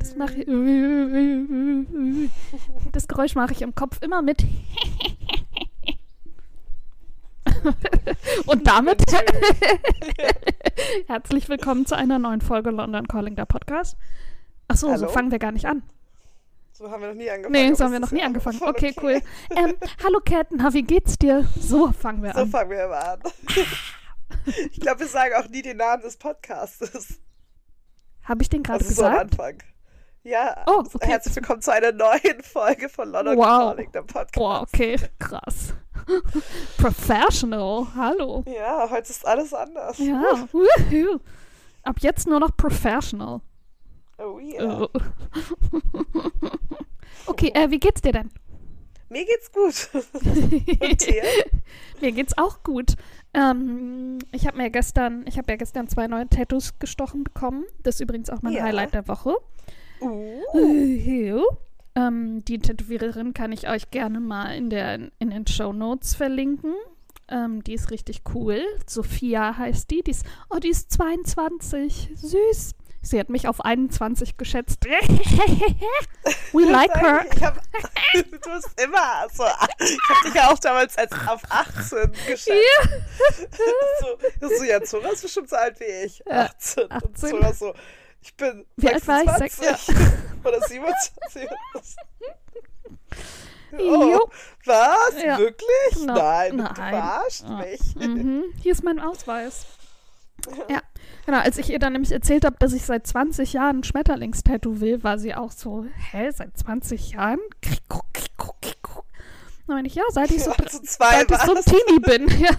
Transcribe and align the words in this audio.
Das 0.00 0.16
mache 0.16 0.42
ich. 0.42 0.46
Das 2.90 3.06
Geräusch 3.06 3.36
mache 3.36 3.52
ich 3.52 3.62
im 3.62 3.76
Kopf 3.76 4.02
immer 4.02 4.22
mit. 4.22 4.44
Und 8.46 8.66
damit 8.66 9.04
herzlich 11.06 11.48
willkommen 11.48 11.86
zu 11.86 11.96
einer 11.96 12.18
neuen 12.18 12.40
Folge 12.40 12.70
London 12.70 13.06
Calling, 13.06 13.36
der 13.36 13.46
Podcast. 13.46 13.96
Achso, 14.66 14.96
so 14.96 15.06
fangen 15.06 15.30
wir 15.30 15.38
gar 15.38 15.52
nicht 15.52 15.66
an. 15.66 15.84
So 16.80 16.90
haben 16.90 17.02
wir 17.02 17.08
noch 17.08 17.14
nie 17.14 17.28
angefangen. 17.30 17.52
Nee, 17.68 17.74
so 17.74 17.84
haben 17.84 17.92
wir 17.92 18.00
noch 18.00 18.10
nie 18.10 18.22
angefangen. 18.22 18.56
voll 18.58 18.70
Okay, 18.70 18.94
cool. 19.02 19.20
Ähm, 19.54 19.74
hallo 20.02 20.18
Cat, 20.24 20.46
na, 20.48 20.72
wie 20.72 20.82
geht's 20.82 21.18
dir? 21.18 21.46
So 21.60 21.92
fangen 21.92 22.22
wir 22.22 22.32
So 22.32 22.38
an. 22.40 22.48
fangen 22.48 22.70
wir 22.70 22.84
immer 22.86 23.06
an. 23.06 23.20
Ich 24.72 24.80
glaube, 24.80 25.00
wir 25.00 25.06
sagen 25.08 25.34
auch 25.34 25.48
nie 25.50 25.60
den 25.60 25.76
Namen 25.76 26.02
des 26.02 26.16
Podcasts. 26.16 27.18
Habe 28.22 28.42
ich 28.42 28.48
den 28.48 28.62
gerade 28.62 28.82
Also 28.82 28.94
so 28.94 29.04
am 29.04 29.12
gesagt? 29.12 29.32
Anfang. 29.32 29.62
Ja, 30.22 30.64
Oh, 30.66 30.84
okay. 30.94 31.06
herzlich 31.08 31.36
willkommen 31.36 31.60
zu 31.60 31.70
einer 31.70 31.92
neuen 31.92 32.42
Folge 32.42 32.88
von 32.88 33.10
London 33.10 33.36
Wow. 33.36 33.44
Calling, 33.74 33.92
der 33.92 34.00
Podcast. 34.02 34.32
Boah, 34.32 34.62
okay, 34.62 34.96
krass. 35.18 35.74
Professional, 36.78 37.88
hallo. 37.94 38.42
Ja, 38.46 38.88
heute 38.88 39.10
ist 39.10 39.26
alles 39.26 39.52
anders. 39.52 39.98
Ja. 39.98 40.22
Ab 41.82 41.96
jetzt 41.98 42.26
nur 42.26 42.40
noch 42.40 42.56
professional. 42.56 43.40
Oh 44.22 44.38
yeah. 44.38 44.88
Okay, 47.26 47.52
äh, 47.54 47.70
wie 47.70 47.78
geht's 47.78 48.00
dir 48.00 48.12
denn? 48.12 48.30
Mir 49.08 49.24
geht's 49.24 49.50
gut. 49.52 49.88
Und 50.80 51.06
dir? 51.06 51.22
Mir 52.00 52.12
geht's 52.12 52.36
auch 52.38 52.62
gut. 52.62 52.94
Ähm, 53.34 54.18
ich 54.32 54.46
habe 54.46 54.56
mir 54.56 54.70
gestern, 54.70 55.24
ich 55.26 55.36
habe 55.36 55.50
ja 55.50 55.56
gestern 55.56 55.88
zwei 55.88 56.06
neue 56.06 56.28
Tattoos 56.28 56.78
gestochen 56.78 57.24
bekommen. 57.24 57.64
Das 57.82 57.96
ist 57.96 58.00
übrigens 58.00 58.30
auch 58.30 58.42
mein 58.42 58.52
Ja. 58.52 58.64
Highlight 58.64 58.94
der 58.94 59.08
Woche. 59.08 59.36
Uh. 60.00 60.40
Uh, 60.54 61.42
ähm, 61.94 62.44
die 62.44 62.58
Tätowiererin 62.58 63.34
kann 63.34 63.52
ich 63.52 63.68
euch 63.68 63.90
gerne 63.90 64.20
mal 64.20 64.54
in, 64.56 64.70
der, 64.70 65.10
in 65.18 65.30
den 65.30 65.46
Show 65.46 65.72
Notes 65.72 66.14
verlinken. 66.14 66.74
Ähm, 67.28 67.62
die 67.64 67.74
ist 67.74 67.90
richtig 67.90 68.22
cool. 68.34 68.62
Sophia 68.86 69.56
heißt 69.56 69.90
die. 69.90 70.02
Die 70.02 70.12
ist, 70.12 70.24
oh, 70.50 70.58
die 70.58 70.70
ist 70.70 70.90
22. 70.92 72.10
Süß. 72.14 72.74
Sie 73.02 73.18
hat 73.18 73.30
mich 73.30 73.48
auf 73.48 73.64
21 73.64 74.36
geschätzt. 74.36 74.84
We 76.52 76.64
like 76.70 76.94
her. 76.94 77.24
Ich 77.34 77.42
hab, 77.42 77.56
du 78.14 78.22
bist 78.22 78.80
immer 78.80 79.26
so. 79.32 79.44
Ich 79.78 79.98
hab 80.08 80.22
dich 80.26 80.34
ja 80.34 80.50
auch 80.50 80.58
damals 80.58 80.98
als 80.98 81.10
auf 81.26 81.40
18 81.48 82.12
geschätzt. 82.26 82.50
So, 84.40 84.48
so, 84.58 84.64
ja, 84.64 84.82
Zora 84.82 85.08
ist 85.08 85.22
bestimmt 85.22 85.48
so 85.48 85.56
alt 85.56 85.80
wie 85.80 86.04
ich. 86.06 86.22
Ja, 86.26 86.42
18. 86.44 86.84
Und 86.84 86.92
18. 86.92 87.14
Zora 87.30 87.52
so, 87.54 87.74
ich 88.20 88.34
bin 88.36 88.66
Wie 88.76 88.88
alt 88.88 89.08
war 89.08 89.22
ich? 89.22 89.30
Sechs- 89.32 89.56
26. 89.56 89.96
Oder 90.44 90.60
27. 90.60 91.48
Jo. 93.78 94.18
Oh, 94.24 94.30
was? 94.66 95.22
Ja. 95.24 95.38
Wirklich? 95.38 96.04
No. 96.04 96.14
Nein, 96.14 96.56
du 96.58 96.62
Nein. 96.64 96.74
verarscht 96.74 97.44
Ah. 97.46 97.58
mich. 97.58 97.94
Mhm. 97.96 98.44
Hier 98.60 98.72
ist 98.72 98.82
mein 98.82 98.98
Ausweis. 98.98 99.64
Ja, 100.68 100.80
genau. 101.26 101.38
Als 101.38 101.58
ich 101.58 101.70
ihr 101.70 101.78
dann 101.78 101.92
nämlich 101.92 102.12
erzählt 102.12 102.44
habe, 102.44 102.56
dass 102.58 102.72
ich 102.72 102.82
seit 102.82 103.06
20 103.06 103.52
Jahren 103.52 103.78
ein 103.80 103.84
Schmetterlingstattoo 103.84 104.80
will, 104.80 105.02
war 105.02 105.18
sie 105.18 105.34
auch 105.34 105.52
so, 105.52 105.84
hä, 106.12 106.30
seit 106.30 106.56
20 106.56 107.12
Jahren? 107.12 107.38
Kriko, 107.62 108.02
kriko, 108.12 108.54
kriko. 108.60 109.04
Dann 109.66 109.76
meine 109.76 109.88
ich, 109.88 109.94
ja, 109.94 110.02
seit 110.10 110.30
ich 110.30 110.42
so, 110.42 110.52
zwei 110.52 111.24
seit 111.24 111.30
ich 111.30 111.38
so 111.38 111.54
ein. 111.54 111.62
Teenie 111.64 112.00
bin. 112.00 112.28
Ja. 112.40 112.50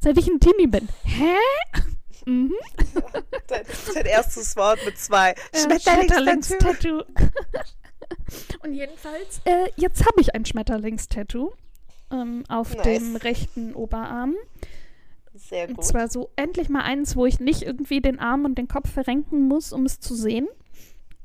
Seit 0.00 0.18
ich 0.18 0.26
ein 0.28 0.40
Teenie 0.40 0.66
bin. 0.66 0.88
Hä? 1.04 1.34
Mhm. 2.28 2.52
Dein, 3.46 3.62
dein 3.94 4.06
erstes 4.06 4.56
Wort 4.56 4.80
mit 4.84 4.98
zwei. 4.98 5.30
Äh, 5.30 5.60
Schmetterlingstattoo. 5.60 7.04
Schmetterlingstattoo. 7.04 7.04
Und 8.64 8.74
jedenfalls, 8.74 9.40
äh, 9.44 9.70
jetzt 9.76 10.04
habe 10.04 10.20
ich 10.20 10.34
ein 10.34 10.44
Schmetterlingstattoo 10.44 11.52
ähm, 12.10 12.42
auf 12.48 12.74
Nice. 12.74 12.82
dem 12.84 13.14
rechten 13.14 13.74
Oberarm. 13.74 14.34
Sehr 15.36 15.68
Und 15.68 15.76
gut. 15.76 15.84
zwar 15.84 16.08
so 16.08 16.30
endlich 16.36 16.68
mal 16.68 16.82
eins, 16.82 17.16
wo 17.16 17.26
ich 17.26 17.40
nicht 17.40 17.62
irgendwie 17.62 18.00
den 18.00 18.18
Arm 18.18 18.44
und 18.44 18.56
den 18.56 18.68
Kopf 18.68 18.90
verrenken 18.90 19.48
muss, 19.48 19.72
um 19.72 19.84
es 19.84 20.00
zu 20.00 20.14
sehen. 20.14 20.48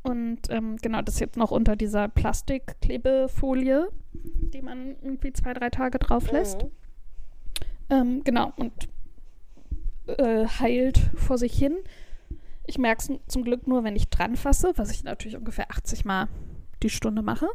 Und 0.03 0.49
ähm, 0.49 0.77
genau, 0.77 1.01
das 1.01 1.19
jetzt 1.19 1.37
noch 1.37 1.51
unter 1.51 1.75
dieser 1.75 2.07
Plastikklebefolie, 2.07 3.89
die 4.13 4.61
man 4.61 4.95
irgendwie 5.01 5.31
zwei, 5.33 5.53
drei 5.53 5.69
Tage 5.69 5.99
drauf 5.99 6.31
lässt. 6.31 6.63
Mhm. 6.63 6.69
Ähm, 7.89 8.23
genau, 8.23 8.51
und 8.55 8.71
äh, 10.07 10.47
heilt 10.47 10.97
vor 11.15 11.37
sich 11.37 11.53
hin. 11.53 11.75
Ich 12.65 12.77
merke 12.77 13.01
es 13.13 13.31
zum 13.31 13.43
Glück 13.43 13.67
nur, 13.67 13.83
wenn 13.83 13.95
ich 13.95 14.09
dran 14.09 14.35
fasse, 14.35 14.73
was 14.75 14.91
ich 14.91 15.03
natürlich 15.03 15.37
ungefähr 15.37 15.69
80 15.69 16.05
Mal 16.05 16.27
die 16.81 16.89
Stunde 16.89 17.21
mache. 17.21 17.47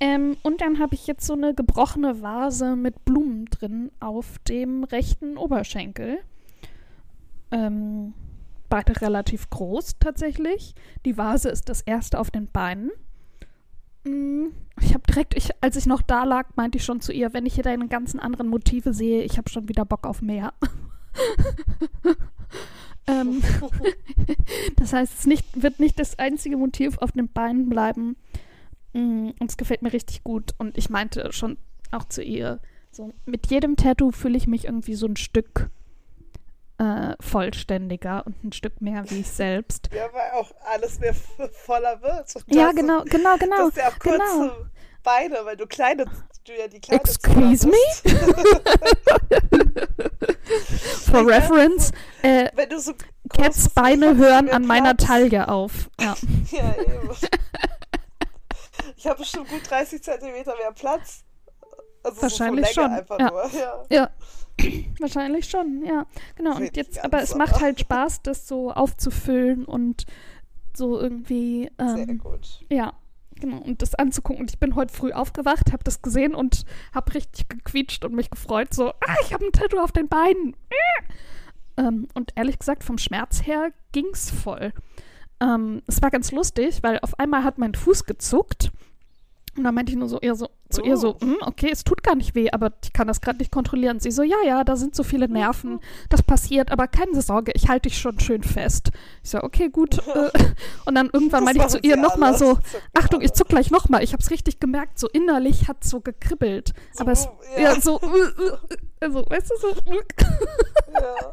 Ähm, 0.00 0.38
und 0.42 0.62
dann 0.62 0.78
habe 0.78 0.94
ich 0.94 1.06
jetzt 1.06 1.26
so 1.26 1.34
eine 1.34 1.54
gebrochene 1.54 2.22
Vase 2.22 2.74
mit 2.74 3.04
Blumen 3.04 3.44
drin 3.46 3.90
auf 4.00 4.38
dem 4.48 4.84
rechten 4.84 5.36
Oberschenkel. 5.36 6.18
Ähm, 7.50 8.14
beide 8.70 8.98
relativ 9.02 9.50
groß 9.50 9.98
tatsächlich. 10.00 10.74
Die 11.04 11.18
Vase 11.18 11.50
ist 11.50 11.68
das 11.68 11.82
erste 11.82 12.18
auf 12.18 12.30
den 12.30 12.46
Beinen. 12.46 12.90
Mm, 14.04 14.46
Ich 14.80 14.94
habe 14.94 15.02
direkt, 15.06 15.36
ich, 15.36 15.50
als 15.60 15.76
ich 15.76 15.84
noch 15.84 16.00
da 16.00 16.24
lag, 16.24 16.48
meinte 16.56 16.78
ich 16.78 16.84
schon 16.84 17.02
zu 17.02 17.12
ihr, 17.12 17.34
wenn 17.34 17.44
ich 17.44 17.54
hier 17.54 17.64
deine 17.64 17.86
ganzen 17.88 18.18
anderen 18.20 18.48
Motive 18.48 18.94
sehe, 18.94 19.22
ich 19.22 19.36
habe 19.36 19.50
schon 19.50 19.68
wieder 19.68 19.84
Bock 19.84 20.06
auf 20.06 20.22
mehr. 20.22 20.54
ähm, 23.06 23.42
das 24.76 24.94
heißt, 24.94 25.18
es 25.18 25.26
nicht, 25.26 25.62
wird 25.62 25.78
nicht 25.80 25.98
das 25.98 26.18
einzige 26.18 26.56
Motiv 26.56 26.96
auf 26.98 27.12
den 27.12 27.28
Beinen 27.28 27.68
bleiben. 27.68 28.16
Mm, 28.92 29.30
Und 29.38 29.50
es 29.50 29.56
gefällt 29.56 29.82
mir 29.82 29.92
richtig 29.92 30.24
gut. 30.24 30.52
Und 30.58 30.76
ich 30.78 30.90
meinte 30.90 31.32
schon 31.32 31.58
auch 31.92 32.04
zu 32.04 32.22
ihr, 32.22 32.60
so 32.90 33.12
mit 33.24 33.48
jedem 33.50 33.76
Tattoo 33.76 34.10
fühle 34.10 34.36
ich 34.36 34.46
mich 34.46 34.64
irgendwie 34.64 34.94
so 34.94 35.06
ein 35.06 35.16
Stück 35.16 35.70
äh, 36.78 37.14
vollständiger 37.20 38.24
und 38.26 38.42
ein 38.42 38.52
Stück 38.52 38.80
mehr 38.80 39.04
wie 39.10 39.20
ich 39.20 39.30
selbst. 39.30 39.90
Ja, 39.94 40.06
weil 40.12 40.40
auch 40.40 40.50
alles 40.72 40.98
mehr 40.98 41.14
voller 41.52 42.00
wird. 42.02 42.34
Ja, 42.46 42.72
genau, 42.72 43.04
genau, 43.04 43.34
Du 43.34 43.38
genau. 43.44 43.56
hast 43.66 43.76
ja 43.76 43.88
auch 43.88 43.98
kurze 43.98 44.18
genau. 44.18 44.52
Beine, 45.02 45.36
weil 45.44 45.56
du 45.56 45.66
kleine, 45.66 46.04
du 46.44 46.52
ja 46.58 46.68
die 46.68 46.80
kleine 46.80 47.00
Excuse 47.02 47.68
bist. 47.68 48.10
For 51.10 51.26
reference, 51.26 51.90
äh, 52.22 52.48
Wenn 52.54 52.68
du 52.68 52.78
so 52.80 52.92
Cats 53.32 53.68
Beine 53.70 54.14
du 54.14 54.24
hören 54.24 54.48
an 54.50 54.66
meiner. 54.66 54.96
Taille 54.96 55.48
auf. 55.48 55.88
Ja. 56.00 56.14
Ja, 56.50 56.74
eben. 56.80 57.10
Ich 59.00 59.06
habe 59.06 59.20
bestimmt 59.20 59.48
gut 59.48 59.62
30 59.68 60.02
Zentimeter 60.02 60.54
mehr 60.56 60.72
Platz. 60.72 61.24
Also 62.02 62.20
Wahrscheinlich 62.20 62.66
so 62.66 62.82
schon, 62.82 62.90
ja. 62.90 63.30
nur. 63.30 63.50
Ja. 63.54 63.84
Ja, 63.90 64.10
wahrscheinlich 65.00 65.48
schon, 65.48 65.82
ja. 65.86 66.04
Genau, 66.36 66.56
und 66.56 66.76
jetzt, 66.76 67.02
aber 67.02 67.22
es 67.22 67.34
macht 67.34 67.62
halt 67.62 67.80
Spaß, 67.80 68.20
das 68.20 68.46
so 68.46 68.70
aufzufüllen 68.70 69.64
und 69.64 70.04
so 70.76 71.00
irgendwie, 71.00 71.70
Sehr 71.78 71.96
ähm, 71.96 72.18
gut. 72.18 72.60
ja, 72.68 72.92
genau, 73.36 73.62
und 73.62 73.80
das 73.80 73.94
anzugucken. 73.94 74.42
Und 74.42 74.50
ich 74.50 74.58
bin 74.58 74.74
heute 74.74 74.92
früh 74.92 75.12
aufgewacht, 75.12 75.72
habe 75.72 75.82
das 75.82 76.02
gesehen 76.02 76.34
und 76.34 76.66
habe 76.94 77.14
richtig 77.14 77.48
gequietscht 77.48 78.04
und 78.04 78.12
mich 78.12 78.28
gefreut, 78.28 78.74
so, 78.74 78.90
ah, 78.90 79.16
ich 79.22 79.32
habe 79.32 79.46
ein 79.46 79.52
Tattoo 79.52 79.78
auf 79.78 79.92
den 79.92 80.08
Beinen. 80.08 80.54
Äh. 80.68 81.84
Ähm, 81.86 82.06
und 82.12 82.32
ehrlich 82.34 82.58
gesagt, 82.58 82.84
vom 82.84 82.98
Schmerz 82.98 83.46
her 83.46 83.72
ging's 83.92 84.30
voll. 84.30 84.74
Ähm, 85.40 85.80
es 85.86 86.02
war 86.02 86.10
ganz 86.10 86.32
lustig, 86.32 86.82
weil 86.82 86.98
auf 87.00 87.18
einmal 87.18 87.44
hat 87.44 87.56
mein 87.56 87.74
Fuß 87.74 88.04
gezuckt. 88.04 88.72
Und 89.56 89.64
dann 89.64 89.74
meinte 89.74 89.90
ich 89.92 89.98
nur 89.98 90.08
so, 90.08 90.18
eher 90.20 90.34
so 90.36 90.48
zu 90.70 90.82
ihr 90.82 90.96
so, 90.96 91.16
Oh. 91.16 91.24
"Hm, 91.24 91.36
okay, 91.40 91.68
es 91.72 91.82
tut 91.82 92.02
gar 92.04 92.14
nicht 92.14 92.34
weh, 92.36 92.50
aber 92.52 92.72
ich 92.84 92.92
kann 92.92 93.08
das 93.08 93.20
gerade 93.20 93.38
nicht 93.38 93.50
kontrollieren. 93.50 93.98
Sie 93.98 94.12
so, 94.12 94.22
ja, 94.22 94.36
ja, 94.46 94.62
da 94.62 94.76
sind 94.76 94.94
so 94.94 95.02
viele 95.02 95.28
Nerven, 95.28 95.80
das 96.08 96.22
passiert, 96.22 96.70
aber 96.70 96.86
keine 96.86 97.20
Sorge, 97.20 97.50
ich 97.56 97.68
halte 97.68 97.88
dich 97.88 97.98
schon 97.98 98.20
schön 98.20 98.42
fest. 98.44 98.90
Ich 99.24 99.30
so, 99.30 99.42
okay, 99.42 99.68
gut. 99.68 99.98
Äh, 100.10 100.30
und 100.86 100.94
dann 100.96 101.08
irgendwann 101.12 101.44
meinte 101.44 101.62
ich 101.62 101.68
zu 101.68 101.78
ihr 101.78 101.96
nochmal 101.96 102.36
so, 102.36 102.58
Achtung, 102.94 103.20
ich 103.22 103.32
zuck 103.32 103.48
gleich 103.48 103.70
nochmal. 103.70 104.02
Ich 104.02 104.12
hab's 104.12 104.30
richtig 104.30 104.60
gemerkt, 104.60 104.98
so 104.98 105.08
innerlich 105.08 105.66
hat 105.68 105.82
so 105.84 106.00
gekribbelt. 106.00 106.72
So, 106.92 107.02
aber 107.02 107.12
es, 107.12 107.28
ja. 107.56 107.62
ja, 107.74 107.80
so, 107.80 107.98
äh, 108.00 108.06
äh, 108.06 108.76
also, 109.00 109.24
weißt 109.28 109.50
du, 109.50 109.54
so, 109.60 109.74
Ja. 110.92 111.32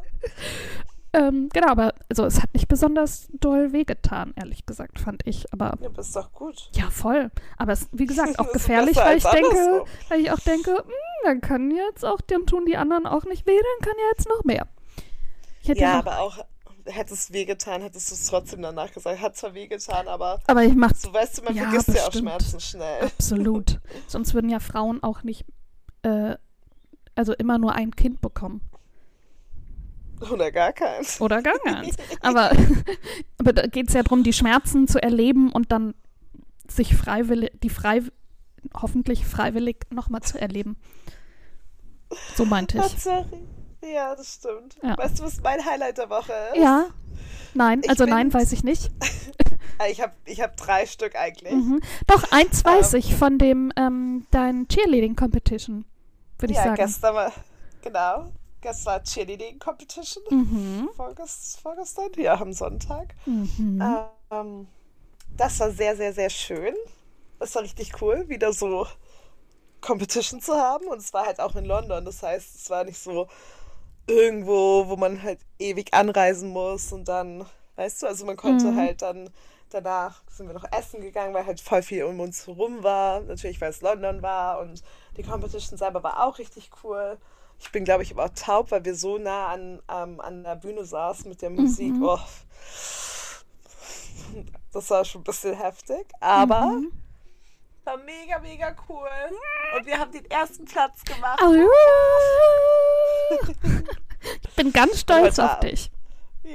ähm, 1.14 1.48
genau, 1.52 1.68
aber 1.68 1.94
also 2.10 2.24
es 2.26 2.42
hat 2.42 2.52
nicht 2.54 2.68
besonders 2.68 3.28
doll 3.32 3.72
wehgetan, 3.72 4.32
ehrlich 4.36 4.66
gesagt, 4.66 5.00
fand 5.00 5.26
ich. 5.26 5.52
Aber 5.52 5.74
ja, 5.80 5.88
bist 5.88 6.14
doch 6.16 6.32
gut. 6.32 6.70
ja, 6.74 6.90
voll. 6.90 7.30
Aber 7.56 7.72
es, 7.72 7.88
wie 7.92 8.06
gesagt, 8.06 8.38
auch 8.38 8.46
Ist 8.46 8.52
gefährlich, 8.52 8.96
weil 8.96 9.16
ich 9.18 9.24
denke, 9.24 9.48
andersrum. 9.58 9.88
weil 10.08 10.20
ich 10.20 10.30
auch 10.30 10.40
denke, 10.40 10.70
hm, 10.72 10.92
dann 11.24 11.40
können 11.40 11.70
jetzt 11.70 12.04
auch, 12.04 12.20
dann 12.20 12.46
tun 12.46 12.66
die 12.66 12.76
anderen 12.76 13.06
auch 13.06 13.24
nicht 13.24 13.46
weh, 13.46 13.56
dann 13.56 13.88
kann 13.88 13.98
ja 13.98 14.04
jetzt 14.16 14.28
noch 14.28 14.44
mehr. 14.44 14.66
Hätte 15.64 15.80
Ja, 15.80 15.92
noch, 15.92 15.98
aber 15.98 16.18
auch, 16.20 16.38
hätte 16.86 17.14
es 17.14 17.32
wehgetan, 17.32 17.82
hättest 17.82 18.10
du 18.10 18.14
es 18.14 18.26
trotzdem 18.26 18.62
danach 18.62 18.92
gesagt. 18.92 19.20
Hat 19.20 19.36
zwar 19.36 19.54
wehgetan, 19.54 20.08
aber 20.08 20.40
aber 20.46 20.64
ich 20.64 20.74
mach 20.74 20.94
so 20.94 21.12
weißt 21.12 21.38
du, 21.38 21.42
man 21.42 21.54
Ja, 21.54 21.62
vergisst 21.62 21.88
ja 21.94 22.04
auch 22.06 22.12
bestimmt. 22.12 22.22
Schmerzen 22.22 22.60
schnell. 22.60 23.02
absolut. 23.02 23.80
Sonst 24.06 24.34
würden 24.34 24.50
ja 24.50 24.60
Frauen 24.60 25.02
auch 25.02 25.22
nicht 25.22 25.44
äh, 26.02 26.36
also 27.14 27.32
immer 27.34 27.58
nur 27.58 27.72
ein 27.72 27.94
Kind 27.96 28.20
bekommen. 28.20 28.60
Oder 30.32 30.50
gar 30.50 30.72
keins. 30.72 31.20
Oder 31.20 31.42
gar 31.42 31.58
keins. 31.58 31.96
Aber, 32.20 32.50
aber 33.38 33.52
da 33.52 33.66
geht 33.66 33.88
es 33.88 33.94
ja 33.94 34.02
darum, 34.02 34.22
die 34.22 34.32
Schmerzen 34.32 34.88
zu 34.88 35.00
erleben 35.02 35.52
und 35.52 35.70
dann 35.72 35.94
sich 36.68 36.94
freiwillig, 36.96 37.52
die 37.62 37.70
frei, 37.70 38.02
hoffentlich 38.74 39.24
freiwillig 39.26 39.86
nochmal 39.90 40.22
zu 40.22 40.40
erleben. 40.40 40.76
So 42.34 42.44
meinte 42.44 42.78
ich. 42.78 43.04
Ja, 43.92 44.14
das 44.16 44.34
stimmt. 44.34 44.76
Ja. 44.82 44.98
Weißt 44.98 45.18
du, 45.18 45.22
was 45.24 45.40
mein 45.40 45.64
Highlight 45.64 45.98
der 45.98 46.10
Woche 46.10 46.32
ist? 46.54 46.60
Ja. 46.62 46.86
Nein, 47.54 47.80
Ich 47.84 47.90
also 47.90 48.04
bin- 48.04 48.14
nein, 48.14 48.32
weiß 48.34 48.52
ich 48.52 48.64
nicht. 48.64 48.90
Äh, 49.00 49.90
Ich 49.92 50.00
habe 50.00 50.12
ich 50.24 50.40
hab 50.40 50.56
drei 50.56 50.86
Stück 50.86 51.14
eigentlich. 51.14 51.52
Mhm. 51.52 51.80
Doch, 52.08 52.32
eins 52.32 52.64
weiß 52.64 52.94
Ähm. 52.94 52.98
ich 52.98 53.14
von 53.14 53.38
dem, 53.38 53.72
ähm, 53.76 54.26
dein 54.32 54.66
Cheerleading 54.66 55.14
Competition, 55.14 55.84
würde 56.40 56.50
ich 56.50 56.58
ja, 56.58 56.64
sagen. 56.64 56.74
gestern 56.74 57.14
war, 57.14 57.32
genau, 57.82 58.32
gestern 58.60 58.86
war 58.94 59.02
Cheerleading 59.02 59.58
Competition. 59.58 60.24
Mhm. 60.30 60.88
Vorgest, 60.96 61.60
vorgestern, 61.60 62.10
ja, 62.16 62.40
am 62.40 62.52
Sonntag. 62.52 63.14
Mhm. 63.26 64.00
Ähm, 64.30 64.68
das 65.36 65.60
war 65.60 65.70
sehr, 65.72 65.96
sehr, 65.96 66.12
sehr 66.12 66.30
schön. 66.30 66.74
Das 67.38 67.54
war 67.56 67.62
richtig 67.62 68.00
cool, 68.02 68.28
wieder 68.28 68.52
so 68.52 68.86
Competition 69.80 70.40
zu 70.40 70.54
haben. 70.54 70.86
Und 70.88 70.98
es 70.98 71.12
war 71.12 71.26
halt 71.26 71.40
auch 71.40 71.56
in 71.56 71.64
London. 71.64 72.04
Das 72.04 72.22
heißt, 72.22 72.54
es 72.56 72.70
war 72.70 72.84
nicht 72.84 72.98
so 72.98 73.28
irgendwo, 74.06 74.88
wo 74.88 74.96
man 74.96 75.22
halt 75.22 75.40
ewig 75.58 75.94
anreisen 75.94 76.50
muss 76.50 76.92
und 76.92 77.08
dann, 77.08 77.46
weißt 77.76 78.02
du, 78.02 78.06
also 78.06 78.24
man 78.26 78.36
konnte 78.36 78.74
Mhm. 78.74 78.76
halt 78.76 79.02
dann 79.02 79.30
danach 79.70 80.22
sind 80.30 80.46
wir 80.48 80.54
noch 80.54 80.64
essen 80.72 81.00
gegangen, 81.02 81.34
weil 81.34 81.46
halt 81.46 81.60
voll 81.60 81.82
viel 81.82 82.04
um 82.04 82.20
uns 82.20 82.46
herum 82.46 82.82
war. 82.82 83.20
Natürlich, 83.20 83.60
weil 83.60 83.70
es 83.70 83.82
London 83.82 84.22
war 84.22 84.60
und 84.60 84.82
die 85.16 85.22
Competition 85.24 85.78
selber 85.78 86.02
war 86.02 86.24
auch 86.26 86.38
richtig 86.38 86.70
cool. 86.84 87.18
Ich 87.60 87.72
bin, 87.72 87.84
glaube 87.84 88.02
ich, 88.02 88.12
aber 88.12 88.32
taub, 88.34 88.70
weil 88.70 88.84
wir 88.84 88.94
so 88.94 89.18
nah 89.18 89.48
an, 89.48 89.82
ähm, 89.90 90.20
an 90.20 90.44
der 90.44 90.56
Bühne 90.56 90.84
saßen 90.84 91.28
mit 91.28 91.42
der 91.42 91.50
Musik. 91.50 91.92
Mhm. 91.94 92.02
Oh. 92.04 92.18
Das 94.72 94.90
war 94.90 95.04
schon 95.04 95.22
ein 95.22 95.24
bisschen 95.24 95.54
heftig, 95.54 96.06
aber 96.20 96.60
Mhm. 96.66 96.92
war 97.84 97.96
mega, 97.98 98.38
mega 98.38 98.74
cool. 98.88 99.08
Und 99.76 99.86
wir 99.86 99.98
haben 99.98 100.12
den 100.12 100.24
ersten 100.30 100.64
Platz 100.66 101.02
gemacht. 101.04 101.40
Au. 101.42 101.52
Ich 104.42 104.54
bin 104.56 104.72
ganz 104.72 105.00
stolz 105.00 105.38
auf 105.38 105.60
dich. 105.60 105.90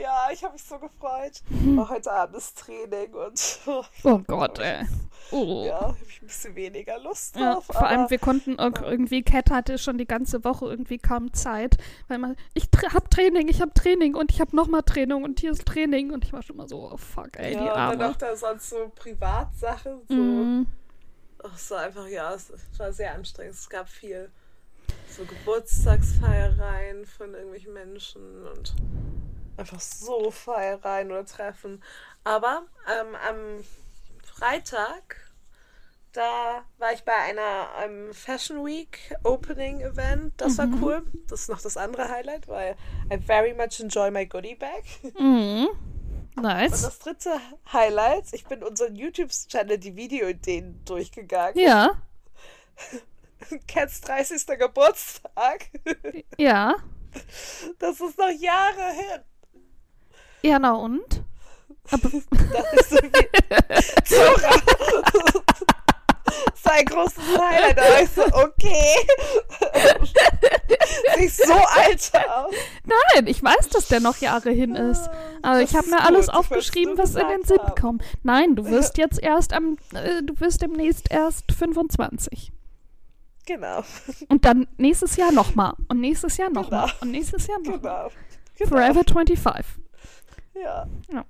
Ja, 0.01 0.29
ich 0.31 0.43
habe 0.43 0.53
mich 0.53 0.63
so 0.63 0.79
gefreut. 0.79 1.41
Oh, 1.77 1.87
heute 1.89 2.11
Abend 2.11 2.35
ist 2.37 2.57
Training 2.57 3.13
und 3.13 3.59
Oh 4.03 4.17
Gott, 4.19 4.59
ey. 4.59 4.85
Oh. 5.31 5.65
ja, 5.65 5.81
habe 5.81 5.97
ich 6.07 6.21
ein 6.21 6.27
bisschen 6.27 6.55
weniger 6.55 6.99
Lust 6.99 7.35
Ja, 7.35 7.53
drauf. 7.53 7.65
vor 7.65 7.87
allem, 7.87 8.09
wir 8.09 8.19
konnten 8.19 8.59
auch 8.59 8.81
irgendwie, 8.81 9.23
Cat 9.23 9.51
hatte 9.51 9.77
schon 9.77 9.97
die 9.97 10.05
ganze 10.05 10.43
Woche 10.43 10.65
irgendwie 10.65 10.97
kaum 10.97 11.33
Zeit, 11.33 11.77
weil 12.07 12.17
man, 12.17 12.35
ich 12.53 12.69
tra 12.69 12.93
hab 12.93 13.09
Training, 13.09 13.47
ich 13.47 13.61
hab 13.61 13.73
Training 13.73 14.15
und 14.15 14.31
ich 14.31 14.41
hab 14.41 14.53
nochmal 14.53 14.83
Training 14.83 15.23
und 15.23 15.39
hier 15.39 15.51
ist 15.51 15.65
Training 15.65 16.11
und 16.11 16.25
ich 16.25 16.33
war 16.33 16.43
schon 16.43 16.57
mal 16.57 16.67
so, 16.67 16.91
oh 16.91 16.97
fuck, 16.97 17.37
ey, 17.37 17.53
ja, 17.53 17.59
die 17.59 17.67
und 17.69 17.75
dann 17.75 18.01
Arme. 18.01 18.09
auch 18.09 18.17
da 18.17 18.35
sonst 18.35 18.69
so 18.69 18.91
Privatsachen. 18.95 20.01
So. 20.07 20.15
Mhm. 20.15 20.67
Ach, 21.43 21.55
es 21.55 21.71
war 21.71 21.81
einfach, 21.81 22.07
ja, 22.07 22.33
es 22.33 22.51
war 22.77 22.91
sehr 22.93 23.13
anstrengend. 23.13 23.55
Es 23.55 23.69
gab 23.69 23.89
viel 23.89 24.31
so 25.07 25.23
Geburtstagsfeiereien 25.25 27.05
von 27.05 27.33
irgendwelchen 27.33 27.73
Menschen 27.73 28.47
und 28.47 28.75
einfach 29.57 29.79
so 29.79 30.31
Feiereien 30.31 31.11
oder 31.11 31.25
Treffen. 31.25 31.83
Aber 32.23 32.63
ähm, 32.87 33.15
am 33.27 33.63
Freitag, 34.23 35.17
da 36.11 36.63
war 36.77 36.93
ich 36.93 37.03
bei 37.03 37.13
einer 37.15 37.67
ähm, 37.83 38.13
Fashion 38.13 38.65
Week 38.65 39.15
Opening 39.23 39.81
Event. 39.81 40.33
Das 40.37 40.57
war 40.57 40.67
cool. 40.81 41.03
Das 41.27 41.41
ist 41.41 41.49
noch 41.49 41.61
das 41.61 41.77
andere 41.77 42.09
Highlight, 42.09 42.47
weil 42.47 42.75
I 43.11 43.17
very 43.17 43.53
much 43.53 43.79
enjoy 43.79 44.11
my 44.11 44.25
goodie 44.25 44.55
bag. 44.55 44.83
Mhm. 45.19 45.67
Und 46.35 46.41
Nice. 46.43 46.81
das 46.81 46.97
dritte 46.99 47.39
Highlight, 47.71 48.25
ich 48.33 48.45
bin 48.45 48.63
unseren 48.63 48.95
YouTube-Channel 48.95 49.77
die 49.77 49.95
Videoideen 49.95 50.83
durchgegangen. 50.83 51.59
Ja, 51.59 52.01
Cats 53.67 54.01
30. 54.01 54.47
Geburtstag. 54.57 55.69
ja. 56.37 56.75
Das 57.77 57.99
ist 58.01 58.17
noch 58.17 58.31
Jahre 58.39 58.91
hin. 58.93 59.21
Ja, 60.43 60.59
na 60.59 60.73
und? 60.73 61.23
Aber, 61.91 62.09
Das 62.09 62.73
ist 62.81 62.89
so 62.89 62.97
wie 62.97 64.05
Zora. 64.05 64.55
Sein 66.63 66.85
großes 66.85 67.23
Highlight. 67.37 67.77
Da 67.77 67.99
ich 68.01 68.09
so, 68.09 68.23
okay. 68.23 68.95
Sieht 71.17 71.33
so 71.33 71.53
alt 71.53 72.11
aus. 72.29 72.53
nein, 72.85 73.27
ich 73.27 73.43
weiß, 73.43 73.69
dass 73.69 73.87
der 73.87 73.99
noch 73.99 74.17
Jahre 74.17 74.49
hin 74.51 74.75
ist. 74.75 75.09
Aber 75.41 75.59
Das 75.61 75.69
ich 75.71 75.75
habe 75.77 75.89
mir 75.89 76.01
alles 76.01 76.27
gut. 76.27 76.33
Ich 76.35 76.39
aufgeschrieben, 76.39 76.97
was 76.97 77.15
in 77.15 77.27
den 77.27 77.43
Sinn 77.43 77.59
haben. 77.59 77.75
kommt. 77.79 78.03
Nein, 78.23 78.55
du 78.55 78.65
wirst 78.69 78.97
jetzt 78.97 79.21
erst 79.21 79.53
am, 79.53 79.77
äh, 79.93 80.23
du 80.23 80.39
wirst 80.39 80.61
demnächst 80.61 81.11
erst 81.11 81.51
25. 81.51 82.51
Genau. 83.45 83.83
Und 84.29 84.45
dann 84.45 84.67
nächstes 84.77 85.17
Jahr 85.17 85.31
nochmal. 85.33 85.73
Und 85.89 85.99
nächstes 85.99 86.37
Jahr 86.37 86.49
nochmal. 86.49 86.85
Genau. 86.87 87.01
Und 87.01 87.11
nächstes 87.11 87.45
Jahr 87.47 87.59
nochmal. 87.59 87.79
Genau. 87.79 88.09
genau. 88.57 88.69
Forever 88.69 89.03
25. 89.05 89.82
Ja. 90.53 90.87
Ja. 91.11 91.25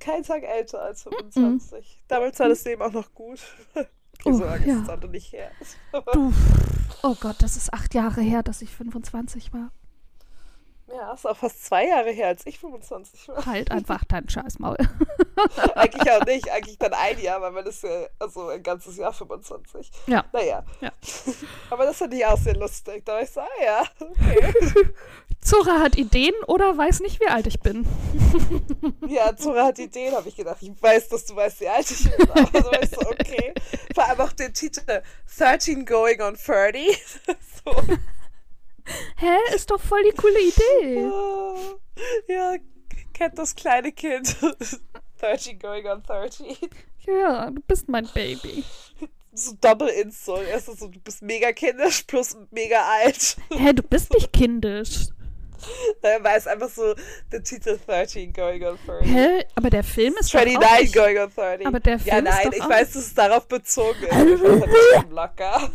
Kein 0.00 0.22
Tag 0.24 0.42
älter 0.42 0.82
als 0.82 1.04
Mm, 1.04 1.10
25. 1.10 2.02
Damals 2.08 2.38
war 2.38 2.48
das 2.48 2.64
Leben 2.64 2.82
auch 2.82 2.92
noch 2.92 3.12
gut. 3.14 3.40
Oh, 4.26 4.32
so 4.32 4.44
lange 4.44 4.66
ja. 4.66 4.80
ist 4.80 5.04
es 5.04 5.10
nicht 5.10 5.32
her. 5.32 5.50
Du. 6.14 6.32
Oh 7.02 7.14
Gott, 7.20 7.36
das 7.40 7.56
ist 7.56 7.74
acht 7.74 7.92
Jahre 7.92 8.22
her, 8.22 8.42
dass 8.42 8.62
ich 8.62 8.70
25 8.70 9.52
war. 9.52 9.70
Ja, 10.86 11.12
ist 11.12 11.26
auch 11.26 11.36
fast 11.36 11.64
zwei 11.64 11.88
Jahre 11.88 12.10
her, 12.10 12.28
als 12.28 12.46
ich 12.46 12.58
25 12.58 13.28
war. 13.28 13.44
Halt 13.44 13.70
einfach 13.72 14.04
dein 14.04 14.28
Scheißmaul. 14.28 14.76
Eigentlich 15.74 16.10
auch 16.10 16.24
nicht, 16.24 16.50
eigentlich 16.50 16.78
dann 16.78 16.92
ein 16.92 17.18
Jahr, 17.20 17.40
weil 17.42 17.50
man 17.50 17.66
ist 17.66 17.82
ja 17.82 18.06
also 18.18 18.48
ein 18.48 18.62
ganzes 18.62 18.96
Jahr 18.96 19.12
25. 19.12 19.90
Ja. 20.06 20.24
Naja. 20.32 20.64
Ja. 20.80 20.92
Aber 21.70 21.84
das 21.84 21.96
fand 21.96 22.14
ich 22.14 22.24
auch 22.24 22.38
sehr 22.38 22.56
lustig. 22.56 23.04
Da 23.04 23.14
war 23.14 23.22
ich 23.22 23.30
so, 23.30 23.40
ah 23.40 23.48
ja, 23.62 23.82
okay. 23.98 24.92
Zora 25.44 25.78
hat 25.80 25.96
Ideen 25.96 26.34
oder 26.46 26.76
weiß 26.76 27.00
nicht, 27.00 27.20
wie 27.20 27.28
alt 27.28 27.46
ich 27.46 27.60
bin. 27.60 27.86
Ja, 29.06 29.36
Zora 29.36 29.66
hat 29.66 29.78
Ideen, 29.78 30.14
habe 30.14 30.28
ich 30.28 30.36
gedacht. 30.36 30.56
Ich 30.60 30.70
weiß, 30.80 31.08
dass 31.08 31.26
du 31.26 31.36
weißt, 31.36 31.60
wie 31.60 31.68
alt 31.68 31.90
ich 31.90 32.04
bin. 32.04 32.30
Aber 32.30 32.46
so 32.46 32.64
war 32.64 32.82
ich 32.82 32.90
so, 32.90 33.00
okay. 33.02 33.54
Vor 33.94 34.08
allem 34.08 34.20
auch 34.20 34.32
den 34.32 34.52
Titel 34.52 35.02
13 35.36 35.84
Going 35.84 36.20
on 36.20 36.34
30. 36.34 37.02
so. 37.64 37.82
Hä? 39.16 39.36
Ist 39.54 39.70
doch 39.70 39.80
voll 39.80 40.02
die 40.04 40.16
coole 40.16 40.40
Idee. 40.40 41.10
Ja, 42.28 42.56
kennt 43.12 43.38
das 43.38 43.54
kleine 43.54 43.92
Kind. 43.92 44.36
13 45.20 45.58
Going 45.58 45.86
on 45.86 46.02
30. 46.02 46.58
Ja, 47.06 47.50
du 47.50 47.60
bist 47.66 47.88
mein 47.88 48.08
Baby. 48.14 48.64
So 49.32 49.52
Double 49.60 49.88
Insult. 49.88 50.46
Erstens 50.48 50.80
so, 50.80 50.88
du 50.88 51.00
bist 51.00 51.22
mega 51.22 51.52
kindisch 51.52 52.02
plus 52.02 52.36
mega 52.50 52.82
alt. 52.82 53.36
Hä, 53.50 53.72
du 53.72 53.82
bist 53.82 54.12
nicht 54.14 54.32
kindisch. 54.32 55.08
War 56.22 56.36
es 56.36 56.46
einfach 56.46 56.68
so 56.68 56.94
der 57.32 57.42
Titel 57.42 57.78
13 57.86 58.32
Going 58.32 58.64
on 58.64 58.78
30. 58.86 59.12
Hä? 59.12 59.44
Aber 59.54 59.70
der 59.70 59.84
Film 59.84 60.14
ist 60.20 60.34
doch 60.34 60.40
auch 60.40 60.44
29 60.44 60.92
going 60.92 61.18
on 61.18 61.30
30. 61.34 61.66
Aber 61.66 61.80
der 61.80 61.96
ja, 61.96 61.98
Film 61.98 62.26
ist 62.26 62.32
nein, 62.32 62.44
doch 62.44 62.52
ich 62.52 62.68
weiß, 62.68 62.92
dass 62.92 63.02
es 63.06 63.14
darauf 63.14 63.48
bezogen 63.48 64.02
ist. 64.04 64.44
Das 64.94 65.10
locker. 65.10 65.70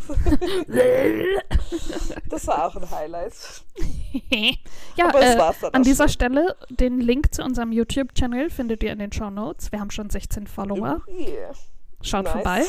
Das 2.28 2.46
war 2.46 2.66
auch 2.66 2.76
ein 2.76 2.90
Highlight. 2.90 3.32
ja, 4.96 5.08
Aber 5.08 5.20
das 5.20 5.34
äh, 5.34 5.38
war's 5.38 5.56
dann 5.60 5.74
an 5.74 5.82
dieser 5.82 6.04
schon. 6.04 6.12
Stelle 6.12 6.56
den 6.68 7.00
Link 7.00 7.34
zu 7.34 7.42
unserem 7.42 7.72
YouTube-Channel 7.72 8.50
findet 8.50 8.82
ihr 8.82 8.92
in 8.92 8.98
den 8.98 9.12
Show 9.12 9.30
Notes. 9.30 9.72
Wir 9.72 9.80
haben 9.80 9.90
schon 9.90 10.10
16 10.10 10.46
Follower. 10.46 11.02
Yeah. 11.08 11.52
Schaut 12.02 12.24
Nice. 12.24 12.32
vorbei. 12.32 12.64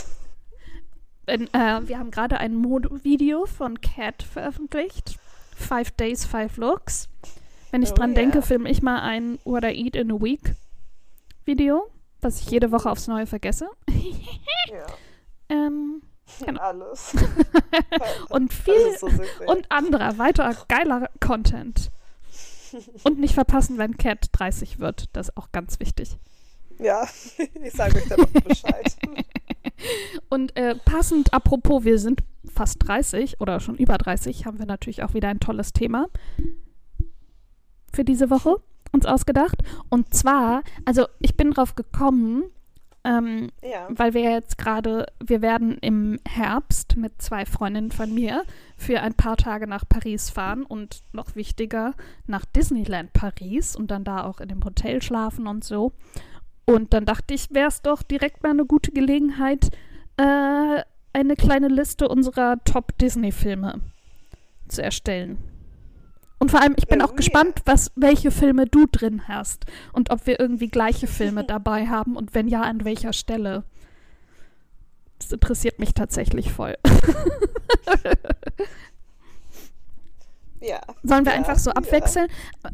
In, 1.27 1.47
äh, 1.53 1.87
wir 1.87 1.99
haben 1.99 2.11
gerade 2.11 2.39
ein 2.39 2.55
Mod-Video 2.55 3.45
von 3.45 3.79
Cat 3.81 4.23
veröffentlicht. 4.23 5.17
Five 5.55 5.91
Days, 5.91 6.25
Five 6.25 6.57
Looks. 6.57 7.09
Wenn 7.71 7.83
ich 7.83 7.91
Oh 7.91 7.95
dran 7.95 8.11
yeah. 8.11 8.19
denke, 8.19 8.41
filme 8.41 8.69
ich 8.69 8.81
mal 8.81 9.01
ein 9.01 9.39
What 9.45 9.63
I 9.63 9.67
Eat 9.67 9.95
in 9.95 10.11
a 10.11 10.15
Week 10.15 10.55
Video, 11.45 11.89
was 12.19 12.41
ich 12.41 12.51
jede 12.51 12.71
Woche 12.71 12.89
aufs 12.89 13.07
Neue 13.07 13.27
vergesse. 13.27 13.69
Ja. 13.87 14.85
Ähm, 15.49 16.01
Genau. 16.45 16.61
Alles. 16.61 17.13
und 18.29 18.53
viel 18.53 18.97
so 18.97 19.09
und 19.47 19.71
anderer, 19.71 20.17
weiterer 20.17 20.55
geiler 20.67 21.09
Content. 21.19 21.91
Und 23.03 23.19
nicht 23.19 23.33
verpassen, 23.33 23.77
wenn 23.77 23.97
Cat 23.97 24.29
30 24.31 24.79
wird. 24.79 25.09
Das 25.13 25.29
ist 25.29 25.37
auch 25.37 25.51
ganz 25.51 25.79
wichtig. 25.79 26.17
Ja, 26.79 27.05
ich 27.61 27.73
sage 27.73 27.97
euch 27.97 28.07
dann 28.07 28.21
noch 28.21 28.29
Bescheid. 28.29 28.97
Und 30.29 30.55
äh, 30.55 30.75
passend, 30.75 31.33
apropos, 31.33 31.83
wir 31.83 31.99
sind 31.99 32.23
fast 32.45 32.77
30 32.87 33.39
oder 33.41 33.59
schon 33.59 33.75
über 33.75 33.97
30, 33.97 34.45
haben 34.45 34.59
wir 34.59 34.65
natürlich 34.65 35.03
auch 35.03 35.13
wieder 35.13 35.27
ein 35.29 35.39
tolles 35.39 35.73
Thema 35.73 36.07
für 37.93 38.03
diese 38.05 38.29
Woche 38.29 38.55
uns 38.93 39.05
ausgedacht. 39.05 39.61
Und 39.89 40.13
zwar, 40.13 40.63
also 40.85 41.05
ich 41.19 41.35
bin 41.37 41.51
drauf 41.51 41.75
gekommen, 41.75 42.43
Ähm, 43.03 43.49
Ja. 43.63 43.87
weil 43.89 44.13
wir 44.13 44.21
jetzt 44.21 44.59
gerade, 44.59 45.07
wir 45.25 45.41
werden 45.41 45.75
im 45.79 46.19
Herbst 46.27 46.97
mit 46.97 47.19
zwei 47.19 47.47
Freundinnen 47.47 47.89
von 47.89 48.13
mir 48.13 48.43
für 48.77 49.01
ein 49.01 49.15
paar 49.15 49.37
Tage 49.37 49.65
nach 49.65 49.89
Paris 49.89 50.29
fahren 50.29 50.61
und 50.63 51.01
noch 51.11 51.35
wichtiger 51.35 51.95
nach 52.27 52.45
Disneyland 52.45 53.11
Paris 53.11 53.75
und 53.75 53.89
dann 53.89 54.03
da 54.03 54.23
auch 54.25 54.39
in 54.39 54.49
dem 54.49 54.63
Hotel 54.63 55.01
schlafen 55.01 55.47
und 55.47 55.63
so. 55.63 55.93
Und 56.65 56.93
dann 56.93 57.05
dachte 57.05 57.33
ich, 57.33 57.51
wäre 57.51 57.69
es 57.69 57.81
doch 57.81 58.03
direkt 58.03 58.43
mal 58.43 58.51
eine 58.51 58.65
gute 58.67 58.91
Gelegenheit, 58.91 59.71
äh, 60.17 60.83
eine 61.13 61.35
kleine 61.35 61.67
Liste 61.67 62.07
unserer 62.07 62.63
Top-Disney-Filme 62.63 63.81
zu 64.67 64.83
erstellen. 64.83 65.37
Und 66.39 66.49
vor 66.49 66.61
allem, 66.61 66.73
ich 66.77 66.87
bin 66.87 67.01
Oh, 67.01 67.05
auch 67.05 67.15
gespannt, 67.15 67.61
was, 67.65 67.91
welche 67.95 68.31
Filme 68.31 68.65
du 68.65 68.87
drin 68.91 69.27
hast 69.27 69.65
und 69.93 70.09
ob 70.09 70.25
wir 70.25 70.39
irgendwie 70.39 70.69
gleiche 70.69 71.07
Filme 71.07 71.43
dabei 71.47 71.87
haben 71.87 72.15
und 72.15 72.33
wenn 72.33 72.47
ja, 72.47 72.61
an 72.61 72.83
welcher 72.83 73.13
Stelle. 73.13 73.63
Das 75.19 75.31
interessiert 75.31 75.77
mich 75.77 75.93
tatsächlich 75.93 76.51
voll. 76.51 76.75
Ja. 80.61 80.79
Sollen 81.03 81.25
wir 81.25 81.31
Ja, 81.33 81.37
einfach 81.39 81.57
so 81.57 81.71
ja. 81.71 81.75
abwechseln? 81.77 82.27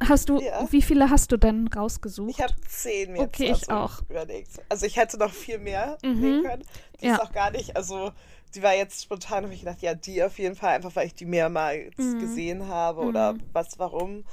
Hast 0.08 0.28
du, 0.30 0.42
Ja. 0.42 0.68
wie 0.72 0.82
viele 0.82 1.10
hast 1.10 1.32
du 1.32 1.38
denn 1.38 1.68
rausgesucht? 1.70 2.32
Ich 2.32 2.42
habe 2.42 2.54
zehn 2.68 3.16
jetzt 3.16 3.22
Okay, 3.28 3.46
ich 3.46 3.70
also 3.70 3.72
auch. 3.72 4.02
überlegt. 4.10 4.50
Also 4.70 4.86
ich 4.86 4.98
hätte 4.98 5.18
noch 5.18 5.32
viel 5.32 5.58
mehr 5.60 5.98
Mhm. 6.04 6.20
nehmen 6.20 6.44
können. 6.44 6.64
Die 7.02 7.06
Ja. 7.06 7.14
ist 7.16 7.22
auch 7.22 7.32
gar 7.32 7.52
nicht, 7.52 7.76
also 7.78 8.12
die 8.56 8.62
war 8.64 8.74
jetzt 8.76 9.04
spontan, 9.04 9.44
habe 9.46 9.54
ich 9.54 9.62
gedacht, 9.62 9.82
ja, 9.82 9.94
die 9.94 10.22
auf 10.24 10.38
jeden 10.40 10.56
Fall, 10.56 10.76
einfach 10.76 10.96
weil 10.96 11.08
ich 11.08 11.16
die 11.16 11.26
mehrmals 11.26 11.96
Mhm. 11.98 12.20
gesehen 12.20 12.68
habe 12.68 13.02
oder 13.02 13.34
Mhm. 13.34 13.42
was, 13.54 13.80
warum. 13.80 14.24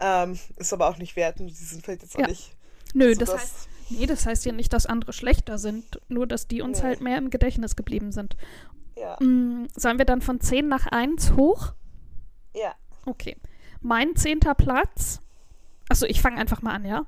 ähm, 0.00 0.38
ist 0.56 0.72
aber 0.72 0.88
auch 0.88 0.98
nicht 0.98 1.16
wert 1.16 1.40
und 1.40 1.46
die 1.46 1.54
sind 1.54 1.84
vielleicht 1.84 2.02
jetzt 2.02 2.16
auch 2.16 2.20
Ja. 2.20 2.26
nicht 2.28 2.54
Nö, 2.94 3.12
so 3.14 3.20
das 3.20 3.30
das- 3.30 3.40
heißt, 3.40 3.68
nee, 3.90 4.06
das 4.06 4.26
heißt 4.26 4.44
ja 4.44 4.52
nicht, 4.52 4.72
dass 4.72 4.84
andere 4.86 5.12
schlechter 5.12 5.56
sind, 5.58 6.00
nur 6.08 6.26
dass 6.26 6.46
die 6.48 6.60
uns 6.60 6.78
Nee. 6.78 6.84
halt 6.88 7.00
mehr 7.00 7.16
im 7.18 7.30
Gedächtnis 7.30 7.74
geblieben 7.76 8.12
sind. 8.12 8.36
Ja, 8.98 9.16
Mm, 9.20 9.68
sollen 9.76 9.96
wir 9.98 10.04
dann 10.04 10.20
von 10.20 10.40
10 10.40 10.68
nach 10.68 10.86
1 10.88 11.34
hoch? 11.36 11.72
ja, 12.54 12.74
Okay. 13.06 13.36
Mein 13.80 14.14
zehnter 14.16 14.54
Platz. 14.54 15.20
Achso, 15.88 16.06
ich 16.06 16.20
fange 16.20 16.38
einfach 16.38 16.62
mal 16.62 16.72
an, 16.74 16.84
ja? 16.84 17.04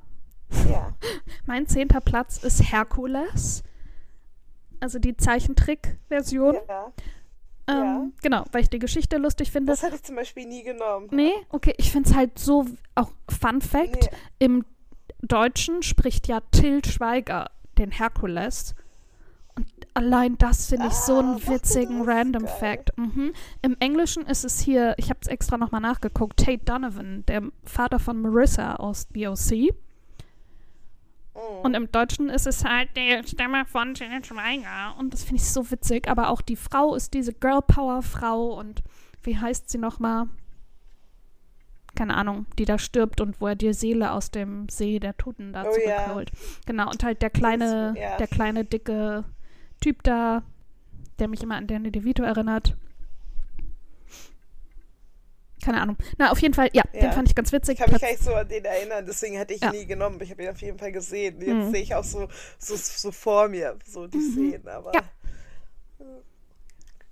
ja. 0.68 0.92
Mein 1.46 1.66
zehnter 1.66 2.00
Platz 2.00 2.42
ist 2.42 2.72
Herkules. 2.72 3.62
Also 4.80 4.98
die 4.98 5.16
Zeichentrick-Version. 5.16 6.56
ja. 6.68 6.92
ähm, 7.68 7.76
ja. 7.76 8.06
Genau, 8.22 8.44
weil 8.52 8.62
ich 8.62 8.70
die 8.70 8.78
Geschichte 8.78 9.16
lustig 9.16 9.50
finde. 9.50 9.72
Das 9.72 9.82
hätte 9.82 9.96
ich 9.96 10.02
zum 10.02 10.16
Beispiel 10.16 10.46
nie 10.46 10.62
genommen. 10.62 11.08
Nee, 11.12 11.32
okay, 11.50 11.74
ich 11.78 11.90
finde 11.92 12.10
es 12.10 12.16
halt 12.16 12.38
so, 12.38 12.66
auch 12.94 13.10
Fun 13.28 13.60
Fact, 13.62 14.10
Nee. 14.10 14.18
im 14.40 14.64
Deutschen 15.22 15.82
spricht 15.82 16.28
ja 16.28 16.40
Till 16.50 16.84
Schweiger 16.84 17.50
den 17.78 17.90
Herkules. 17.92 18.74
Allein 19.96 20.36
das 20.38 20.66
finde 20.66 20.88
ich 20.88 20.92
so 20.92 21.14
Ah, 21.14 21.20
einen 21.20 21.38
er 21.38 21.48
witzigen? 21.48 22.02
Random. 22.02 22.46
Fact. 22.48 22.90
Mhm. 22.98 23.32
Im 23.62 23.76
Englischen 23.78 24.26
ist 24.26 24.44
es 24.44 24.58
hier, 24.60 24.94
ich 24.98 25.08
habe 25.08 25.20
es 25.22 25.28
extra 25.28 25.56
nochmal 25.56 25.80
nachgeguckt, 25.80 26.38
Tate 26.40 26.64
Donovan, 26.64 27.24
der 27.26 27.42
Vater 27.64 28.00
von 28.00 28.20
Marissa 28.20 28.74
aus 28.74 29.06
BOC. 29.06 29.52
Mhm. 31.34 31.60
Und 31.62 31.74
im 31.74 31.90
Deutschen 31.92 32.28
ist 32.28 32.46
es 32.48 32.64
halt 32.64 32.88
die 32.96 33.20
Stimme 33.26 33.64
von 33.66 33.94
Till 33.94 34.24
Schweiger. 34.24 34.96
Und 34.98 35.12
das 35.14 35.22
finde 35.22 35.36
ich 35.42 35.48
so 35.50 35.70
witzig. 35.70 36.08
Aber 36.08 36.28
auch 36.30 36.40
die 36.42 36.56
Frau 36.56 36.94
ist 36.94 37.14
diese 37.14 37.32
Girl 37.32 37.62
Power 37.62 38.02
Frau. 38.02 38.58
Und 38.58 38.82
wie 39.22 39.38
heißt 39.38 39.70
sie 39.70 39.78
nochmal? 39.78 40.26
Keine 41.94 42.16
Ahnung, 42.16 42.46
die 42.58 42.64
da 42.64 42.76
stirbt 42.78 43.20
und 43.20 43.40
wo 43.40 43.46
er 43.46 43.54
die 43.54 43.72
Seele 43.72 44.10
aus 44.10 44.32
dem 44.32 44.68
See 44.68 44.98
der 44.98 45.16
Toten 45.16 45.52
da 45.52 45.62
Oh 45.64 45.70
zurückholt. 45.70 46.32
Genau, 46.66 46.90
und 46.90 47.04
halt 47.04 47.22
der 47.22 47.30
kleine, 47.30 47.94
ja. 47.96 48.16
der 48.16 48.26
kleine, 48.26 48.64
dicke 48.64 49.24
Typ 49.84 50.02
da, 50.02 50.42
der 51.18 51.28
mich 51.28 51.42
immer 51.42 51.56
an 51.56 51.66
Danny 51.66 51.92
DeVito 51.92 52.22
erinnert. 52.22 52.74
Keine 55.62 55.82
Ahnung. 55.82 55.98
Na, 56.16 56.30
auf 56.32 56.38
jeden 56.38 56.54
Fall, 56.54 56.70
ja, 56.72 56.82
den 56.94 57.02
Ja. 57.04 57.12
fand 57.12 57.28
ich 57.28 57.34
ganz 57.34 57.52
witzig. 57.52 57.74
Ich 57.78 57.84
kann 57.84 57.92
mich 57.92 58.00
gar 58.00 58.10
nicht 58.10 58.22
so 58.22 58.32
an 58.34 58.48
den 58.48 58.64
erinnern, 58.64 59.04
deswegen 59.04 59.36
hätte 59.36 59.52
ich 59.52 59.60
ihn 59.60 59.66
Ja. 59.66 59.72
nie 59.72 59.84
genommen. 59.84 60.18
Ich 60.22 60.30
habe 60.30 60.42
ihn 60.42 60.48
auf 60.48 60.62
jeden 60.62 60.78
Fall 60.78 60.90
gesehen. 60.90 61.38
Jetzt 61.38 61.48
Mhm. 61.66 61.70
sehe 61.70 61.82
ich 61.82 61.94
auch 61.94 62.02
so, 62.04 62.28
so, 62.58 62.76
so 62.76 63.12
vor 63.12 63.48
mir, 63.48 63.78
so 63.84 64.06
die 64.06 64.20
Szenen, 64.22 64.66
aber. 64.68 64.92
Ja. 64.94 65.02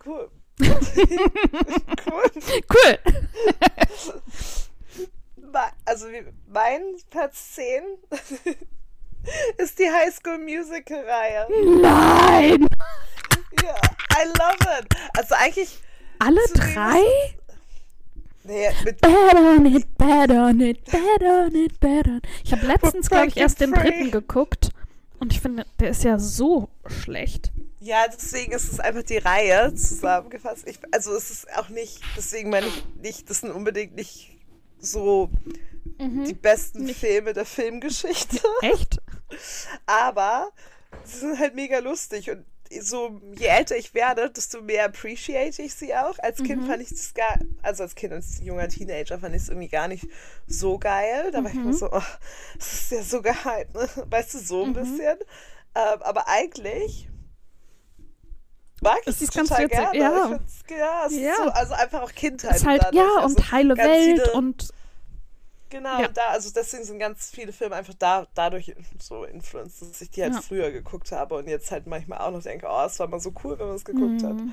Cool. 0.04 0.30
cool. 0.58 2.30
Cool. 2.72 2.98
Ma- 5.52 5.72
Also 5.84 6.06
mein 6.48 6.80
Platz 7.10 7.52
10 7.54 7.82
ist 9.58 9.78
die 9.78 9.90
High 9.90 10.14
School 10.14 10.38
Musical 10.38 11.04
Reihe. 11.04 11.46
Nein! 11.80 12.66
Ja, 13.62 13.74
I 14.12 14.26
love 14.26 14.78
it. 14.80 14.94
Also 15.16 15.34
eigentlich, 15.34 15.78
Alle 16.18 16.40
drei? 16.54 17.00
nee, 18.44 18.68
mit 18.84 19.00
Bad 19.00 19.34
on 19.36 19.66
it, 19.66 19.98
bad 19.98 20.30
on 20.30 20.60
it, 20.60 20.84
bad 20.84 21.22
on 21.22 21.54
it, 21.54 21.80
bad 21.80 22.06
on 22.08 22.22
Ich 22.44 22.52
habe 22.52 22.66
letztens, 22.66 23.08
glaube 23.08 23.28
ich, 23.28 23.36
erst 23.36 23.60
den 23.60 23.72
dritten 23.72 24.10
geguckt. 24.10 24.70
Und 25.18 25.32
ich 25.32 25.40
finde, 25.40 25.64
der 25.78 25.90
ist 25.90 26.02
ja 26.02 26.18
so 26.18 26.68
schlecht. 26.86 27.52
Ja, 27.78 28.06
deswegen 28.08 28.52
ist 28.52 28.72
es 28.72 28.80
einfach 28.80 29.02
die 29.04 29.18
Reihe 29.18 29.74
zusammengefasst. 29.74 30.66
Ich, 30.66 30.78
also 30.92 31.14
es 31.14 31.30
ist 31.30 31.52
auch 31.56 31.68
nicht, 31.68 32.00
deswegen 32.16 32.50
meine 32.50 32.66
ich 32.66 32.84
nicht, 33.00 33.30
das 33.30 33.40
sind 33.40 33.52
unbedingt 33.52 33.94
nicht 33.94 34.31
so 34.82 35.30
die 36.26 36.34
besten 36.34 36.88
Filme 36.88 37.32
der 37.32 37.44
Filmgeschichte. 37.46 38.38
Echt? 38.62 39.00
Aber 39.86 40.52
sie 41.04 41.18
sind 41.20 41.38
halt 41.38 41.54
mega 41.54 41.78
lustig 41.78 42.30
und 42.30 42.44
so 42.80 43.20
je 43.36 43.46
älter 43.46 43.76
ich 43.76 43.92
werde, 43.94 44.30
desto 44.30 44.62
mehr 44.62 44.86
appreciate 44.86 45.60
ich 45.62 45.74
sie 45.74 45.94
auch. 45.94 46.18
Als 46.20 46.40
Mhm. 46.40 46.44
Kind 46.44 46.64
fand 46.64 46.82
ich 46.82 46.88
das 46.88 47.12
gar, 47.14 47.38
also 47.62 47.82
als 47.82 47.94
Kind, 47.94 48.12
als 48.14 48.40
junger 48.40 48.68
Teenager 48.68 49.18
fand 49.18 49.34
ich 49.34 49.42
es 49.42 49.48
irgendwie 49.50 49.68
gar 49.68 49.88
nicht 49.88 50.08
so 50.46 50.78
geil. 50.78 51.30
Da 51.32 51.44
war 51.44 51.50
ich 51.50 51.56
Mhm. 51.56 51.64
immer 51.64 51.74
so, 51.74 51.92
oh, 51.92 52.02
das 52.56 52.72
ist 52.72 52.90
ja 52.92 53.02
so 53.02 53.20
geil, 53.22 53.68
ne? 53.74 53.88
weißt 54.08 54.34
du, 54.34 54.38
so 54.38 54.62
ein 54.64 54.70
Mhm. 54.70 54.74
bisschen. 54.74 55.18
Ähm, 55.74 56.02
aber 56.02 56.28
eigentlich 56.28 57.08
mag 58.82 58.98
ich 59.02 59.06
Es 59.08 59.18
sie 59.18 59.24
ist 59.24 59.34
ganz 59.34 59.48
total 59.48 59.64
witzig, 59.66 59.78
gerne. 59.92 59.98
ja. 59.98 60.38
Ich 60.46 60.70
ja, 60.70 61.08
Ja. 61.30 61.36
So, 61.36 61.42
also 61.50 61.74
einfach 61.74 62.02
auch 62.02 62.12
Kindheit. 62.12 62.56
ist 62.56 62.66
halt, 62.66 62.82
ja, 62.92 63.06
also 63.20 63.36
und 63.36 63.52
heile 63.52 63.76
Welt 63.76 64.20
viele, 64.20 64.32
und 64.32 64.68
Genau, 65.70 66.00
Ja. 66.00 66.08
und 66.08 66.16
da, 66.16 66.26
also 66.28 66.50
deswegen 66.54 66.84
sind 66.84 66.98
ganz 66.98 67.30
viele 67.30 67.50
Filme 67.50 67.74
einfach 67.76 67.94
da, 67.98 68.26
dadurch 68.34 68.74
so 69.00 69.24
influenced, 69.24 69.80
dass 69.80 70.02
ich 70.02 70.10
die 70.10 70.22
halt 70.22 70.34
Ja. 70.34 70.40
früher 70.42 70.70
geguckt 70.70 71.12
habe 71.12 71.34
und 71.36 71.48
jetzt 71.48 71.70
halt 71.70 71.86
manchmal 71.86 72.18
auch 72.18 72.30
noch 72.30 72.42
denke, 72.42 72.66
oh, 72.68 72.84
es 72.84 72.98
war 73.00 73.06
mal 73.08 73.20
so 73.20 73.32
cool, 73.42 73.58
wenn 73.58 73.68
man 73.68 73.76
es 73.76 73.84
geguckt 73.84 74.22
hat. 74.22 74.34
Mhm. 74.34 74.52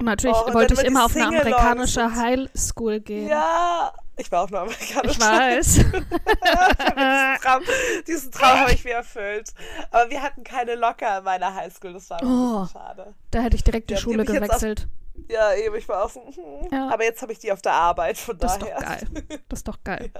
Und 0.00 0.06
natürlich 0.06 0.36
Oh, 0.36 0.44
und 0.46 0.54
wollte 0.54 0.74
ich 0.74 0.82
immer 0.84 1.06
auf 1.06 1.16
eine 1.16 1.28
amerikanische 1.28 2.14
Highschool 2.14 3.00
gehen. 3.00 3.28
Ja, 3.28 3.94
ich 4.16 4.30
war 4.32 4.42
auch 4.44 4.50
nur 4.50 4.60
amerikanisch. 4.60 5.12
Ich 5.12 5.20
weiß. 5.20 5.74
diesen 5.74 7.40
Traum, 7.42 7.62
diesen 8.06 8.30
Traum 8.32 8.58
habe 8.60 8.72
ich 8.72 8.84
mir 8.84 8.92
erfüllt. 8.94 9.52
Aber 9.90 10.10
wir 10.10 10.22
hatten 10.22 10.44
keine 10.44 10.74
Locker 10.74 11.18
in 11.18 11.24
meiner 11.24 11.54
Highschool, 11.54 11.92
das 11.92 12.08
war 12.10 12.20
Oh. 12.22 12.66
schade. 12.72 13.14
da 13.30 13.40
hätte 13.40 13.56
ich 13.56 13.64
direkt 13.64 13.90
die 13.90 13.94
Ja, 13.94 14.00
Schule 14.00 14.22
ich 14.22 14.28
jetzt 14.28 14.42
auf- 14.42 14.46
gewechselt. 14.48 14.88
Ja, 15.28 15.54
eben, 15.54 15.74
ich 15.76 15.88
war 15.88 16.04
auch 16.04 16.10
so, 16.10 16.20
hm. 16.26 16.68
Ja. 16.72 16.88
aber 16.92 17.04
jetzt 17.04 17.22
habe 17.22 17.32
ich 17.32 17.38
die 17.38 17.52
auf 17.52 17.62
der 17.62 17.72
Arbeit, 17.72 18.18
von 18.18 18.36
Das 18.38 18.52
ist 18.56 18.62
daher. 18.62 18.74
doch 18.76 18.82
geil. 18.86 19.08
Das 19.48 19.58
ist 19.60 19.68
doch 19.68 19.78
geil. 19.84 20.10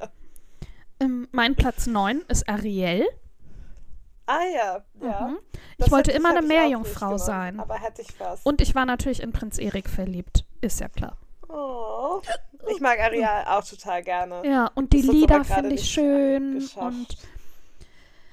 Ähm, 1.01 1.29
mein 1.33 1.57
Platz 1.57 1.87
9 1.87 2.21
ist 2.29 2.49
Ariel. 2.49 3.05
Ah 4.27 4.39
ja, 4.55 4.85
ja. 5.03 5.21
Mhm. 5.29 5.39
Ich 5.79 5.91
wollte 5.91 6.11
hätte 6.13 6.19
immer 6.21 6.31
eine 6.31 6.41
ich 6.41 6.47
Meerjungfrau 6.47 7.19
sein. 7.19 7.59
Aber 7.61 7.75
hätte 7.75 8.01
ich 8.03 8.13
fast. 8.13 8.47
Und 8.47 8.61
ich 8.61 8.75
war 8.75 8.87
natürlich 8.87 9.21
in 9.23 9.33
Prinz 9.33 9.59
Erik 9.59 9.91
verliebt. 9.91 10.45
Ist 10.61 10.81
ja 10.81 10.89
klar. 10.89 11.19
Oh. 11.49 12.21
Ich 12.71 12.81
mag 12.81 12.99
Ariel 12.99 13.27
auch 13.47 13.65
total 13.65 14.03
gerne. 14.03 14.43
Ja, 14.45 14.71
und 14.75 14.93
die 14.93 15.03
Das 15.03 15.15
Lieder 15.15 15.45
finde 15.45 15.75
ich 15.75 15.91
schön. 15.91 16.67
Und 16.77 17.17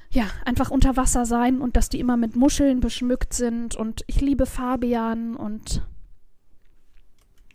ja, 0.10 0.26
einfach 0.46 0.72
unter 0.72 0.98
Wasser 0.98 1.26
sein 1.26 1.62
und 1.62 1.78
dass 1.78 1.90
die 1.90 2.00
immer 2.00 2.18
mit 2.18 2.36
Muscheln 2.36 2.80
beschmückt 2.80 3.34
sind. 3.34 3.76
Und 3.76 4.04
ich 4.08 4.22
liebe 4.22 4.46
Fabian 4.46 5.36
und. 5.36 5.82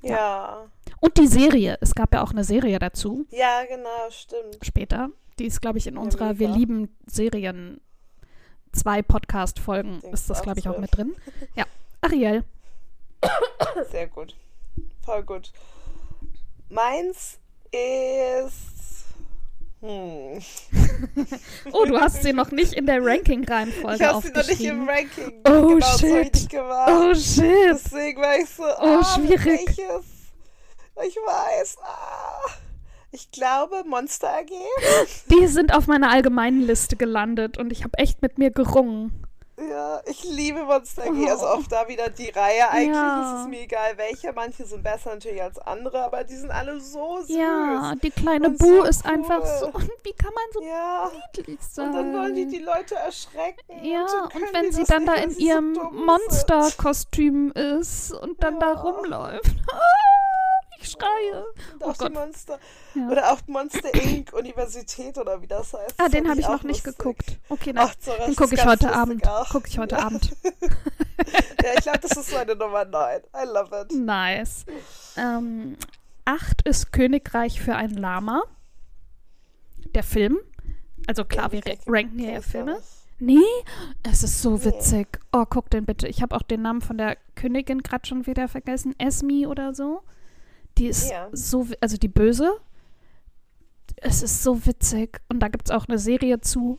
Ja. 0.02 0.66
Und 1.00 1.18
die 1.18 1.26
Serie. 1.26 1.78
Es 1.80 1.94
gab 1.94 2.14
ja 2.14 2.22
auch 2.22 2.30
eine 2.30 2.44
Serie 2.44 2.78
dazu 2.78 3.26
Ja, 3.30 3.64
genau, 3.68 4.10
stimmt. 4.10 4.58
später. 4.62 5.10
Die 5.38 5.46
ist, 5.46 5.60
glaube 5.60 5.78
ich, 5.78 5.86
in 5.86 5.98
unserer 5.98 6.28
mega. 6.28 6.38
Wir 6.38 6.48
lieben 6.48 6.96
Serien 7.06 7.80
zwei 8.72 9.02
Podcast-Folgen 9.02 10.00
ist 10.12 10.30
das, 10.30 10.42
glaube 10.42 10.58
ich, 10.58 10.68
auch 10.68 10.78
mit 10.78 10.96
drin. 10.96 11.14
Ja, 11.54 11.64
Ariel. 12.00 12.44
Sehr 13.90 14.06
gut. 14.06 14.34
Voll 15.06 15.22
gut. 15.22 15.52
Meins 16.68 17.38
ist. 17.70 19.04
Hm. 19.80 20.42
Oh, 21.72 21.84
du 21.84 22.00
hast 22.00 22.24
sie 22.24 22.32
noch 22.32 22.50
nicht 22.50 22.72
in 22.72 22.86
der 22.86 22.98
Ranking-Reihenfolge 23.04 23.96
Ich 23.96 24.02
habe 24.02 24.26
sie 24.26 24.32
noch 24.32 24.46
nicht 24.48 24.60
im 24.62 24.88
Ranking. 24.88 25.32
Oh, 25.46 25.68
genau, 25.68 25.98
shit. 25.98 26.48
Oh, 26.52 27.14
shit. 27.14 27.70
Deswegen 27.70 28.20
war 28.20 28.36
ich 28.36 28.48
so. 28.48 28.64
Oh, 28.64 29.00
ah, 29.00 29.04
schwierig. 29.04 29.44
Welches? 29.44 30.06
Ich 31.06 31.16
weiß. 31.16 31.76
Ah. 31.82 32.50
Ich 33.12 33.30
glaube, 33.30 33.84
Monster 33.86 34.38
AG. 34.38 34.50
Die 35.30 35.46
sind 35.46 35.72
auf 35.72 35.86
meiner 35.86 36.10
allgemeinen 36.10 36.62
Liste 36.62 36.96
gelandet 36.96 37.58
und 37.58 37.70
ich 37.70 37.84
habe 37.84 37.96
echt 37.98 38.22
mit 38.22 38.38
mir 38.38 38.50
gerungen. 38.50 39.25
Ja, 39.58 40.02
ich 40.04 40.22
liebe 40.24 40.62
Monster 40.64 41.04
AG. 41.04 41.30
Also 41.30 41.46
auch 41.46 41.66
da 41.66 41.88
wieder 41.88 42.10
die 42.10 42.28
Reihe. 42.28 42.68
Eigentlich 42.70 42.94
Ja. 42.94 43.36
ist 43.36 43.40
es 43.42 43.48
mir 43.48 43.60
egal, 43.62 43.96
welche. 43.96 44.32
Manche 44.34 44.66
sind 44.66 44.82
besser 44.82 45.14
natürlich 45.14 45.42
als 45.42 45.58
andere, 45.58 46.04
aber 46.04 46.24
die 46.24 46.36
sind 46.36 46.50
alle 46.50 46.78
so 46.78 47.22
süß. 47.22 47.30
Ja, 47.34 47.94
die 48.02 48.10
kleine 48.10 48.48
Und 48.48 48.58
Bu 48.58 48.66
so 48.66 48.82
ist 48.84 49.06
einfach 49.06 49.40
cool. 49.40 49.58
so. 49.60 49.66
Und 49.68 49.90
wie 50.04 50.12
kann 50.12 50.32
man 50.34 50.44
so 50.52 50.62
Ja. 50.62 51.10
niedlich 51.36 51.58
sein? 51.62 51.86
Und 51.88 51.94
dann 51.94 52.12
wollen 52.14 52.34
die 52.34 52.46
die 52.48 52.58
Leute 52.58 52.96
erschrecken. 52.96 53.60
Ja, 53.82 54.04
und 54.24 54.30
können 54.32 54.46
wenn 54.52 54.72
sie 54.72 54.84
dann 54.84 55.04
nicht, 55.04 55.16
da 55.16 55.22
in 55.22 55.30
ihrem 55.38 55.74
so. 55.74 55.82
Monsterkostüm 55.90 57.50
ist 57.52 58.12
und 58.12 58.42
dann 58.42 58.60
da 58.60 58.74
Ja. 58.74 58.80
rumläuft. 58.80 59.46
Ich 60.86 60.92
schreie. 60.92 61.44
Und 61.74 61.82
Oh 61.82 61.90
auch 61.90 61.98
Gott. 61.98 62.12
Monster. 62.14 62.58
Ja. 62.94 63.08
Oder 63.08 63.32
auch 63.32 63.38
Monster 63.46 63.92
Inc. 63.94 64.32
Universität 64.32 65.18
oder 65.18 65.40
wie 65.42 65.46
das 65.46 65.72
heißt. 65.74 65.94
Ah, 65.98 66.04
Das 66.04 66.10
den 66.12 66.24
fand 66.26 66.28
habe 66.30 66.40
ich 66.40 66.48
noch 66.48 66.62
nicht 66.62 66.84
lustig. 66.86 66.98
geguckt. 66.98 67.38
Okay, 67.48 67.72
nein. 67.72 67.88
Ach, 67.90 67.94
Zora, 67.96 68.24
Den 68.26 68.36
gucke 68.36 68.54
ich 68.54 68.60
ganz 68.62 68.82
heute 68.82 68.94
Abend. 68.94 69.22
Gucke 69.50 69.68
ich 69.68 69.78
heute 69.78 69.96
ja. 69.96 70.02
Abend. 70.06 70.36
Ja, 71.64 71.70
ich 71.76 71.80
glaube, 71.82 71.98
das 72.00 72.12
ist 72.16 72.32
meine 72.32 72.54
Nummer 72.54 72.84
9. 72.84 73.20
I 73.34 73.46
love 73.46 73.80
it. 73.82 73.92
Nice. 73.98 74.64
Ähm, 75.16 75.76
acht 76.24 76.62
ist 76.62 76.92
Königreich 76.92 77.60
für 77.60 77.74
ein 77.74 77.90
Lama. 77.90 78.42
Der 79.94 80.02
Film. 80.04 80.38
Also 81.08 81.24
klar, 81.24 81.50
wir 81.52 81.62
ranken 81.86 82.18
hier 82.18 82.32
ja 82.34 82.38
ich 82.38 82.44
Filme. 82.44 82.74
nicht. 82.74 82.84
Nee, 83.18 83.64
es 84.02 84.22
ist 84.22 84.42
so 84.42 84.56
Nee. 84.58 84.66
witzig. 84.66 85.08
Oh, 85.32 85.44
guck 85.48 85.70
den 85.70 85.86
bitte. 85.86 86.06
Ich 86.06 86.22
habe 86.22 86.36
auch 86.36 86.42
den 86.42 86.62
Namen 86.62 86.82
von 86.82 86.98
der 86.98 87.16
Königin 87.34 87.82
gerade 87.82 88.06
schon 88.06 88.26
wieder 88.26 88.46
vergessen. 88.46 88.94
Esmi 88.98 89.46
oder 89.46 89.74
so. 89.74 90.02
Die 90.78 90.86
ist 90.86 91.10
Ja. 91.10 91.28
so, 91.32 91.66
also 91.80 91.96
die 91.96 92.08
Böse. 92.08 92.52
Es 93.96 94.22
ist 94.22 94.42
so 94.42 94.66
witzig. 94.66 95.20
Und 95.28 95.40
da 95.40 95.48
gibt 95.48 95.68
es 95.68 95.74
auch 95.74 95.86
eine 95.88 95.98
Serie 95.98 96.40
zu. 96.40 96.78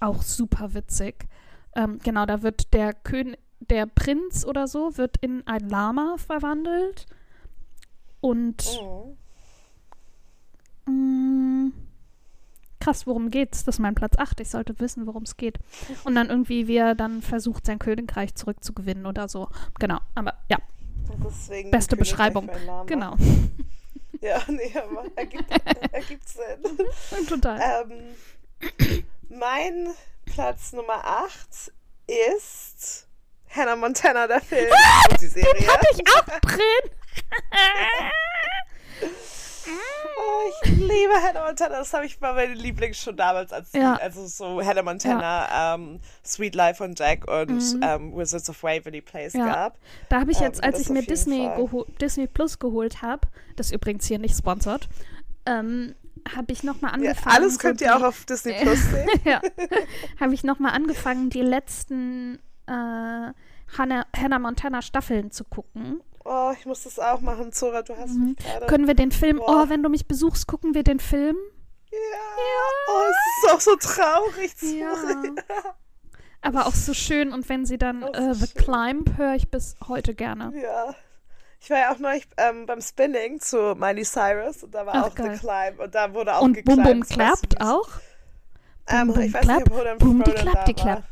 Auch 0.00 0.22
super 0.22 0.74
witzig. 0.74 1.26
Ähm, 1.74 1.98
genau, 2.02 2.24
da 2.26 2.42
wird 2.42 2.72
der 2.72 2.92
Kön 2.94 3.36
der 3.60 3.86
Prinz 3.86 4.44
oder 4.44 4.68
so 4.68 4.96
wird 4.98 5.16
in 5.20 5.46
ein 5.46 5.68
Lama 5.68 6.16
verwandelt. 6.18 7.06
Und 8.20 8.64
Mhm. 10.86 11.64
Mm, 11.68 11.72
krass, 12.80 13.06
worum 13.06 13.30
geht's? 13.30 13.64
Das 13.64 13.76
ist 13.76 13.78
mein 13.80 13.94
Platz 13.94 14.16
8. 14.18 14.40
Ich 14.40 14.50
sollte 14.50 14.78
wissen, 14.78 15.06
worum 15.06 15.24
es 15.24 15.36
geht. 15.36 15.58
Und 16.04 16.14
dann 16.14 16.28
irgendwie, 16.30 16.68
wie 16.68 16.76
er 16.76 16.94
dann 16.94 17.22
versucht, 17.22 17.66
sein 17.66 17.78
Königreich 17.78 18.34
zurückzugewinnen 18.34 19.06
oder 19.06 19.28
so. 19.28 19.48
Genau, 19.80 19.98
aber 20.14 20.34
ja, 20.48 20.58
Beste 21.70 21.96
Beschreibung. 21.96 22.50
genau. 22.86 23.16
Ja, 24.22 24.42
nee, 24.48 24.72
aber 24.74 25.04
ergibt, 25.14 25.44
ergibt 25.92 26.26
Sinn. 26.26 27.26
Total. 27.28 27.84
Ähm, 27.90 28.96
mein 29.28 29.88
Platz 30.24 30.72
Nummer 30.72 31.04
8 31.04 31.70
ist 32.06 33.06
Hannah 33.50 33.76
Montana, 33.76 34.26
der 34.26 34.40
Film 34.40 34.72
und 35.10 35.20
die 35.20 35.26
Serie. 35.26 35.68
Hatte 35.68 35.86
ich 35.92 36.02
auch 36.08 36.40
drin. 36.40 36.90
Oh, 39.68 40.50
ich 40.64 40.70
liebe 40.76 41.12
Hannah 41.22 41.46
Montana. 41.46 41.78
Das 41.78 41.92
habe 41.92 42.06
ich 42.06 42.18
bei 42.18 42.32
meinen 42.32 42.54
Lieblings 42.56 42.98
schon 42.98 43.16
damals 43.16 43.52
als 43.52 43.72
Ja. 43.72 43.94
also 43.96 44.26
so 44.26 44.62
Hannah 44.64 44.82
Montana, 44.82 45.74
ähm, 45.74 46.00
Sweet 46.24 46.54
Life 46.54 46.78
von 46.78 46.94
Jack 46.94 47.28
und 47.30 47.50
Mhm. 47.74 47.80
ähm, 47.82 48.16
Wizards 48.16 48.48
of 48.50 48.62
Waverly 48.62 49.00
Place 49.00 49.34
Ja. 49.34 49.46
gab. 49.46 49.78
Da 50.08 50.20
habe 50.20 50.30
ich 50.30 50.40
jetzt, 50.40 50.58
Ähm, 50.58 50.64
als 50.64 50.76
das 50.78 50.82
ich 50.82 50.88
mir 50.90 51.02
Disney, 51.02 51.48
Disney 52.00 52.26
Plus 52.26 52.58
geholt 52.58 53.02
habe, 53.02 53.28
das 53.56 53.70
übrigens 53.72 54.06
hier 54.06 54.18
nicht 54.18 54.36
sponsert, 54.36 54.88
ähm, 55.46 55.94
habe 56.34 56.52
ich 56.52 56.62
nochmal 56.62 56.90
Ja, 56.92 56.94
angefangen. 57.10 57.36
alles 57.36 57.54
so 57.54 57.58
könnt 57.60 57.80
die, 57.80 57.84
ihr 57.84 57.96
auch 57.96 58.02
auf 58.02 58.24
Disney 58.24 58.54
Plus 58.54 58.78
sehen. 58.90 59.08
ja, 59.24 59.40
habe 60.20 60.34
ich 60.34 60.42
nochmal 60.44 60.72
angefangen, 60.72 61.30
die 61.30 61.42
letzten 61.42 62.40
äh, 62.66 62.72
Hannah, 62.72 64.06
Hannah 64.16 64.38
Montana 64.38 64.82
Staffeln 64.82 65.30
zu 65.30 65.44
gucken. 65.44 66.00
Oh, 66.28 66.52
ich 66.58 66.66
muss 66.66 66.82
das 66.82 66.98
auch 66.98 67.20
machen, 67.20 67.52
Zora, 67.52 67.82
du 67.82 67.96
hast 67.96 68.10
Mhm. 68.14 68.24
mich 68.30 68.36
gerade. 68.36 68.66
Können 68.66 68.86
wir 68.86 68.94
den 68.94 69.12
Film, 69.12 69.36
Boah. 69.38 69.64
oh, 69.64 69.68
wenn 69.68 69.82
du 69.82 69.88
mich 69.88 70.06
besuchst, 70.08 70.46
gucken 70.46 70.74
wir 70.74 70.82
den 70.82 70.98
Film? 71.00 71.36
Ja. 71.92 71.98
Oh, 72.88 73.00
es 73.08 73.44
ist 73.44 73.54
auch 73.54 73.60
so 73.60 73.76
traurig, 73.76 74.56
Zora. 74.56 74.74
Ja. 74.74 75.74
Aber 76.42 76.66
auch 76.66 76.74
so 76.74 76.94
schön 76.94 77.32
und 77.32 77.48
wenn 77.48 77.64
sie 77.66 77.78
dann 77.78 78.04
Auch 78.04 78.14
so 78.14 78.20
äh, 78.30 78.34
The 78.34 78.46
schön. 78.46 78.62
Climb 78.62 79.18
höre 79.18 79.34
ich 79.34 79.50
bis 79.50 79.74
heute 79.88 80.14
gerne. 80.14 80.52
Ja. 80.60 80.94
Ich 81.60 81.70
war 81.70 81.78
ja 81.78 81.92
auch 81.92 81.98
neulich 81.98 82.28
ähm, 82.36 82.66
beim 82.66 82.80
Spinning 82.80 83.40
zu 83.40 83.74
Miley 83.74 84.04
Cyrus 84.04 84.62
und 84.62 84.72
da 84.74 84.84
war 84.86 84.94
Ach, 84.94 85.04
auch 85.06 85.14
geil. 85.14 85.34
The 85.34 85.40
Climb 85.40 85.80
und 85.80 85.94
da 85.94 86.12
wurde 86.12 86.36
auch 86.36 86.42
Und 86.42 86.64
Bum. 86.64 86.82
Bum 86.82 87.00
klappt 87.02 87.60
auch. 87.60 87.88
Ähm, 88.88 89.06
Bum 89.08 89.14
Bum 89.14 89.22
ich 89.24 89.34
weiß 89.34 89.40
Clap. 89.42 89.58
nicht, 89.58 89.70
ob 89.72 89.78
Rodan 89.78 89.98
Bum, 89.98 90.22
die 90.22 90.30
da 90.32 90.64
die 90.64 90.76
war. 90.84 91.02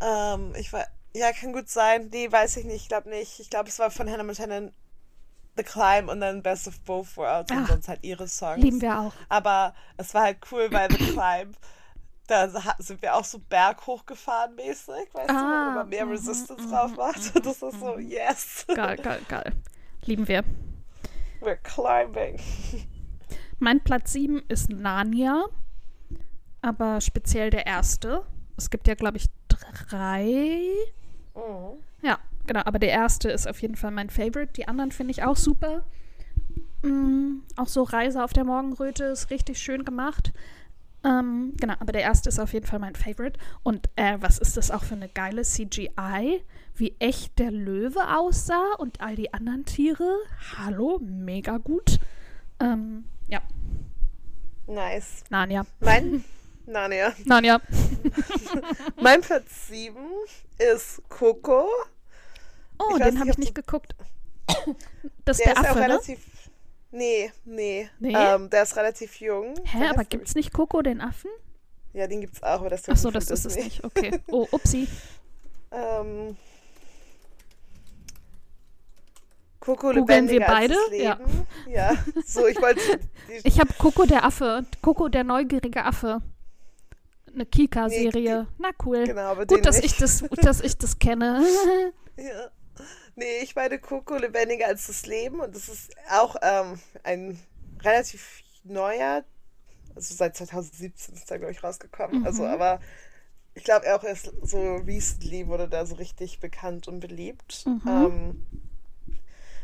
Ähm, 0.00 0.54
ich 0.58 0.72
war, 0.72 0.86
ja, 1.14 1.32
kann 1.32 1.52
gut 1.52 1.68
sein. 1.68 2.08
Nee, 2.12 2.30
weiß 2.30 2.56
ich 2.58 2.64
nicht. 2.64 2.82
Ich 2.82 2.88
glaube 2.88 3.08
nicht. 3.08 3.40
Ich 3.40 3.50
glaube, 3.50 3.68
es 3.68 3.78
war 3.78 3.90
von 3.90 4.10
Hannah 4.10 4.24
Montana 4.24 4.70
The 5.56 5.62
Climb 5.62 6.08
und 6.08 6.20
dann 6.20 6.42
Best 6.42 6.66
of 6.66 6.80
Both 6.80 7.16
Worlds 7.16 7.52
und 7.52 7.64
Ach, 7.64 7.68
sonst 7.68 7.88
halt 7.88 8.00
ihre 8.02 8.26
Songs. 8.26 8.60
Lieben 8.62 8.80
wir 8.80 8.98
auch. 8.98 9.12
Aber 9.28 9.74
es 9.96 10.12
war 10.12 10.22
halt 10.22 10.38
cool, 10.50 10.72
weil 10.72 10.90
The 10.90 10.98
Climb, 11.12 11.56
da 12.26 12.48
sind 12.78 13.00
wir 13.02 13.14
auch 13.14 13.24
so 13.24 13.38
berghoch 13.38 14.04
gefahren 14.06 14.54
mäßig, 14.56 15.12
weißt 15.12 15.30
du, 15.30 15.34
Ah, 15.34 15.68
wo 15.68 15.70
man 15.70 15.88
mehr 15.88 16.06
mhm, 16.06 16.12
Resistance 16.12 16.66
mhm, 16.66 16.70
drauf 16.70 16.96
macht. 16.96 17.36
Und 17.36 17.46
das 17.46 17.62
ist 17.62 17.78
so, 17.80 17.98
yes, 17.98 18.66
Geil, 18.74 18.96
geil, 18.96 19.20
geil. 19.28 19.52
Lieben 20.06 20.26
wir. 20.26 20.42
we're 21.40 21.56
climbing. 21.62 22.40
Mein 23.60 23.80
Platz 23.84 24.12
7 24.12 24.42
ist 24.48 24.70
Narnia, 24.70 25.44
aber 26.62 27.00
speziell 27.00 27.50
der 27.50 27.66
erste. 27.66 28.24
Es 28.56 28.70
gibt 28.70 28.88
ja, 28.88 28.94
glaube 28.94 29.18
ich, 29.18 29.26
drei. 29.48 30.60
Mhm. 31.34 31.78
Ja, 32.02 32.18
genau, 32.46 32.62
aber 32.64 32.78
der 32.78 32.90
erste 32.90 33.30
ist 33.30 33.48
auf 33.48 33.60
jeden 33.62 33.76
Fall 33.76 33.90
mein 33.90 34.10
Favorite. 34.10 34.52
Die 34.54 34.68
anderen 34.68 34.92
finde 34.92 35.12
ich 35.12 35.22
auch 35.22 35.36
super. 35.36 35.84
Mm, 36.82 37.40
auch 37.56 37.68
so 37.68 37.82
Reise 37.82 38.22
auf 38.22 38.32
der 38.32 38.44
Morgenröte 38.44 39.04
ist 39.04 39.30
richtig 39.30 39.58
schön 39.58 39.84
gemacht. 39.84 40.32
Ähm, 41.02 41.52
genau, 41.58 41.74
aber 41.80 41.92
der 41.92 42.02
erste 42.02 42.28
ist 42.30 42.38
auf 42.38 42.52
jeden 42.52 42.66
Fall 42.66 42.78
mein 42.78 42.94
Favorite. 42.94 43.38
Und 43.62 43.88
äh, 43.96 44.16
was 44.20 44.38
ist 44.38 44.56
das 44.56 44.70
auch 44.70 44.84
für 44.84 44.94
eine 44.94 45.08
geile 45.08 45.42
CGI? 45.42 46.42
Wie 46.76 46.94
echt 46.98 47.38
der 47.38 47.50
Löwe 47.50 48.16
aussah 48.16 48.74
und 48.78 49.00
all 49.00 49.14
die 49.14 49.32
anderen 49.32 49.64
Tiere. 49.64 50.16
Hallo, 50.58 51.00
mega 51.02 51.58
gut. 51.58 52.00
Ähm, 52.58 53.04
ja, 53.28 53.40
Nice. 54.66 55.24
Narnia. 55.30 55.66
Mein, 55.80 56.24
Narnia. 56.66 57.12
Narnia. 57.24 57.60
Mein 59.00 59.20
Platz 59.20 59.68
7 59.68 59.96
ist 60.58 61.02
Coco. 61.08 61.68
Oh, 62.78 62.98
den 62.98 63.18
habe 63.20 63.30
ich 63.30 63.38
nicht 63.38 63.54
geguckt. 63.54 63.94
Das 65.24 65.38
ist 65.38 65.46
Der 65.46 65.54
der, 65.54 65.62
ist 65.62 65.64
ja 65.64 65.70
Affe, 65.70 65.78
ne? 65.78 65.84
relativ. 65.84 66.20
Nee, 66.90 67.32
nee. 67.44 67.88
Nee? 67.98 68.14
Ähm, 68.16 68.50
der 68.50 68.62
ist 68.62 68.76
relativ 68.76 69.20
jung. 69.20 69.54
Hä, 69.64 69.86
aber 69.88 70.00
heißt, 70.00 70.10
gibt's 70.10 70.34
nicht 70.34 70.52
Coco, 70.52 70.80
den 70.82 71.00
Affen? 71.00 71.30
Ja, 71.92 72.06
den 72.06 72.20
gibt's 72.20 72.42
auch, 72.42 72.60
aber 72.60 72.70
das 72.70 72.88
Ach 72.88 72.96
so, 72.96 73.10
das 73.10 73.30
ist 73.30 73.44
es 73.46 73.56
nicht. 73.56 73.84
Okay. 73.84 74.20
Oh, 74.30 74.46
upsi. 74.50 74.88
Ähm, 75.70 76.36
Coco 79.60 79.92
Googeln 79.92 80.28
wir 80.28 80.40
beide? 80.40 80.76
Ja. 80.92 81.18
Ja. 81.68 81.96
So, 82.24 82.46
ich 82.46 82.60
wollte. 82.60 82.80
Ich 83.42 83.58
habe 83.58 83.72
Coco 83.78 84.04
der 84.04 84.24
Affe. 84.24 84.64
Coco 84.82 85.08
der 85.08 85.24
neugierige 85.24 85.84
Affe. 85.84 86.20
Eine 87.34 87.46
Kika-Serie. 87.46 88.46
Na 88.58 88.70
cool. 88.84 89.04
genau, 89.04 89.34
Gut, 89.34 89.66
dass 89.66 89.76
nicht. 89.76 89.86
ich 89.86 89.96
das, 89.98 90.24
dass 90.40 90.60
ich 90.60 90.76
das 90.78 90.98
kenne. 90.98 91.44
Ja. 92.16 92.48
Nee, 93.16 93.38
ich 93.42 93.56
meine 93.56 93.80
Coco 93.80 94.16
lebendiger 94.16 94.66
als 94.68 94.86
das 94.86 95.04
Leben 95.06 95.40
und 95.40 95.52
das 95.54 95.68
ist 95.68 95.92
auch 96.12 96.36
ähm, 96.42 96.78
ein 97.02 97.40
relativ 97.82 98.42
neuer, 98.62 99.24
also 99.96 100.14
seit 100.14 100.36
2017 100.36 101.14
ist 101.16 101.28
der, 101.28 101.38
glaube 101.40 101.50
ich, 101.52 101.64
rausgekommen. 101.64 102.24
Also, 102.24 102.42
Mhm. 102.44 102.50
aber 102.50 102.80
ich 103.54 103.64
glaube 103.64 103.92
auch 103.94 104.04
erst 104.04 104.32
so 104.42 104.76
recently 104.76 105.48
wurde 105.48 105.68
da 105.68 105.86
so 105.86 105.96
richtig 105.96 106.38
bekannt 106.38 106.86
und 106.86 107.00
beliebt. 107.00 107.64
Mhm. 107.66 107.82
Ähm, 107.88 108.46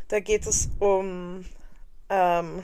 da 0.09 0.19
geht 0.19 0.45
es 0.45 0.69
um 0.79 1.45
ähm, 2.09 2.63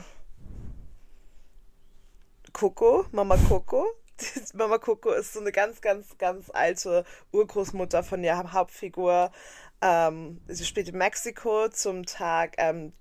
Coco, 2.52 3.06
Mama 3.12 3.36
Coco. 3.48 3.86
Mama 4.54 4.78
Coco 4.78 5.12
ist 5.12 5.32
so 5.32 5.40
eine 5.40 5.52
ganz, 5.52 5.80
ganz, 5.80 6.18
ganz 6.18 6.50
alte 6.50 7.04
Urgroßmutter 7.32 8.02
von 8.02 8.22
der 8.22 8.52
Hauptfigur. 8.52 9.32
Ähm, 9.80 10.40
sie 10.48 10.64
spielt 10.64 10.88
in 10.88 10.98
Mexiko 10.98 11.68
zum 11.68 12.04
Tag 12.06 12.54
ähm, 12.58 12.92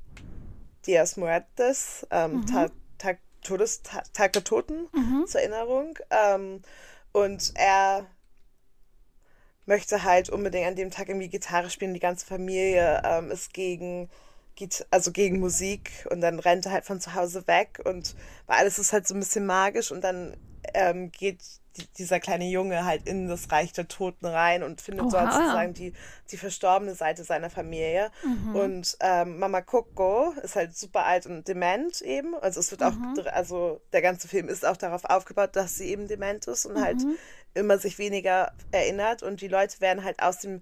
Dias 0.86 1.18
Muertes, 1.18 2.08
ähm, 2.12 2.46
Mhm. 2.46 2.46
Tag, 2.46 2.72
Tag, 2.98 3.20
Todes, 3.44 3.82
Tag, 3.84 4.14
Tag 4.14 4.34
der 4.34 4.44
Toten 4.44 4.88
Mhm. 4.94 5.26
zur 5.26 5.42
Erinnerung. 5.42 5.98
Ähm, 6.12 6.62
und 7.14 7.54
er 7.56 8.06
möchte 9.66 10.04
halt 10.04 10.30
unbedingt 10.30 10.68
an 10.68 10.76
dem 10.76 10.92
Tag 10.92 11.10
irgendwie 11.10 11.30
Gitarre 11.30 11.70
spielen. 11.70 11.94
Die 11.94 12.00
ganze 12.00 12.26
Familie 12.26 13.02
ähm, 13.06 13.32
ist 13.32 13.54
gegen, 13.54 14.10
also 14.92 15.12
gegen 15.12 15.40
Musik 15.40 16.08
und 16.10 16.22
dann 16.22 16.40
rennt 16.40 16.66
er 16.66 16.72
halt 16.72 16.86
von 16.86 17.02
zu 17.02 17.14
Hause 17.16 17.46
weg 17.48 17.82
und 17.86 18.16
weil 18.48 18.58
alles 18.60 18.80
ist 18.80 18.94
halt 18.94 19.08
so 19.08 19.14
ein 19.14 19.20
bisschen 19.20 19.46
magisch 19.46 19.92
und 19.92 20.02
dann 20.04 20.38
ähm, 20.74 21.12
geht 21.12 21.42
die, 21.78 21.86
dieser 21.98 22.20
kleine 22.20 22.46
Junge 22.46 22.86
halt 22.86 23.08
in 23.08 23.28
das 23.28 23.52
Reich 23.52 23.72
der 23.74 23.88
Toten 23.88 24.26
rein 24.26 24.64
und 24.64 24.82
findet 24.82 25.06
Oha. 25.06 25.22
dort 25.22 25.34
sozusagen 25.34 25.74
die, 25.74 25.94
die 26.32 26.38
verstorbene 26.38 26.96
Seite 26.96 27.24
seiner 27.24 27.50
Familie. 27.50 28.12
Und 28.54 28.98
ähm, 29.00 29.40
Mama 29.40 29.62
Coco 29.62 30.34
ist 30.44 30.56
halt 30.56 30.76
super 30.76 31.06
alt 31.06 31.26
und 31.26 31.48
dement 31.48 32.02
eben. 32.02 32.36
Also 32.36 32.60
es 32.60 32.72
wird 32.72 32.84
auch, 32.84 32.94
also 33.32 33.82
der 33.94 34.02
ganze 34.02 34.28
Film 34.28 34.50
ist 34.50 34.66
auch 34.66 34.78
darauf 34.78 35.06
aufgebaut, 35.06 35.56
dass 35.56 35.76
sie 35.76 35.90
eben 35.90 36.08
dement 36.08 36.48
ist 36.48 36.66
und 36.66 36.82
halt 36.82 36.98
immer 37.54 37.78
sich 37.78 37.98
weniger 37.98 38.52
erinnert. 38.72 39.24
Und 39.24 39.42
die 39.42 39.48
Leute 39.48 39.80
werden 39.80 40.04
halt 40.04 40.22
aus 40.22 40.40
dem 40.40 40.62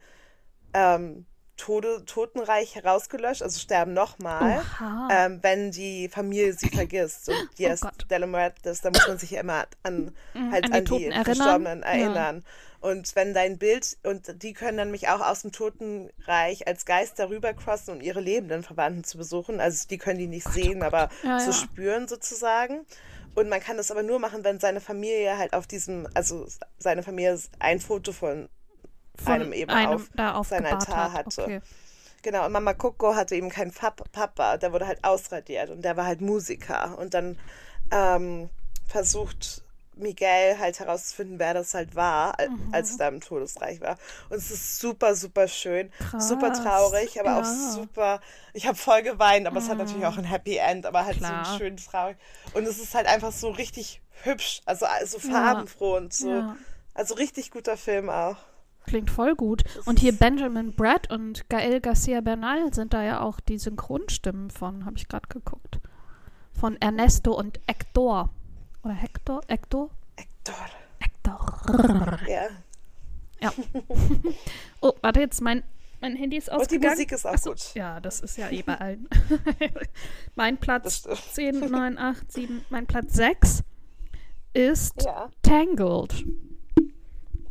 ähm, 0.74 1.26
Tode, 1.58 2.04
Totenreich 2.06 2.76
herausgelöscht, 2.76 3.41
also 3.41 3.60
sterben 3.60 3.94
nochmal, 3.94 4.62
ähm, 5.10 5.39
wenn 5.41 5.72
die 5.72 6.10
Familie 6.10 6.54
sie 6.54 6.70
vergisst. 6.70 7.30
Und 7.30 7.38
Oh 7.38 7.76
Gott. 7.82 8.10
de 8.10 8.18
la 8.18 8.28
Muertes, 8.28 8.82
da 8.82 8.91
muss 8.91 9.08
man 9.08 9.18
sich 9.18 9.32
ja 9.32 9.39
immer 9.41 9.65
an, 9.84 10.15
halt 10.52 10.65
an 10.65 10.72
die 10.72 10.74
an 10.74 10.86
die, 10.86 10.89
Toten 10.89 11.12
erinnern. 11.12 11.26
Verstorbenen 11.26 11.82
Ja. 11.82 11.88
erinnern. 11.89 12.46
Und 12.82 13.15
wenn 13.15 13.34
dein 13.34 13.58
Bild, 13.58 13.98
und 14.04 14.44
die 14.44 14.54
können 14.54 14.78
dann 14.78 14.88
nämlich 14.89 15.08
auch 15.10 15.22
aus 15.22 15.41
dem 15.41 15.52
Totenreich 15.52 16.68
als 16.68 16.86
Geist 16.86 17.18
darüber 17.20 17.54
crossen, 17.54 17.96
um 17.96 18.02
ihre 18.02 18.20
lebenden 18.20 18.62
Verwandten 18.63 19.04
zu 19.04 19.18
besuchen. 19.18 19.60
Also 19.60 19.88
die 19.88 19.98
können 19.98 20.20
die 20.20 20.28
nicht 20.28 20.48
sehen, 20.48 20.84
aber 20.84 21.10
Ja, 21.24 21.39
so 21.39 21.52
ja. 21.52 21.54
spüren 21.54 22.08
sozusagen. 22.08 22.86
Und 23.34 23.50
man 23.50 23.60
kann 23.60 23.78
das 23.78 23.91
aber 23.91 24.04
nur 24.04 24.20
machen, 24.20 24.44
wenn 24.44 24.60
seine 24.60 24.80
Familie 24.82 25.38
halt 25.38 25.54
auf 25.54 25.68
diesem, 25.68 26.08
also 26.13 26.48
seine 26.78 27.04
Familie 27.04 27.38
ein 27.60 27.80
Foto 27.80 28.12
von 28.13 28.50
Von 29.23 29.34
einem 29.34 29.54
eben 29.54 29.71
einem 29.71 29.93
auf 29.93 30.10
da 30.15 30.43
sein 30.43 30.65
Altar 30.65 31.13
hat. 31.13 31.25
hatte. 31.28 31.43
Okay. 31.43 31.62
Genau, 32.21 32.45
und 32.45 32.51
Mama 32.51 32.73
Coco 32.73 33.13
hatte 33.15 33.36
eben 33.36 33.49
keinen 33.49 33.71
Pap 33.71 34.12
Papa, 34.12 34.58
der 34.58 34.73
wurde 34.73 34.88
halt 34.88 35.04
ausradiert 35.04 35.69
und 35.69 35.84
der 35.84 35.95
war 35.95 36.06
halt 36.06 36.21
Musiker. 36.21 36.97
Und 36.97 37.13
dann 37.13 37.38
ähm, 37.91 38.49
versucht 38.88 39.62
Miguel 39.97 40.58
halt 40.60 40.80
herauszufinden, 40.80 41.39
wer 41.39 41.54
das 41.54 41.73
halt 41.73 41.95
war, 41.95 42.36
Mhm. 42.41 42.69
als 42.73 42.91
er 42.93 42.97
da 42.97 43.08
im 43.10 43.21
Todesreich 43.21 43.80
war. 43.80 43.97
Und 44.30 44.38
es 44.38 44.49
ist 44.51 44.80
super, 44.80 45.15
super 45.15 45.47
schön, 45.47 45.91
super 46.17 46.49
Krass, 46.49 46.63
traurig, 46.63 47.19
aber 47.19 47.30
ja. 47.30 47.39
auch 47.41 47.45
super. 47.45 48.19
Ich 48.54 48.65
habe 48.67 48.75
voll 48.78 49.04
geweint, 49.04 49.45
aber 49.47 49.60
es 49.60 49.69
hat 49.69 49.78
natürlich 49.78 50.06
auch 50.06 50.17
ein 50.17 50.25
Happy 50.25 50.58
End, 50.58 50.86
aber 50.86 51.06
halt 51.06 51.19
so 51.19 51.25
Klar. 51.25 51.47
ein 51.47 51.58
schön 51.60 51.78
traurig. 51.78 52.17
Und 52.54 52.65
es 52.65 52.80
ist 52.80 52.93
halt 52.95 53.06
einfach 53.08 53.32
so 53.32 53.51
richtig 53.51 54.01
hübsch, 54.23 54.62
also 54.65 54.86
so 55.06 55.19
farbenfroh 55.19 55.95
und 55.97 56.13
so. 56.13 56.30
Ja. 56.30 56.56
Also 56.93 57.13
richtig 57.13 57.51
guter 57.51 57.78
Film 57.78 58.10
auch. 58.10 58.38
Klingt 58.86 59.10
voll 59.10 59.36
gut. 59.36 59.63
Und 59.86 60.00
hier 60.00 60.13
Benjamin 60.13 60.74
Brett 60.74 61.12
und 61.12 61.50
Gael 61.50 61.82
Garcia 61.82 62.21
Bernal 62.21 62.74
sind 62.74 62.93
da 62.93 63.04
ja 63.04 63.21
auch 63.21 63.39
die 63.39 63.58
Synchronstimmen 63.58 64.50
von, 64.52 64.86
habe 64.86 64.98
ich 64.98 65.08
gerade 65.08 65.28
geguckt. 65.28 65.80
Von 66.54 66.80
Ernesto 66.82 67.34
und 67.34 67.60
Hector. 67.67 68.30
Oder 68.84 68.93
Hector? 68.93 69.41
Hector? 69.48 69.89
Hector. 70.17 70.56
Hector. 71.00 72.19
Ja. 72.28 72.48
Ja. 73.41 73.52
oh, 74.82 74.93
warte, 75.02 75.19
jetzt 75.19 75.41
mein, 75.41 75.63
mein 76.02 76.15
Handy 76.15 76.38
ist 76.38 76.50
Und 76.50 76.58
die 76.58 76.62
ausgegangen. 76.63 76.93
Musik 76.93 77.12
ist 77.12 77.26
auch 77.26 77.34
Ach 77.34 77.39
so, 77.39 77.50
gut. 77.52 77.74
Ja, 77.74 78.00
das 78.00 78.21
ist 78.21 78.38
ja 78.38 78.50
eh 78.50 78.62
bei 78.62 78.80
allen. 78.80 79.10
mein 80.36 80.58
Platz 80.58 81.00
stimmt. 81.00 81.34
10, 81.34 81.71
9, 81.71 81.98
8, 81.98 82.32
7, 82.32 82.65
mein 82.69 82.86
Platz 82.86 83.13
6 83.15 83.63
ist 84.54 85.04
Ja. 85.04 85.30
Tangled. 85.41 86.26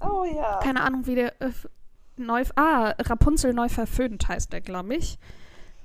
Oh 0.05 0.25
ja. 0.25 0.61
Keine 0.63 0.83
Ahnung, 0.83 1.07
wie 1.07 1.15
der 1.15 1.41
äh, 1.41 1.51
neu. 2.17 2.45
Ah, 2.57 2.95
Rapunzel 2.99 3.55
neu 3.55 3.69
verföhnt 3.69 4.29
heißt 4.29 4.53
der, 4.53 4.61
glaube 4.61 4.97
ich. 4.97 5.19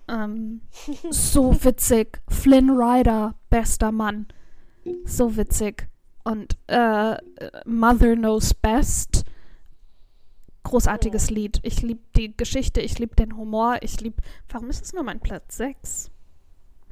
Ähm, 0.08 0.62
so 1.10 1.64
witzig. 1.64 2.22
Flynn 2.30 2.70
Rider, 2.70 3.36
bester 3.50 3.92
Mann. 3.92 4.28
So 5.06 5.36
witzig. 5.36 5.88
Und 6.24 6.58
äh, 6.68 7.18
Mother 7.66 8.16
Knows 8.16 8.54
Best. 8.54 9.26
Großartiges 10.64 11.30
Lied. 11.30 11.60
Ich 11.64 11.82
liebe 11.82 12.02
die 12.16 12.36
Geschichte, 12.36 12.82
ich 12.82 13.00
liebe 13.00 13.16
den 13.16 13.36
Humor, 13.36 13.78
ich 13.82 14.02
liebe. 14.02 14.22
Warum 14.50 14.70
ist 14.70 14.84
es 14.84 14.94
nur 14.94 15.04
mein 15.04 15.20
Platz 15.20 15.58
6? 15.58 16.12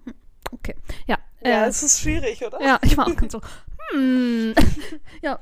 Hm, 0.05 0.13
okay. 0.51 0.75
Ja. 1.05 1.17
Ja, 1.43 1.65
äh, 1.65 1.67
es 1.67 1.83
ist 1.83 2.01
schwierig, 2.01 2.43
oder? 2.43 2.59
ja, 2.61 2.79
ich 2.81 2.97
war 2.97 3.07
auch 3.07 3.15
ganz 3.15 3.33
so, 3.33 3.41
hm. 3.91 4.53
ja, 5.21 5.39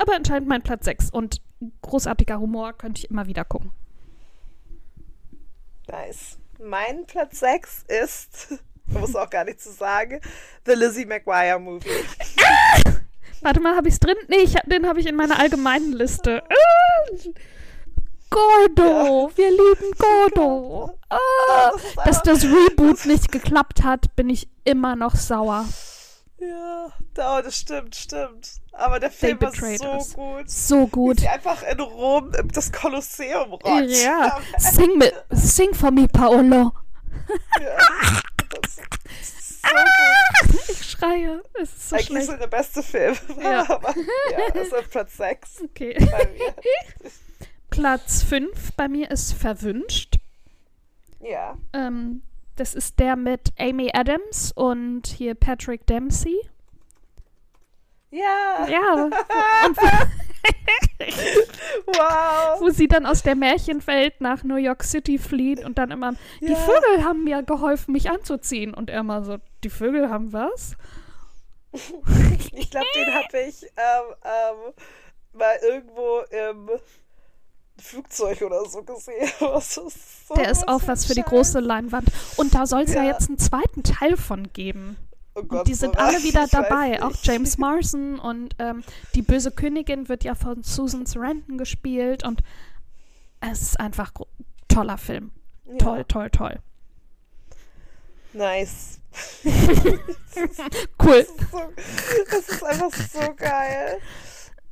aber 0.00 0.16
anscheinend 0.16 0.48
mein 0.48 0.62
Platz 0.62 0.84
6. 0.84 1.10
Und 1.10 1.40
großartiger 1.82 2.38
Humor 2.38 2.72
könnte 2.74 3.00
ich 3.00 3.10
immer 3.10 3.26
wieder 3.26 3.44
gucken. 3.44 3.70
Nice. 5.88 6.38
Mein 6.58 7.06
Platz 7.06 7.40
6 7.40 7.84
ist, 7.88 8.60
man 8.86 9.00
muss 9.02 9.14
auch 9.14 9.30
gar 9.30 9.44
nicht 9.44 9.60
zu 9.60 9.70
sagen, 9.70 10.20
The 10.64 10.72
Lizzie 10.72 11.04
McGuire 11.04 11.58
Movie. 11.58 11.88
Warte 13.42 13.60
mal, 13.60 13.76
habe 13.76 13.88
ich 13.88 13.94
es 13.94 14.00
drin? 14.00 14.16
Nee, 14.28 14.38
ich, 14.38 14.54
den 14.66 14.88
habe 14.88 15.00
ich 15.00 15.06
in 15.06 15.16
meiner 15.16 15.38
allgemeinen 15.38 15.92
Liste. 15.92 16.42
Ah, 16.42 17.30
Gordo, 18.30 19.30
wir 19.36 19.50
lieben 19.50 19.92
Gordo. 19.98 20.98
Ah, 21.10 21.70
Das 22.04 22.22
dass 22.22 22.22
das 22.22 22.44
Reboot 22.44 23.06
nicht 23.06 23.30
geklappt 23.30 23.84
hat, 23.84 24.16
bin 24.16 24.30
ich 24.30 24.48
immer 24.64 24.96
noch 24.96 25.14
sauer. 25.14 25.64
Ja, 26.48 26.92
oh, 27.38 27.42
das 27.42 27.58
stimmt, 27.58 27.94
stimmt. 27.96 28.50
Aber 28.72 29.00
der 29.00 29.10
Film 29.10 29.40
war 29.40 29.52
so 29.52 29.92
us. 29.92 30.12
gut. 30.14 30.50
So 30.50 30.86
Wie 30.86 30.90
gut. 30.90 31.20
sie 31.20 31.28
einfach 31.28 31.62
in 31.62 31.80
Rom 31.80 32.30
das 32.52 32.70
Kolosseum 32.72 33.52
rockt. 33.52 33.90
Ja, 33.90 34.38
sing, 34.58 34.98
mit, 34.98 35.14
sing 35.30 35.74
for 35.74 35.90
me, 35.90 36.06
Paolo. 36.08 36.72
Ja. 37.60 37.76
Das 38.50 38.78
ist 38.78 39.62
so 39.62 39.68
gut. 39.68 40.68
Ich 40.68 40.90
schreie. 40.90 41.42
Es 41.60 41.70
ist 41.72 41.88
so 41.88 41.96
Eigentlich 41.96 42.06
schlecht. 42.08 42.26
so 42.26 42.36
der 42.36 42.46
beste 42.46 42.82
Film. 42.82 43.16
Ja. 43.42 43.68
Aber 43.68 43.94
ja, 43.96 44.50
das 44.52 44.68
ist 44.68 44.90
Platz 44.90 45.16
6 45.16 45.62
Okay. 45.64 45.96
Platz 47.70 48.22
5 48.22 48.72
bei 48.76 48.88
mir 48.88 49.10
ist 49.10 49.32
Verwünscht. 49.32 50.16
Ja. 51.20 51.56
Ähm, 51.72 52.22
das 52.56 52.74
ist 52.74 52.98
der 52.98 53.16
mit 53.16 53.52
Amy 53.58 53.90
Adams 53.92 54.52
und 54.52 55.06
hier 55.06 55.34
Patrick 55.34 55.86
Dempsey. 55.86 56.36
Ja. 58.10 58.66
Ja. 58.68 59.04
Und 59.66 59.76
Wow. 61.86 62.60
wo 62.60 62.70
sie 62.70 62.88
dann 62.88 63.04
aus 63.06 63.22
der 63.22 63.34
Märchenwelt 63.34 64.20
nach 64.20 64.42
New 64.44 64.56
York 64.56 64.82
City 64.84 65.18
flieht 65.18 65.64
und 65.64 65.76
dann 65.78 65.90
immer, 65.90 66.12
die 66.40 66.46
Ja. 66.52 66.56
Vögel 66.56 67.04
haben 67.04 67.24
mir 67.24 67.42
geholfen, 67.42 67.92
mich 67.92 68.10
anzuziehen. 68.10 68.72
Und 68.74 68.88
er 68.90 69.00
immer 69.00 69.22
so, 69.24 69.38
die 69.64 69.70
Vögel 69.70 70.08
haben 70.10 70.32
was? 70.32 70.76
Ich 72.52 72.70
glaube, 72.70 72.86
den 72.94 73.14
habe 73.14 73.38
ich 73.48 73.62
ähm, 73.64 74.14
ähm, 74.24 74.72
mal 75.34 75.56
irgendwo 75.62 76.20
im 76.30 76.70
Flugzeug 77.78 78.42
oder 78.42 78.64
so 78.68 78.82
gesehen. 78.82 79.28
Das 79.40 79.76
ist 79.76 80.28
so 80.28 80.34
Der 80.34 80.50
ist 80.50 80.66
auch 80.68 80.80
was 80.86 81.04
für 81.06 81.14
die 81.14 81.22
große 81.22 81.60
Leinwand. 81.60 82.08
Und 82.36 82.54
da 82.54 82.66
soll 82.66 82.82
es 82.82 82.94
ja. 82.94 83.02
Ja. 83.02 83.10
jetzt 83.12 83.28
einen 83.28 83.38
zweiten 83.38 83.82
Teil 83.82 84.16
von 84.16 84.52
geben. 84.52 84.96
Oh 85.34 85.40
Und 85.40 85.48
Gott, 85.48 85.68
die 85.68 85.74
sind 85.74 85.94
so 85.94 86.00
alle 86.00 86.18
wieder 86.22 86.46
dabei. 86.46 87.02
Auch. 87.02 87.12
James 87.22 87.58
Marsden 87.58 88.18
und 88.18 88.54
ähm, 88.58 88.82
die 89.14 89.22
böse 89.22 89.50
Königin 89.50 90.08
wird 90.08 90.24
ja 90.24 90.34
von 90.34 90.62
Susan 90.62 91.06
Sarandon 91.06 91.58
gespielt. 91.58 92.24
Und 92.24 92.42
es 93.40 93.62
ist 93.62 93.80
einfach 93.80 94.12
toller 94.68 94.98
Film. 94.98 95.30
Ja. 95.66 95.76
Toll, 95.76 96.04
toll, 96.04 96.30
toll. 96.30 96.58
Nice. 98.32 99.00
Cool. 101.02 101.26
So, 101.50 101.72
das 102.30 102.48
ist 102.48 102.62
einfach 102.62 102.92
so 102.92 103.34
geil. 103.34 103.98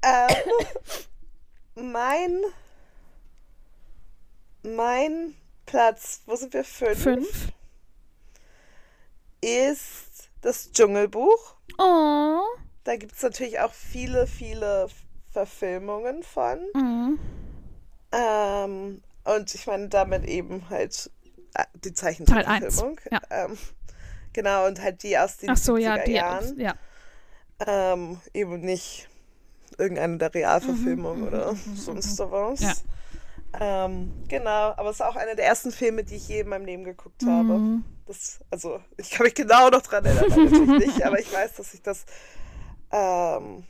Ähm, 0.03 1.93
mein, 1.93 2.41
mein 4.65 5.35
Platz, 5.67 6.23
wo 6.27 6.37
sind 6.37 6.53
wir? 6.53 6.65
Fünf. 6.65 7.03
Fünf. 7.03 7.49
Ist 9.41 10.31
das 10.41 10.73
Dschungelbuch. 10.73 11.55
Oh. 11.79 12.41
Da 12.85 12.97
gibt 12.97 13.13
es 13.13 13.23
natürlich 13.23 13.61
auch 13.61 13.73
viele, 13.73 14.27
viele 14.27 14.89
Verfilmungen 15.33 16.23
von. 16.23 16.59
Mhm. 16.75 17.19
Ähm, 18.13 19.03
und 19.25 19.55
ich 19.55 19.67
meine 19.67 19.89
damit 19.89 20.25
eben 20.25 20.69
halt 20.71 21.11
äh, 21.55 21.65
die 21.75 21.93
Zeichentrickverfilmung. 21.93 23.01
ja. 23.11 23.21
Ähm, 23.31 23.59
genau, 24.33 24.67
und 24.67 24.81
halt 24.81 25.03
die 25.03 25.19
aus 25.19 25.39
den 25.39 25.51
Ach 25.51 25.57
so, 25.57 25.75
70er 25.75 25.81
ja, 25.81 25.99
die. 26.05 26.13
Jahren. 26.13 26.61
Ja. 26.61 26.75
Ähm, 27.67 28.21
eben 28.33 28.61
nicht 28.61 29.09
irgendeine 29.79 30.19
der 30.19 30.33
Realverfilmungen 30.35 31.23
Mhm, 31.23 31.27
oder 31.29 31.53
mhm, 31.53 31.61
mhm, 31.67 31.77
sonst 31.77 32.19
was. 32.19 32.61
Ja. 32.61 32.75
Ähm, 33.61 34.13
genau, 34.29 34.73
aber 34.77 34.91
es 34.91 34.97
ist 34.97 35.03
auch 35.03 35.17
einer 35.17 35.35
der 35.35 35.47
ersten 35.47 35.71
Filme, 35.71 36.05
die 36.05 36.17
ich 36.17 36.29
je 36.29 36.41
in 36.41 36.49
meinem 36.49 36.65
Leben 36.65 36.85
geguckt 36.85 37.25
habe. 37.27 37.59
Mhm. 37.59 37.85
Das, 38.07 38.41
also, 38.51 38.81
ich 38.97 39.11
kann 39.11 39.25
mich 39.25 39.35
genau 39.35 39.71
noch 39.71 39.83
dran 39.83 40.05
erinnern, 40.05 40.27
natürlich 40.29 40.69
nicht, 40.87 41.03
aber 41.05 41.19
ich 41.21 41.33
weiß, 41.33 41.55
dass 41.55 41.73
ich 41.75 41.83
das 41.83 42.05
ähm, 42.93 43.65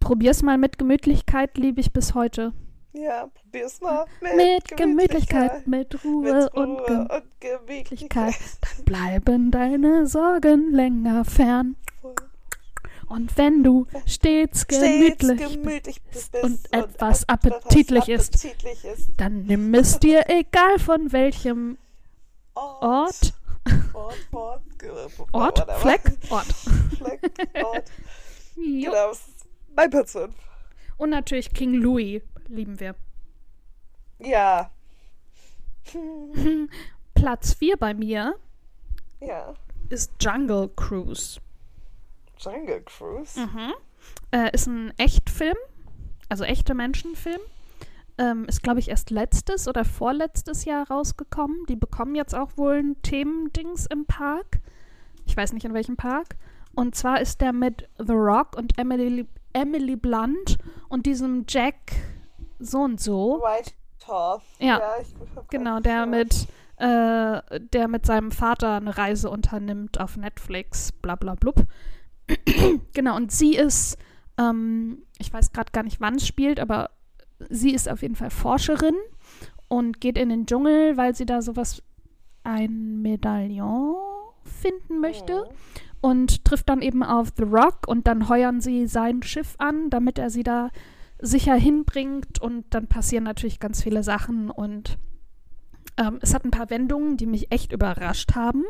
Probier's 0.00 0.42
mal 0.42 0.58
mit 0.58 0.78
Gemütlichkeit, 0.78 1.58
liebe 1.58 1.80
ich 1.80 1.92
bis 1.92 2.14
heute. 2.14 2.52
ja, 2.92 3.28
probier's 3.34 3.80
mal 3.80 4.06
mit, 4.20 4.36
Mit 4.36 4.76
Gemütlichkeit, 4.76 5.66
mit 5.66 5.92
mit 5.92 6.04
Ruhe, 6.04 6.48
Ruhe 6.48 6.50
und 6.54 6.80
und, 6.80 7.08
Gemütlichkeit. 7.40 7.40
Gemütlichkeit. 7.40 8.34
Dann 8.60 8.84
bleiben 8.84 9.50
deine 9.50 10.06
Sorgen 10.06 10.70
länger 10.72 11.24
fern. 11.24 11.76
Und 13.08 13.36
wenn 13.38 13.62
du 13.62 13.86
stets 14.06 14.66
gemütlich, 14.66 15.14
Stets 15.38 15.52
gemütlich 15.54 16.02
bist 16.02 16.34
und 16.42 16.72
etwas 16.72 17.22
et- 17.22 17.30
appetitlich 17.30 18.08
ist. 18.08 18.34
appetitlich 18.34 18.84
ist. 18.84 19.10
dann 19.16 19.44
nimm 19.44 19.72
es 19.74 19.98
dir 19.98 20.24
egal 20.28 20.78
von 20.78 21.10
welchem 21.12 21.78
Ort, 22.54 23.32
Ort, 23.92 24.14
Ort, 24.32 24.62
Ort, 25.32 25.32
whatever. 25.32 25.78
Fleck, 25.78 26.02
Ort. 26.30 26.46
Fleck, 26.96 27.20
Ort. 27.64 27.84
Genau, 28.56 29.12
mein 29.76 29.88
Platz 29.88 30.12
5. 30.12 30.34
Und 30.96 31.10
natürlich 31.10 31.52
King 31.52 31.74
Louis 31.74 32.20
lieben 32.48 32.80
wir. 32.80 32.96
Ja, 34.18 34.70
Platz 37.14 37.54
4 37.54 37.76
bei 37.76 37.94
mir 37.94 38.34
ja. 39.20 39.54
ist 39.90 40.10
Jungle 40.20 40.68
Cruise. 40.74 41.38
Jungle 42.38 42.82
Cruise. 42.82 43.38
Mhm. 43.38 43.72
Äh, 44.30 44.50
ist 44.52 44.66
ein 44.66 44.92
Echtfilm, 44.98 45.56
also 46.28 46.44
echter 46.44 46.74
Menschenfilm. 46.74 47.40
Ähm, 48.18 48.46
ist, 48.46 48.62
glaube 48.62 48.80
ich, 48.80 48.88
erst 48.88 49.10
letztes 49.10 49.68
oder 49.68 49.84
vorletztes 49.84 50.64
Jahr 50.64 50.88
rausgekommen. 50.88 51.66
Die 51.68 51.76
bekommen 51.76 52.14
jetzt 52.16 52.34
auch 52.34 52.56
wohl 52.56 52.76
ein 52.78 53.02
Themendings 53.02 53.86
im 53.86 54.06
Park. 54.06 54.60
Ich 55.24 55.36
weiß 55.36 55.52
nicht 55.52 55.64
in 55.64 55.74
welchem 55.74 55.96
Park. 55.96 56.36
Und 56.74 56.94
zwar 56.94 57.20
ist 57.20 57.40
der 57.40 57.52
mit 57.52 57.88
The 57.98 58.12
Rock 58.12 58.56
und 58.56 58.78
Emily, 58.78 59.26
Emily 59.52 59.96
Blunt 59.96 60.58
und 60.88 61.06
diesem 61.06 61.44
Jack 61.48 61.92
so 62.58 62.80
und 62.80 63.00
so. 63.00 63.40
White 63.40 63.72
Tall. 63.98 64.40
Ja, 64.58 64.80
ich 65.00 65.14
hab 65.36 65.50
Genau, 65.50 65.80
der 65.80 66.06
mit, 66.06 66.48
äh, 66.76 67.60
der 67.72 67.88
mit 67.88 68.06
seinem 68.06 68.32
Vater 68.32 68.76
eine 68.76 68.96
Reise 68.96 69.30
unternimmt 69.30 70.00
auf 70.00 70.16
Netflix, 70.16 70.92
bla 70.92 71.14
bla 71.14 71.34
blub. 71.34 71.64
Genau, 72.92 73.16
und 73.16 73.32
sie 73.32 73.54
ist, 73.54 73.98
ähm, 74.38 75.02
ich 75.18 75.32
weiß 75.32 75.52
gerade 75.52 75.72
gar 75.72 75.82
nicht, 75.82 76.00
wann 76.00 76.16
es 76.16 76.26
spielt, 76.26 76.60
aber 76.60 76.90
sie 77.48 77.72
ist 77.72 77.88
auf 77.88 78.02
jeden 78.02 78.16
Fall 78.16 78.30
Forscherin 78.30 78.96
und 79.68 80.00
geht 80.00 80.18
in 80.18 80.28
den 80.28 80.46
Dschungel, 80.46 80.96
weil 80.96 81.14
sie 81.14 81.26
da 81.26 81.42
sowas, 81.42 81.82
ein 82.44 83.02
Medaillon 83.02 83.94
finden 84.44 85.00
möchte 85.00 85.34
Mhm. 85.34 85.54
und 86.00 86.44
trifft 86.44 86.68
dann 86.68 86.80
eben 86.80 87.02
auf 87.02 87.28
The 87.36 87.42
Rock 87.44 87.86
und 87.86 88.06
dann 88.06 88.28
heuern 88.28 88.60
sie 88.60 88.86
sein 88.86 89.22
Schiff 89.22 89.54
an, 89.58 89.90
damit 89.90 90.18
er 90.18 90.30
sie 90.30 90.42
da 90.42 90.70
sicher 91.20 91.54
hinbringt 91.54 92.40
und 92.40 92.64
dann 92.70 92.86
passieren 92.86 93.24
natürlich 93.24 93.60
ganz 93.60 93.82
viele 93.82 94.02
Sachen 94.02 94.50
und 94.50 94.96
ähm, 95.98 96.18
es 96.22 96.32
hat 96.32 96.44
ein 96.44 96.52
paar 96.52 96.70
Wendungen, 96.70 97.16
die 97.16 97.26
mich 97.26 97.50
echt 97.52 97.72
überrascht 97.72 98.34
haben 98.34 98.64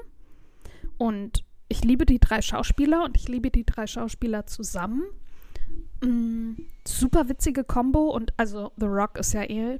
und 0.97 1.45
ich 1.69 1.85
liebe 1.85 2.07
die 2.07 2.19
drei 2.19 2.43
Schauspieler 2.43 3.05
und 3.05 3.17
ich 3.17 3.29
liebe 3.29 3.51
die 3.51 3.65
drei 3.65 3.87
Schauspieler 3.87 4.47
zusammen. 4.47 5.05
Mm, 6.03 6.53
super 6.87 7.29
witzige 7.29 7.65
Combo 7.65 8.11
und 8.11 8.33
also 8.37 8.73
The 8.77 8.87
Rock 8.87 9.19
ist 9.19 9.33
ja 9.35 9.43
eh 9.43 9.79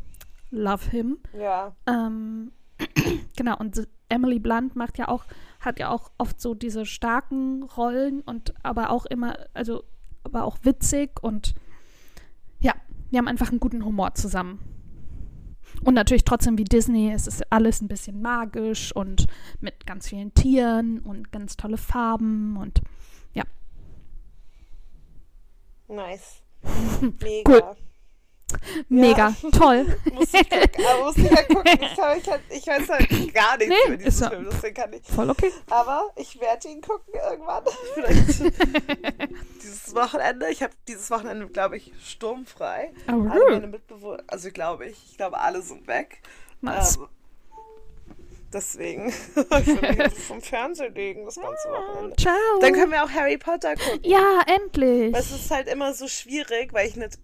love 0.51 0.91
him. 0.91 1.19
Ja, 1.39 1.75
Ähm, 1.87 2.53
genau, 3.37 3.57
und 3.59 3.87
Emily 4.09 4.39
Blunt 4.39 4.77
macht 4.77 4.99
ja 4.99 5.09
auch, 5.09 5.25
hat 5.61 5.79
ja 5.79 5.91
auch 5.91 6.11
oft 6.19 6.41
so 6.41 6.55
diese 6.55 6.87
starken 6.87 7.63
Rollen 7.63 8.21
und 8.23 8.55
aber 8.65 8.91
auch 8.91 9.07
immer, 9.07 9.37
also 9.55 9.85
aber 10.25 10.45
auch 10.45 10.59
witzig 10.63 11.23
und 11.23 11.55
ja, 12.61 12.75
wir 13.11 13.19
haben 13.19 13.29
einfach 13.29 13.51
einen 13.51 13.61
guten 13.61 13.85
Humor 13.85 14.15
zusammen. 14.15 14.61
Und 15.83 15.95
natürlich 15.95 16.25
trotzdem 16.25 16.59
wie 16.59 16.65
Disney, 16.65 17.13
es 17.13 17.27
ist 17.27 17.53
alles 17.53 17.81
ein 17.81 17.89
bisschen 17.89 18.21
magisch 18.21 18.95
und 18.95 19.27
mit 19.61 19.87
ganz 19.87 20.09
vielen 20.09 20.35
Tieren 20.35 21.01
und 21.01 21.31
ganz 21.33 21.57
tolle 21.57 21.77
Farben 21.77 22.57
und 22.57 22.81
nice. 25.89 26.43
Mega. 27.21 27.51
Cool. 27.51 27.88
Mega 28.89 29.35
toll. 29.53 29.85
Muss 30.15 30.33
ich 30.35 30.53
aber 30.53 31.05
muss 31.05 31.17
ich 31.17 31.31
halt 31.31 31.49
gucken. 31.49 31.79
Ich, 31.83 31.99
halt, 31.99 32.43
ich 32.51 32.67
weiß 32.67 32.89
halt 32.89 33.09
gar 33.35 33.57
nichts 33.57 33.75
Nee, 33.87 33.95
über 33.95 33.97
diesen 33.97 34.23
ja- 34.23 34.31
Film, 34.31 34.47
deswegen 34.51 34.75
kann 34.75 34.93
ich. 34.93 35.03
Voll 35.07 35.31
okay. 35.31 35.53
Aber 35.71 36.11
ich 36.17 36.41
werde 36.41 36.69
ihn 36.69 36.81
gucken 36.81 37.15
irgendwann. 37.15 37.65
Vielleicht 37.95 38.29
dieses 39.63 39.95
Wochenende. 39.95 40.49
Ich 40.51 40.63
habe 40.63 40.73
dieses 40.87 41.11
Wochenende, 41.11 41.47
glaube 41.49 41.77
ich, 41.77 41.93
sturmfrei. 42.05 42.93
Oh, 43.09 43.27
Alle 43.31 43.45
meine 43.51 43.67
Mitbewohner, 43.67 44.23
also 44.27 44.51
glaube 44.51 44.87
ich, 44.87 44.97
ich 45.11 45.17
glaube, 45.17 45.39
alle 45.39 45.63
sind 45.63 45.87
weg. 45.87 46.21
Nice. 46.61 46.97
Ähm, 46.97 47.09
deswegen, 48.53 49.09
ich 49.37 49.37
will 49.67 50.11
vom 50.29 50.41
Fernseher 50.41 50.91
legen 50.91 51.25
das 51.25 51.37
ganze 51.37 51.69
Wochenende. 51.69 52.17
Ciao. 52.17 52.35
Dann 52.61 52.73
können 52.73 52.91
wir 52.93 53.05
auch 53.05 53.11
Harry 53.11 53.39
Potter 53.39 53.75
gucken. 53.75 54.01
ja, 54.03 54.41
endlich. 54.47 55.09
Aber 55.15 55.19
Es 55.19 55.31
ist 55.31 55.51
halt 55.51 55.69
immer 55.69 55.95
so 55.95 56.09
schwierig, 56.09 56.73
weil 56.73 56.89
ich 56.89 56.97
nicht, 56.97 57.19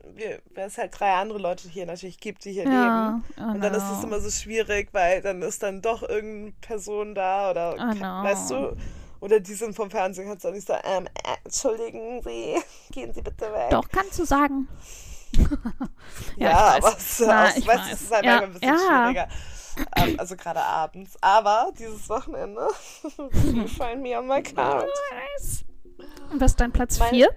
weil 0.55 0.67
es 0.67 0.79
halt 0.79 0.99
drei 0.99 1.13
andere 1.15 1.39
Leute 1.39 1.69
hier 1.69 1.87
natürlich 1.87 2.19
gibt, 2.21 2.45
die 2.45 2.53
hier 2.53 2.65
ja, 2.65 3.23
leben. 3.23 3.25
I 3.39 3.55
Und 3.55 3.61
dann 3.63 3.75
ist 3.75 3.85
es 3.99 4.05
immer 4.05 4.21
so 4.21 4.31
schwierig, 4.31 4.89
weil 4.93 5.23
dann 5.23 5.43
ist 5.43 5.63
dann 5.63 5.83
doch 5.83 6.03
irgendeine 6.03 6.53
Person 6.61 7.15
da 7.15 7.51
oder, 7.51 7.75
know. 7.75 8.23
weißt 8.25 8.51
du, 8.51 8.77
oder 9.21 9.41
die 9.41 9.55
sind 9.55 9.75
vom 9.75 9.91
Fernsehen, 9.91 10.29
kannst 10.29 10.45
du 10.45 10.49
auch 10.49 10.53
nicht 10.53 10.67
sagen, 10.67 10.83
ähm, 10.87 11.07
äh, 11.07 11.37
entschuldigen 11.45 12.23
Sie, 12.23 12.57
gehen 12.93 13.13
Sie 13.15 13.23
bitte 13.23 13.47
weg. 13.53 13.71
Doch, 13.71 13.89
kannst 13.91 14.19
du 14.19 14.25
sagen. 14.25 14.69
Ja, 16.37 16.51
Ja, 16.51 16.57
aber 16.77 16.95
es, 16.97 17.21
Na, 17.27 17.57
ich 17.57 17.67
weiß. 17.67 17.81
es 17.93 18.03
ist 18.03 18.13
halt 18.13 18.25
Ja, 18.25 18.41
ein 18.41 18.53
bisschen 18.53 18.69
ja. 18.69 18.79
schwieriger. 18.79 19.29
Also 20.19 20.37
gerade 20.37 20.61
abends. 20.63 21.17
Aber 21.21 21.71
dieses 21.79 22.09
Wochenende, 22.09 22.69
find 23.69 24.03
me 24.03 24.17
on 24.19 24.27
my 24.27 24.43
couch. 24.43 24.87
Nice. 25.37 25.65
Und 26.31 26.41
was 26.41 26.53
ist 26.53 26.61
dein 26.61 26.73
Platz 26.73 26.99
Mein- 26.99 27.11
4? 27.11 27.29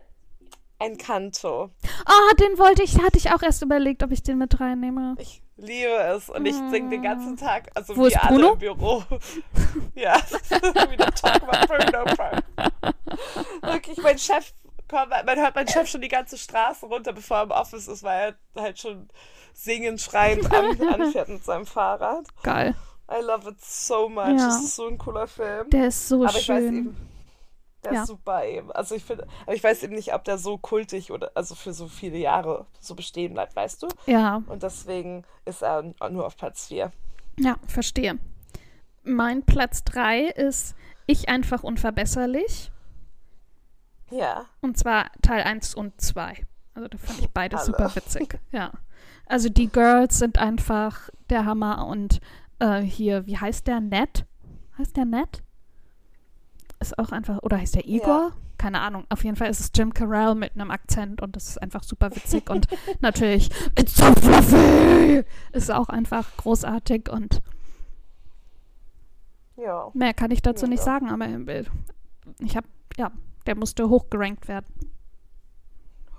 Ein 0.80 0.96
Kanto. 0.98 1.72
Ah, 2.06 2.34
den 2.40 2.60
wollte 2.60 2.84
ich, 2.84 3.02
hatte 3.02 3.18
ich 3.18 3.32
auch 3.32 3.42
erst 3.42 3.64
überlegt, 3.64 4.04
ob 4.04 4.12
ich 4.12 4.22
den 4.22 4.38
mit 4.38 4.60
reinnehme. 4.60 5.16
Ich 5.18 5.42
liebe 5.56 5.90
es 5.90 6.30
und 6.30 6.46
ich 6.46 6.54
singe 6.70 6.90
den 6.92 7.02
ganzen 7.02 7.36
Tag, 7.36 7.72
also 7.74 7.98
Wo 7.98 8.04
wie 8.04 8.08
ist 8.10 8.24
alle 8.24 8.36
Bruno? 8.38 8.54
im 8.54 8.60
Büro. 8.60 9.04
ja, 9.96 10.18
wieder 10.92 11.12
talk 11.16 11.42
about 11.42 11.66
Bruno. 11.66 12.06
Bruno. 12.06 12.94
Wirklich, 13.74 13.98
mein 14.04 14.20
Chef, 14.20 14.54
kommt, 14.88 15.10
man 15.10 15.38
hört 15.40 15.56
meinen 15.56 15.68
Chef 15.68 15.88
schon 15.90 16.02
die 16.02 16.08
ganze 16.08 16.38
Straße 16.38 16.86
runter, 16.86 17.14
bevor 17.14 17.38
er 17.38 17.44
im 17.44 17.52
Office 17.52 17.88
ist, 17.88 18.04
weil 18.04 18.36
er 18.56 18.62
halt 18.62 18.80
schon 18.80 19.10
singend, 19.54 20.02
schreiend 20.02 20.54
an, 20.54 20.82
anfährt 20.88 21.30
mit 21.30 21.44
seinem 21.44 21.66
Fahrrad. 21.66 22.26
Geil. 22.44 22.76
I 23.12 23.22
love 23.24 23.50
it 23.50 23.64
so 23.64 24.10
much. 24.10 24.28
Ja. 24.28 24.48
Das 24.48 24.64
ist 24.64 24.76
so 24.76 24.88
ein 24.88 24.98
cooler 24.98 25.28
Film. 25.28 25.70
Der 25.70 25.88
ist 25.88 26.08
so 26.08 26.24
aber 26.26 26.38
ich 26.38 26.50
weiß 26.50 26.64
schön. 26.64 26.76
eben, 26.78 26.98
der 27.86 27.94
Ja. 27.94 28.02
ist 28.02 28.08
super 28.08 28.44
eben. 28.46 28.72
Also 28.74 28.96
ich 28.96 29.04
finde, 29.06 29.26
aber 29.44 29.54
ich 29.56 29.64
weiß 29.64 29.84
eben 29.84 29.96
nicht, 29.96 30.14
ob 30.14 30.24
der 30.26 30.38
so 30.38 30.58
kultig 30.58 31.12
oder 31.12 31.32
also 31.34 31.56
für 31.56 31.72
so 31.74 31.88
viele 31.88 32.18
Jahre 32.18 32.66
so 32.82 32.96
bestehen 32.96 33.34
bleibt, 33.34 33.56
weißt 33.56 33.84
du? 33.84 33.88
Ja, 34.08 34.42
Und 34.48 34.62
deswegen 34.64 35.24
ist 35.46 35.62
er 35.64 35.84
nur 36.10 36.26
auf 36.26 36.36
Platz 36.36 36.68
4. 36.68 36.92
ja, 37.40 37.56
verstehe. 37.68 38.18
Mein 39.04 39.44
Platz 39.44 39.84
3 39.86 40.24
ist 40.26 40.76
Ich 41.06 41.30
einfach 41.30 41.64
unverbesserlich. 41.64 42.72
Ja. 44.10 44.46
Und 44.62 44.78
zwar 44.78 45.12
Teil 45.22 45.44
1 45.44 45.76
und 45.76 46.00
2. 46.00 46.46
Also 46.74 46.88
da 46.88 46.98
fand 46.98 47.20
ich 47.20 47.30
beides 47.30 47.62
Alle. 47.62 47.66
super 47.68 47.96
witzig. 47.96 48.40
Ja. 48.52 48.72
Also 49.26 49.50
die 49.50 49.68
Girls 49.68 50.20
sind 50.20 50.38
einfach 50.40 51.10
der 51.30 51.44
Hammer 51.46 51.86
und 51.88 52.22
äh, 52.60 52.80
hier, 52.80 53.26
wie 53.26 53.38
heißt 53.38 53.68
der? 53.68 53.82
Ned? 53.82 54.26
Heißt 54.78 54.96
der 54.96 55.04
Ned? 55.06 55.44
Ist 56.80 56.98
auch 56.98 57.12
einfach, 57.12 57.40
oder 57.44 57.58
heißt 57.58 57.76
der 57.76 57.86
Igor? 57.88 58.32
Keine 58.58 58.80
Ahnung. 58.80 59.06
Auf 59.10 59.24
jeden 59.24 59.36
Fall 59.36 59.50
ist 59.50 59.60
es 59.60 59.72
Jim 59.76 59.94
Carell 59.94 60.34
mit 60.36 60.54
einem 60.56 60.72
Akzent 60.72 61.22
und 61.22 61.36
das 61.36 61.50
ist 61.50 61.62
einfach 61.62 61.84
super 61.84 62.16
witzig 62.16 62.50
und 62.50 62.68
natürlich 63.02 63.50
It's 63.78 63.96
so 63.96 64.06
fluffy! 64.14 65.24
Ist 65.52 65.72
auch 65.72 65.90
einfach 65.90 66.38
großartig 66.38 67.10
und 67.12 67.42
Ja. 69.58 69.90
mehr 69.94 70.14
kann 70.14 70.32
ich 70.32 70.42
dazu 70.42 70.68
nicht 70.68 70.80
Ja. 70.80 70.86
sagen, 70.86 71.10
aber 71.10 71.28
äh, 71.28 71.66
ich 72.40 72.56
habe, 72.56 72.68
ja, 72.98 73.12
der 73.48 73.56
musste 73.56 73.90
hochgerankt 73.90 74.48
werden. 74.48 74.92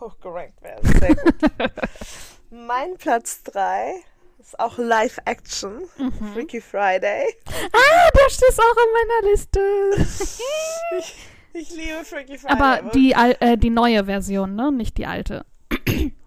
Hochgerankt 0.01 0.63
werden. 0.63 0.89
Sehr 0.99 1.15
gut. 1.15 1.35
mein 2.51 2.97
Platz 2.97 3.43
3 3.45 3.95
ist 4.39 4.59
auch 4.59 4.79
Live-Action. 4.79 5.83
Mhm. 5.99 6.33
Freaky 6.33 6.61
Friday. 6.61 7.25
Ah, 7.47 8.11
der 8.15 8.31
steht 8.31 8.59
auch 8.59 8.77
auf 8.77 8.89
meiner 8.95 9.31
Liste. 9.31 9.61
Ich, 10.99 11.15
ich 11.53 11.77
liebe 11.77 12.05
Freaky 12.05 12.39
Friday. 12.39 12.57
Aber 12.57 12.91
die, 12.91 13.13
äh, 13.13 13.57
die 13.59 13.71
neue 13.71 14.05
Version, 14.05 14.55
ne? 14.55 14.73
Nicht 14.73 14.97
die 14.97 15.07
alte. 15.07 15.45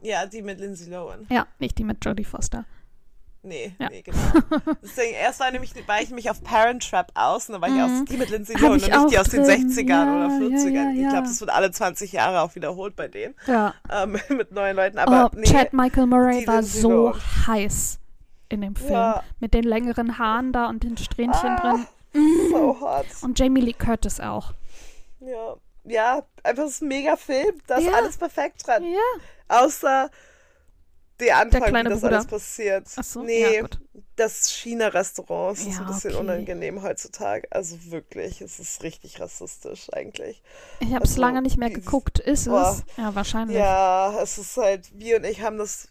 Ja, 0.01 0.25
die 0.25 0.41
mit 0.41 0.59
Lindsay 0.59 0.89
Lohan. 0.89 1.27
Ja, 1.29 1.47
nicht 1.59 1.77
die 1.77 1.83
mit 1.83 2.03
Jodie 2.03 2.23
Foster. 2.23 2.65
Nee, 3.43 3.73
Ja. 3.79 3.89
nee, 3.89 4.01
genau. 4.03 4.17
Deswegen, 4.83 5.13
erst 5.15 5.39
war, 5.39 5.49
nämlich, 5.51 5.73
war 5.87 5.99
ich 6.01 6.09
nämlich 6.09 6.29
auf 6.29 6.43
Parent 6.43 6.87
Trap 6.87 7.11
aus 7.15 7.49
und 7.49 7.53
dann 7.53 7.61
war 7.61 7.69
ich 7.69 7.75
Mhm. 7.75 8.01
aus, 8.01 8.05
die 8.09 8.17
mit 8.17 8.29
Lindsay 8.29 8.55
Lohan 8.55 8.77
ich 8.77 8.83
und 8.93 9.01
nicht 9.03 9.11
die 9.13 9.17
aus 9.19 9.29
den 9.29 9.43
drin. 9.43 9.69
60ern 9.71 9.87
Ja, 9.89 10.15
oder 10.15 10.27
40ern. 10.35 10.91
ja, 10.93 11.01
Ich 11.03 11.09
glaube, 11.09 11.27
das 11.27 11.39
wird 11.41 11.49
alle 11.49 11.71
20 11.71 12.11
Jahre 12.11 12.41
auch 12.41 12.53
wiederholt 12.55 12.95
bei 12.95 13.07
denen. 13.07 13.33
Ja. 13.47 13.73
Ähm, 13.91 14.19
mit 14.29 14.51
neuen 14.51 14.75
Leuten. 14.75 14.99
Aber 14.99 15.31
oh, 15.33 15.35
nee, 15.37 15.45
Chad 15.47 15.73
Michael 15.73 16.05
Murray 16.05 16.45
war 16.45 16.55
Lindsay 16.61 16.81
so 16.81 16.89
Lohan. 17.07 17.21
heiß 17.47 17.99
in 18.49 18.61
dem 18.61 18.75
Film. 18.75 19.13
Mit 19.39 19.53
den 19.55 19.63
längeren 19.63 20.19
Haaren 20.19 20.51
da 20.53 20.67
und 20.69 20.83
den 20.83 20.97
Strähnchen 20.97 21.49
Ah. 21.49 21.61
drin. 21.61 21.87
so 22.51 22.79
hot. 22.81 23.05
Und 23.23 23.39
Jamie 23.39 23.61
Lee 23.61 23.73
Curtis 23.73 24.19
auch. 24.19 24.53
Ja, 25.19 25.55
ja, 25.85 26.23
einfach 26.43 26.67
so 26.67 26.85
ein 26.85 26.89
mega 26.89 27.15
Film. 27.15 27.55
Da 27.65 27.77
ist 27.77 27.91
alles 27.91 28.17
perfekt 28.17 28.67
dran. 28.67 28.83
Ja. 28.83 28.99
Außer 29.63 30.09
der 31.27 31.37
Anfang, 31.37 31.63
kleine 31.63 31.89
wie 31.89 31.93
das 31.93 32.01
Bruder. 32.01 32.15
alles 32.17 32.27
passiert. 32.27 32.87
Ach 32.95 33.03
so, 33.03 33.21
nee, 33.23 33.55
ja, 33.55 33.61
gut. 33.61 33.79
das 34.15 34.49
China-Restaurant 34.51 35.57
ist 35.57 35.67
Ja, 35.67 35.79
ein 35.81 35.87
bisschen 35.87 36.11
okay. 36.11 36.19
unangenehm 36.21 36.81
heutzutage. 36.83 37.47
Also 37.51 37.77
wirklich, 37.91 38.41
es 38.41 38.59
ist 38.59 38.83
richtig 38.83 39.19
rassistisch 39.19 39.87
eigentlich. 39.93 40.41
Ich 40.79 40.93
habe 40.93 41.03
es 41.05 41.11
Also, 41.11 41.21
lange 41.21 41.41
nicht 41.41 41.57
mehr 41.57 41.69
geguckt. 41.69 42.19
Ist 42.19 42.45
Boah. 42.45 42.77
es? 42.77 42.97
Ja, 42.97 43.15
wahrscheinlich. 43.15 43.57
Ja, 43.57 44.19
es 44.21 44.37
ist 44.37 44.57
halt, 44.57 44.89
wir 44.97 45.17
und 45.17 45.25
ich 45.25 45.41
haben 45.41 45.57
das, 45.57 45.87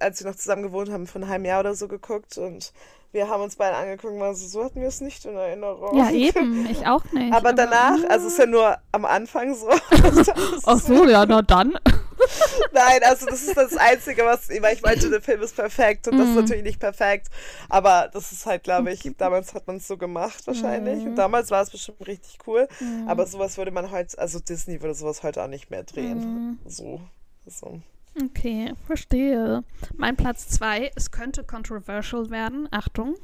als 0.00 0.22
wir 0.22 0.30
noch 0.30 0.36
zusammen 0.36 0.62
gewohnt 0.62 0.90
haben, 0.90 1.06
vor 1.06 1.20
einem 1.20 1.30
halben 1.30 1.44
Jahr 1.44 1.60
oder 1.60 1.74
so 1.74 1.88
geguckt 1.88 2.38
und 2.38 2.72
wir 3.12 3.28
haben 3.28 3.42
uns 3.42 3.56
beide 3.56 3.76
angeguckt 3.76 4.12
und 4.14 4.20
waren 4.20 4.36
so, 4.36 4.46
so 4.46 4.64
hatten 4.64 4.80
wir 4.80 4.86
es 4.86 5.00
nicht 5.00 5.24
in 5.24 5.34
Erinnerung. 5.36 5.98
Ja, 5.98 6.10
eben. 6.12 6.64
Ich 6.70 6.86
auch 6.86 7.04
nicht. 7.10 7.32
Aber 7.34 7.52
danach, 7.52 7.98
also 8.08 8.28
es 8.28 8.34
ist 8.34 8.38
ja 8.38 8.46
nur 8.46 8.78
am 8.92 9.04
Anfang 9.04 9.54
so. 9.56 9.68
Ach 10.64 10.78
so, 10.80 11.04
ja, 11.08 11.26
na 11.26 11.42
dann. 11.42 11.76
Nein, 12.72 13.00
also 13.04 13.26
das 13.26 13.42
ist 13.42 13.56
das 13.56 13.76
Einzige, 13.76 14.24
was, 14.24 14.48
ich 14.50 14.60
meinte, 14.82 15.10
der 15.10 15.20
Film 15.20 15.42
ist 15.42 15.56
perfekt 15.56 16.06
und 16.08 16.18
das 16.18 16.28
ist 16.28 16.34
Mhm. 16.34 16.40
natürlich 16.42 16.62
nicht 16.64 16.80
perfekt, 16.80 17.28
aber 17.68 18.08
das 18.12 18.32
ist 18.32 18.46
halt, 18.46 18.62
glaube 18.64 18.92
ich, 18.92 19.02
damals 19.18 19.54
hat 19.54 19.66
man 19.66 19.76
es 19.76 19.86
so 19.88 19.96
gemacht 19.96 20.46
wahrscheinlich 20.46 21.02
Mhm. 21.04 21.10
und 21.10 21.16
damals 21.16 21.50
war 21.50 21.62
es 21.62 21.70
bestimmt 21.70 22.06
richtig 22.06 22.38
cool, 22.46 22.68
aber 23.06 23.26
sowas 23.26 23.58
würde 23.58 23.70
man 23.70 23.90
heute, 23.90 24.18
also 24.18 24.38
Disney 24.40 24.80
würde 24.80 24.94
sowas 24.94 25.22
heute 25.22 25.42
auch 25.42 25.48
nicht 25.48 25.70
mehr 25.70 25.82
drehen, 25.84 26.18
Mhm. 26.18 26.58
so, 26.66 27.00
so. 27.46 27.80
Okay, 28.22 28.74
verstehe. 28.86 29.62
Mein 29.96 30.16
Platz 30.16 30.48
zwei, 30.48 30.90
es 30.96 31.10
könnte 31.10 31.44
controversial 31.44 32.28
werden. 32.30 32.68
Achtung. 32.72 33.14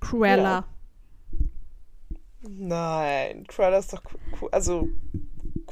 Cruella. 0.00 0.42
Ja. 0.42 0.64
Nein, 2.48 3.46
Cruella 3.46 3.78
ist 3.78 3.92
doch 3.92 4.02
cool, 4.40 4.48
also 4.52 4.88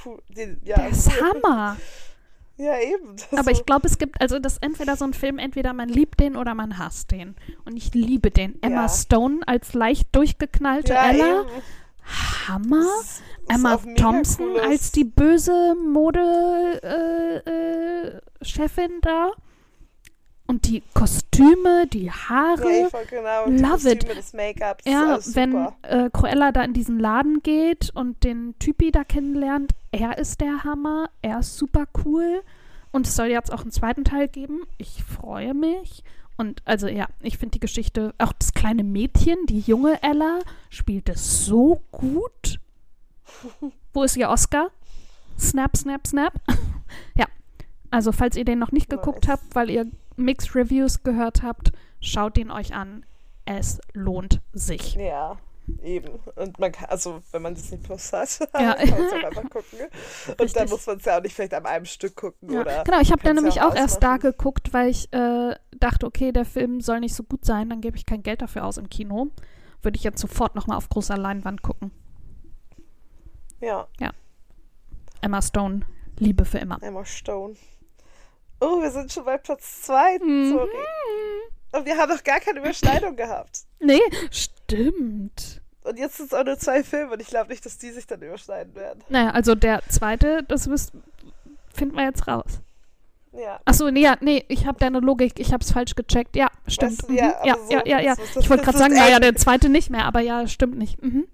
cool, 0.04 0.20
die, 0.28 0.56
ja, 0.64 0.76
Der 0.76 0.88
ist 0.88 1.08
cool. 1.08 1.42
Hammer. 1.42 1.76
Ja 2.56 2.78
eben. 2.80 3.16
Aber 3.36 3.50
ich 3.50 3.64
glaube, 3.66 3.86
es 3.86 3.98
gibt, 3.98 4.20
also 4.20 4.38
das 4.38 4.54
ist 4.54 4.62
entweder 4.62 4.96
so 4.96 5.04
ein 5.04 5.12
Film, 5.14 5.38
entweder 5.38 5.72
man 5.72 5.88
liebt 5.88 6.20
den 6.20 6.36
oder 6.36 6.54
man 6.54 6.78
hasst 6.78 7.10
den. 7.10 7.34
Und 7.64 7.76
ich 7.76 7.92
liebe 7.94 8.30
den. 8.30 8.62
Emma 8.62 8.82
Ja. 8.82 8.88
Stone 8.88 9.40
als 9.46 9.74
leicht 9.74 10.14
durchgeknallte 10.14 10.92
ja, 10.94 11.10
Ella. 11.10 11.40
eben. 11.42 11.48
Hammer. 12.48 12.84
Das 13.46 13.56
Emma 13.58 13.76
Thompson 13.96 14.46
cooles- 14.52 14.62
als 14.62 14.92
die 14.92 15.04
böse 15.04 15.74
Mode-Chefin 15.74 17.42
äh, 17.44 18.44
Chefin 18.44 18.90
da. 19.00 19.30
Und 20.54 20.68
die 20.68 20.84
Kostüme, 20.94 21.88
die 21.88 22.12
Haare. 22.12 22.82
Ja, 22.82 22.88
genau, 23.10 23.46
die 23.48 23.58
Love 23.60 23.90
it. 23.90 23.98
Kostüme, 23.98 24.14
das 24.14 24.32
Make-up, 24.34 24.82
das 24.84 25.26
ist 25.26 25.34
Ja, 25.34 25.42
wenn 25.42 25.68
äh, 25.82 26.10
Cruella 26.10 26.52
da 26.52 26.62
in 26.62 26.72
diesen 26.72 27.00
Laden 27.00 27.42
geht 27.42 27.90
und 27.92 28.22
den 28.22 28.54
Typi 28.60 28.92
da 28.92 29.02
kennenlernt, 29.02 29.72
er 29.90 30.16
ist 30.16 30.40
der 30.40 30.62
Hammer, 30.62 31.10
er 31.22 31.40
ist 31.40 31.58
super 31.58 31.86
cool 32.04 32.40
und 32.92 33.08
es 33.08 33.16
soll 33.16 33.26
jetzt 33.26 33.52
auch 33.52 33.62
einen 33.62 33.72
zweiten 33.72 34.04
Teil 34.04 34.28
geben. 34.28 34.60
Ich 34.78 35.02
freue 35.02 35.54
mich. 35.54 36.04
Und 36.36 36.62
also 36.64 36.86
ja, 36.86 37.08
ich 37.18 37.38
finde 37.38 37.54
die 37.54 37.60
Geschichte, 37.60 38.14
auch 38.18 38.32
das 38.32 38.54
kleine 38.54 38.84
Mädchen, 38.84 39.34
die 39.46 39.58
junge 39.58 40.00
Ella, 40.04 40.38
spielt 40.70 41.08
es 41.08 41.46
so 41.46 41.80
gut. 41.90 42.60
Wo 43.92 44.04
ist 44.04 44.16
ihr 44.16 44.28
Oscar? 44.28 44.70
Snap, 45.36 45.76
snap, 45.76 46.06
snap. 46.06 46.32
ja, 47.16 47.26
also 47.90 48.12
falls 48.12 48.36
ihr 48.36 48.44
den 48.44 48.60
noch 48.60 48.70
nicht 48.70 48.88
geguckt 48.88 49.26
Nice. 49.26 49.32
habt, 49.32 49.56
weil 49.56 49.70
ihr 49.70 49.90
Mixed 50.16 50.54
Reviews 50.54 51.02
gehört 51.02 51.42
habt, 51.42 51.72
schaut 52.00 52.38
ihn 52.38 52.50
euch 52.50 52.74
an. 52.74 53.04
Es 53.46 53.80
lohnt 53.92 54.40
sich. 54.52 54.94
Ja, 54.94 55.36
eben. 55.82 56.18
Und 56.36 56.58
man 56.58 56.72
kann, 56.72 56.88
also 56.88 57.22
wenn 57.30 57.42
man 57.42 57.54
das 57.54 57.70
nicht 57.70 57.82
Plus 57.82 58.12
hat, 58.12 58.38
Ja. 58.58 58.74
kann 58.74 58.90
man 58.90 59.02
es 59.02 59.12
auch 59.12 59.24
einfach 59.24 59.50
gucken. 59.50 59.78
Und 60.28 60.40
Richtig. 60.40 60.52
dann 60.54 60.68
muss 60.70 60.86
man 60.86 60.96
es 60.98 61.04
ja 61.04 61.18
auch 61.18 61.22
nicht 61.22 61.34
vielleicht 61.34 61.54
an 61.54 61.66
einem 61.66 61.84
Stück 61.84 62.16
gucken, 62.16 62.50
Ja, 62.52 62.60
oder? 62.62 62.84
genau, 62.84 63.00
ich 63.00 63.10
habe 63.12 63.22
da 63.22 63.28
kann's 63.28 63.36
ja 63.36 63.42
nämlich 63.42 63.60
auch 63.62 63.72
auch 63.72 63.76
erst 63.76 64.02
da 64.02 64.16
geguckt, 64.16 64.72
weil 64.72 64.88
ich 64.88 65.12
äh, 65.12 65.54
dachte, 65.78 66.06
okay, 66.06 66.32
der 66.32 66.44
Film 66.44 66.80
soll 66.80 67.00
nicht 67.00 67.14
so 67.14 67.22
gut 67.22 67.44
sein, 67.44 67.68
dann 67.68 67.80
gebe 67.80 67.96
ich 67.96 68.06
kein 68.06 68.22
Geld 68.22 68.40
dafür 68.40 68.64
aus 68.64 68.78
im 68.78 68.88
Kino. 68.88 69.28
Würde 69.82 69.96
ich 69.98 70.04
jetzt 70.04 70.20
sofort 70.20 70.54
nochmal 70.54 70.78
auf 70.78 70.88
großer 70.88 71.18
Leinwand 71.18 71.60
gucken. 71.62 71.90
Ja, 73.60 73.86
Emma 75.20 75.40
Stone, 75.40 75.80
Liebe 76.18 76.44
für 76.44 76.58
immer. 76.58 76.78
Emma 76.82 77.04
Stone. 77.04 77.54
Oh, 78.64 78.80
wir 78.80 78.90
sind 78.90 79.12
schon 79.12 79.24
bei 79.24 79.36
Platz 79.36 79.82
zwei. 79.82 80.18
Mhm. 80.18 80.50
Sorry. 80.50 80.70
Und 81.72 81.86
wir 81.86 81.96
haben 81.98 82.10
noch 82.10 82.22
gar 82.22 82.40
keine 82.40 82.60
Überschneidung 82.60 83.16
gehabt. 83.16 83.60
Nee, 83.80 84.00
stimmt. 84.30 85.60
Und 85.82 85.98
jetzt 85.98 86.16
sind 86.16 86.26
es 86.26 86.34
auch 86.34 86.44
nur 86.44 86.58
zwei 86.58 86.82
Filme 86.82 87.12
und 87.12 87.20
ich 87.20 87.28
glaube 87.28 87.50
nicht, 87.50 87.66
dass 87.66 87.76
die 87.76 87.90
sich 87.90 88.06
dann 88.06 88.22
überschneiden 88.22 88.74
werden. 88.74 89.04
Naja, 89.10 89.30
also 89.30 89.54
der 89.54 89.82
zweite, 89.88 90.42
das 90.44 90.70
wisst, 90.70 90.92
finden 91.74 91.96
wir 91.96 92.04
jetzt 92.04 92.26
raus. 92.26 92.60
Ja. 93.32 93.60
Achso, 93.64 93.90
nee, 93.90 94.08
nee, 94.20 94.44
ich 94.48 94.66
habe 94.66 94.78
deine 94.78 95.00
Logik, 95.00 95.38
ich 95.38 95.52
habe 95.52 95.62
es 95.62 95.72
falsch 95.72 95.94
gecheckt. 95.94 96.36
Ja, 96.36 96.48
stimmt. 96.66 96.92
Weißt 96.92 97.08
du, 97.08 97.12
mhm. 97.12 97.18
ja, 97.18 97.44
ja, 97.44 97.56
so, 97.56 97.72
ja, 97.72 97.82
ja, 97.84 98.00
ja. 98.00 98.14
Ich 98.38 98.48
wollte 98.48 98.64
gerade 98.64 98.78
sagen, 98.78 98.94
naja, 98.94 99.18
der 99.18 99.34
zweite 99.34 99.68
nicht 99.68 99.90
mehr, 99.90 100.06
aber 100.06 100.20
ja, 100.20 100.46
stimmt 100.46 100.78
nicht. 100.78 101.02
Mhm. 101.02 101.26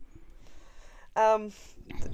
Ähm, 1.21 1.53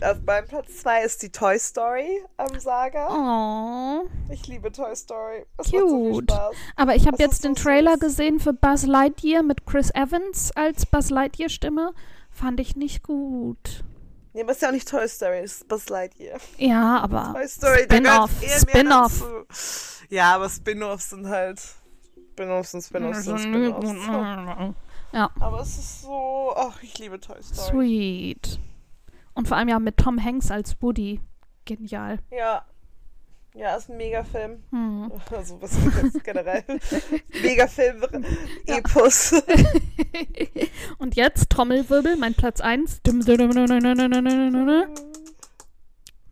auf 0.03 0.23
meinem 0.27 0.47
Platz 0.47 0.79
zwei 0.79 1.03
ist 1.05 1.23
die 1.23 1.31
Toy 1.31 1.59
Story 1.59 2.23
am 2.38 2.59
Saga. 2.59 3.09
Oh. 3.11 4.09
Ich 4.33 4.47
liebe 4.47 4.73
Toy 4.73 4.95
Story. 4.97 5.45
Es 5.59 5.69
so 5.69 5.79
Cute. 5.79 6.31
Spaß. 6.33 6.57
Aber 6.77 6.95
ich 6.95 7.07
habe 7.07 7.16
jetzt 7.19 7.35
ist 7.35 7.45
den 7.45 7.55
so 7.55 7.62
Trailer 7.64 7.92
süß. 7.92 8.01
gesehen 8.01 8.40
für 8.40 8.53
Buzz 8.53 8.87
Lightyear 8.87 9.42
mit 9.42 9.66
Chris 9.66 9.90
Evans 9.95 10.51
als 10.57 10.87
Buzz 10.87 11.11
Lightyear 11.11 11.49
Stimme. 11.51 11.92
Fand 12.31 12.59
ich 12.61 12.77
nicht 12.77 13.03
gut. 13.03 13.85
Nee, 14.33 14.42
aber 14.42 14.53
ist 14.53 14.62
ja 14.62 14.69
auch 14.69 14.73
nicht 14.73 14.88
Toy 14.88 15.09
Story, 15.09 15.38
es 15.38 15.55
ist 15.59 15.69
Buzz 15.69 15.88
Lightyear. 15.88 16.38
Ja, 16.59 16.99
aber 17.01 17.33
Toy 17.35 17.49
Story, 17.49 17.85
Spin-off, 17.85 18.31
Spin-off. 18.42 20.03
Ja, 20.11 20.35
aber 20.35 20.49
Spin-offs 20.49 21.11
sind 21.11 21.29
halt 21.29 21.61
Spin-offs 22.33 22.71
sind 22.73 22.85
Spin-offs 22.85 23.25
sind 23.25 23.38
Spin-offs. 23.40 24.75
Ja, 25.12 25.31
Aber 25.40 25.61
es 25.61 25.79
ist 25.79 26.03
so, 26.03 26.53
ach, 26.57 26.83
ich 26.83 26.99
liebe 26.99 27.19
Toy 27.19 27.42
Story. 27.42 27.71
sweet. 27.71 28.59
Und 29.37 29.46
vor 29.46 29.57
allem 29.59 29.68
ja 29.68 29.79
mit 29.79 29.99
Tom 29.99 30.22
Hanks 30.22 30.51
als 30.51 30.81
Woody. 30.81 31.20
Genial. 31.66 32.18
Ja. 32.31 32.64
Ja, 33.55 33.77
ist 33.77 33.88
ein 33.90 33.96
Megafilm. 33.96 34.62
Hm. 34.70 35.12
Also 35.31 35.61
was 35.62 35.77
ist 35.77 36.25
generell? 36.25 36.64
Megafilm, 37.42 38.03
Epos. 38.66 39.33
Und 40.99 41.16
jetzt 41.16 41.51
Trommelwirbel, 41.51 42.16
mein 42.16 42.35
Platz 42.35 42.61
1. 42.61 43.01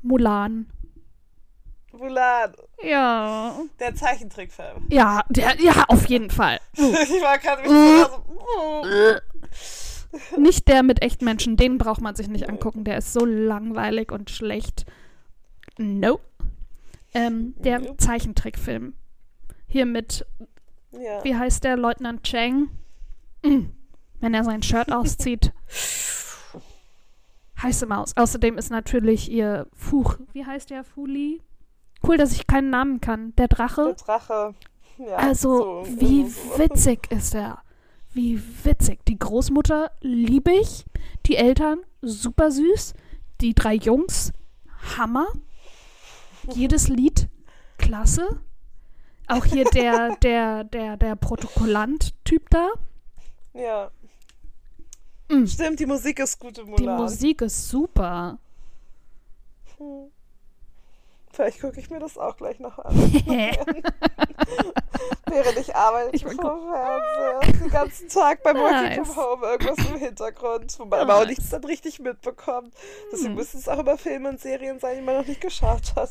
Mulan. 0.02 0.66
Mulan, 1.92 2.52
Ja. 2.82 3.58
der 3.80 3.94
Zeichentrickfilm. 3.94 4.86
Ja, 4.90 5.22
der, 5.28 5.60
ja, 5.62 5.84
auf 5.88 6.06
jeden 6.06 6.30
Fall. 6.30 6.58
ich 6.74 6.82
war 7.22 7.38
gerade 7.38 7.62
mich 7.62 7.70
so, 7.70 8.24
oh. 8.58 8.84
Nicht 10.36 10.68
der 10.68 10.82
mit 10.82 11.02
echten 11.02 11.24
Menschen, 11.24 11.56
den 11.56 11.78
braucht 11.78 12.00
man 12.00 12.14
sich 12.14 12.28
nicht 12.28 12.48
angucken. 12.48 12.84
Der 12.84 12.98
ist 12.98 13.12
so 13.12 13.24
langweilig 13.24 14.12
und 14.12 14.30
schlecht. 14.30 14.84
No. 15.78 16.20
Ähm, 17.14 17.54
der 17.58 17.80
Nope. 17.80 17.96
Zeichentrickfilm. 17.98 18.94
Hier 19.66 19.86
mit, 19.86 20.26
Ja. 20.92 21.22
wie 21.24 21.36
heißt 21.36 21.64
der, 21.64 21.76
Leutnant 21.76 22.22
Chang? 22.24 22.68
Wenn 23.42 24.34
er 24.34 24.44
sein 24.44 24.62
Shirt 24.62 24.92
auszieht. 24.92 25.52
Heiße 27.62 27.86
Maus. 27.86 28.16
Außerdem 28.16 28.58
ist 28.58 28.70
natürlich 28.70 29.30
ihr 29.30 29.66
Fuch. 29.74 30.16
Wie 30.32 30.44
heißt 30.44 30.70
der? 30.70 30.84
Fuli? 30.84 31.40
Cool, 32.06 32.16
dass 32.18 32.32
ich 32.32 32.46
keinen 32.46 32.70
Namen 32.70 33.00
kann. 33.00 33.34
Der 33.36 33.48
Drache. 33.48 33.84
Der 33.84 33.94
Drache. 33.94 34.54
Ja, 34.98 35.16
Also, 35.16 35.84
so, 35.84 36.00
wie 36.00 36.26
so. 36.28 36.58
witzig 36.58 37.10
ist 37.10 37.34
er? 37.34 37.62
Wie 38.14 38.40
witzig. 38.64 39.04
Die 39.06 39.18
Großmutter 39.18 39.90
liebe 40.00 40.52
ich. 40.52 40.84
Die 41.26 41.36
Eltern 41.36 41.80
super 42.00 42.50
süß. 42.50 42.94
Die 43.40 43.54
drei 43.54 43.74
Jungs 43.74 44.32
Hammer. 44.96 45.26
Jedes 46.54 46.88
Lied 46.88 47.28
klasse. 47.76 48.40
Auch 49.26 49.44
hier 49.44 49.64
der, 49.64 50.16
der, 50.22 50.64
der, 50.64 50.96
der 50.96 51.16
Protokollant-Typ 51.16 52.48
da. 52.50 52.68
Ja. 53.52 53.90
Mm. 55.28 55.46
Stimmt, 55.46 55.80
die 55.80 55.86
Musik 55.86 56.20
ist 56.20 56.38
gut 56.38 56.58
im 56.58 56.66
Die 56.76 56.82
Mulan. 56.82 57.00
Musik 57.00 57.42
ist 57.42 57.68
super. 57.68 58.38
Hm. 59.78 60.13
Vielleicht 61.34 61.60
gucke 61.60 61.80
ich 61.80 61.90
mir 61.90 61.98
das 61.98 62.16
auch 62.16 62.36
gleich 62.36 62.60
noch 62.60 62.78
an. 62.78 62.94
Während 65.26 65.58
ich 65.58 65.74
arbeite 65.74 66.10
Ich 66.14 66.24
will 66.24 66.36
vor 66.36 66.60
Fernseher. 66.70 67.40
Den 67.60 67.70
ganzen 67.70 68.08
Tag 68.08 68.42
beim 68.44 68.56
Working 68.56 68.98
Nice. 68.98 69.08
from 69.08 69.16
Home 69.16 69.46
irgendwas 69.46 69.78
im 69.90 69.96
Hintergrund, 69.96 70.74
wo 70.78 70.84
man 70.84 71.00
aber 71.00 71.16
auch 71.16 71.26
nichts 71.26 71.50
dann 71.50 71.64
richtig 71.64 71.98
mitbekommt. 71.98 72.72
Deswegen 73.12 73.30
Hm. 73.30 73.34
müssen 73.36 73.58
es 73.58 73.68
auch 73.68 73.80
immer 73.80 73.98
Filme 73.98 74.28
und 74.28 74.40
Serien 74.40 74.78
sein, 74.78 74.96
die 74.98 75.02
man 75.02 75.16
noch 75.16 75.26
nicht 75.26 75.40
geschaut 75.40 75.94
hat. 75.96 76.10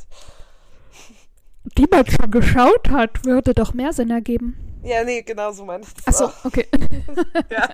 Die 1.78 1.88
man 1.90 2.06
schon 2.06 2.30
geschaut 2.32 2.90
hat, 2.90 3.24
würde 3.26 3.54
doch 3.54 3.74
mehr 3.74 3.94
Sinn 3.94 4.10
ergeben. 4.12 4.58
Ja, 4.84 5.06
nee, 5.06 5.22
genau 5.22 5.54
so 5.54 5.64
meine 5.64 5.84
ich 5.84 5.94
das 5.94 6.22
Achso, 6.22 6.34
okay. 6.46 6.68
Ja. 7.50 7.70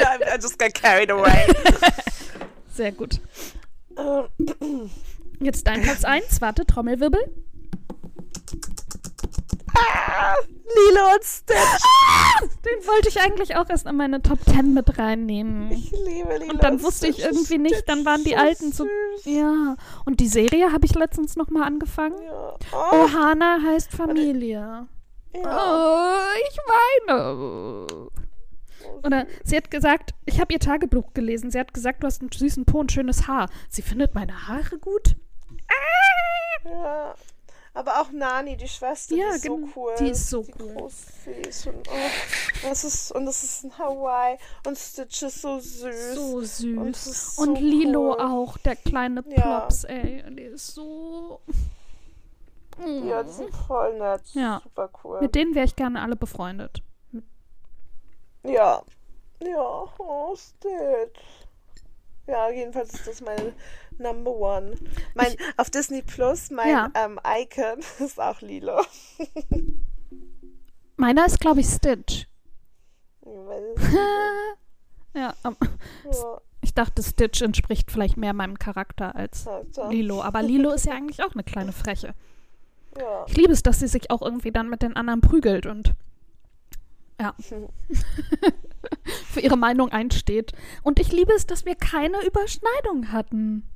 ja, 0.00 0.34
I 0.34 0.38
just 0.40 0.58
got 0.58 0.72
carried 0.72 1.10
away. 1.10 1.46
Sehr 2.72 2.92
gut. 2.92 3.20
Jetzt 5.40 5.66
dein 5.66 5.82
Platz 5.82 6.04
1. 6.04 6.40
Warte, 6.40 6.66
Trommelwirbel. 6.66 7.20
ah, 9.74 10.34
Lilo 10.44 11.14
und 11.14 11.24
Stitch. 11.24 11.56
Den 12.64 12.86
wollte 12.86 13.08
ich 13.08 13.20
eigentlich 13.20 13.56
auch 13.56 13.68
erst 13.68 13.86
in 13.86 13.96
meine 13.96 14.20
Top 14.22 14.38
10 14.44 14.74
mit 14.74 14.98
reinnehmen. 14.98 15.70
Ich 15.70 15.90
liebe 15.90 16.36
Lilo 16.38 16.52
Und 16.52 16.62
dann 16.62 16.82
wusste 16.82 17.06
ich 17.08 17.20
irgendwie 17.20 17.58
nicht, 17.58 17.88
dann 17.88 18.04
waren 18.04 18.24
die 18.24 18.36
alten 18.36 18.72
so. 18.72 18.86
Ja. 19.24 19.76
Und 20.04 20.20
die 20.20 20.28
Serie 20.28 20.72
habe 20.72 20.86
ich 20.86 20.94
letztens 20.94 21.36
nochmal 21.36 21.64
angefangen. 21.64 22.16
Ja. 22.22 22.56
Ohana 22.92 23.58
heißt 23.64 23.90
Familie. 23.92 24.58
ja. 24.58 24.88
Oh, 25.34 26.38
ich 26.48 26.58
weine. 27.06 27.86
Oder 29.04 29.26
sie 29.44 29.56
hat 29.56 29.70
gesagt, 29.70 30.14
ich 30.26 30.40
habe 30.40 30.52
ihr 30.52 30.58
Tagebuch 30.60 31.12
gelesen. 31.14 31.50
Sie 31.50 31.58
hat 31.58 31.72
gesagt, 31.72 32.02
du 32.02 32.06
hast 32.06 32.20
einen 32.20 32.32
süßen 32.32 32.64
Po 32.64 32.80
und 32.80 32.90
schönes 32.92 33.28
Haar. 33.28 33.48
Sie 33.68 33.82
findet 33.82 34.14
meine 34.14 34.48
Haare 34.48 34.78
gut. 34.78 35.16
Ja. 36.70 37.14
Aber 37.74 38.00
auch 38.00 38.10
Nani, 38.10 38.56
die 38.56 38.66
Schwester, 38.66 39.14
Ja, 39.14 39.30
die 39.30 39.36
ist 39.36 39.44
so 39.44 39.60
cool. 39.76 39.94
Die 40.00 40.08
ist 40.10 40.30
so 40.30 40.42
die 40.42 40.52
cool. 40.60 40.72
Groß, 40.74 40.94
die 41.26 41.48
ist 41.48 41.66
und, 41.66 41.88
oh, 41.88 42.66
das 42.68 42.82
ist, 42.82 43.12
und 43.12 43.26
das 43.26 43.44
ist 43.44 43.64
in 43.64 43.78
Hawaii. 43.78 44.36
Und 44.66 44.76
Stitch 44.76 45.22
ist 45.22 45.42
so 45.42 45.60
süß. 45.60 46.14
So 46.14 46.36
Und, 46.38 46.96
süß. 46.96 47.38
Und 47.38 47.56
so 47.56 47.62
Lilo 47.62 48.14
cool. 48.14 48.20
auch, 48.20 48.58
der 48.58 48.74
kleine 48.74 49.22
Ja. 49.28 49.60
Plops, 49.60 49.84
ey. 49.84 50.24
Die 50.34 50.42
ist 50.42 50.74
so. 50.74 51.40
Ja, 52.84 53.22
die 53.22 53.30
sind 53.32 53.54
voll 53.54 53.96
nett. 53.98 54.22
Ja. 54.32 54.60
Super 54.64 54.90
cool. 55.04 55.20
Mit 55.20 55.34
denen 55.34 55.54
wäre 55.54 55.66
ich 55.66 55.76
gerne 55.76 56.02
alle 56.02 56.16
befreundet. 56.16 56.82
Ja. 58.44 58.82
Ja, 59.42 59.84
oh, 59.98 60.34
Stitch. 60.34 61.20
Ja, 62.26 62.50
jedenfalls 62.50 62.92
ist 62.94 63.06
das 63.06 63.20
meine 63.20 63.52
Number 63.98 64.30
One. 64.30 64.74
Mein, 65.14 65.34
auf 65.56 65.70
Disney 65.70 66.02
Plus, 66.02 66.50
mein 66.50 66.70
Ja. 66.70 66.90
ähm, 66.94 67.18
Icon 67.24 67.80
ist 68.04 68.20
auch 68.20 68.40
Lilo. 68.40 68.82
Meiner 70.96 71.26
ist, 71.26 71.40
glaube 71.40 71.60
ich, 71.60 71.66
Stitch. 71.66 72.26
Ja, 75.14 75.34
ähm, 75.44 75.56
ja, 76.04 76.40
ich 76.60 76.74
dachte, 76.74 77.02
Stitch 77.02 77.40
entspricht 77.42 77.90
vielleicht 77.90 78.16
mehr 78.16 78.34
meinem 78.34 78.58
Charakter 78.58 79.16
als. 79.16 79.46
Lilo. 79.88 80.22
Aber 80.22 80.42
Lilo 80.42 80.70
ist 80.70 80.86
ja 80.86 80.92
eigentlich 80.92 81.22
auch 81.24 81.32
eine 81.32 81.42
kleine 81.42 81.72
Freche. 81.72 82.14
Ja. 82.96 83.24
Ich 83.26 83.36
liebe 83.36 83.52
es, 83.52 83.62
dass 83.62 83.80
sie 83.80 83.88
sich 83.88 84.10
auch 84.10 84.22
irgendwie 84.22 84.52
dann 84.52 84.68
mit 84.68 84.82
den 84.82 84.94
anderen 84.96 85.20
prügelt 85.20 85.66
und 85.66 85.94
ja, 87.20 87.34
für 89.26 89.40
ihre 89.40 89.56
Meinung 89.56 89.90
einsteht. 89.90 90.52
Und 90.82 91.00
ich 91.00 91.10
liebe 91.10 91.32
es, 91.32 91.46
dass 91.46 91.64
wir 91.64 91.74
keine 91.74 92.24
Überschneidung 92.24 93.10
hatten. 93.12 93.68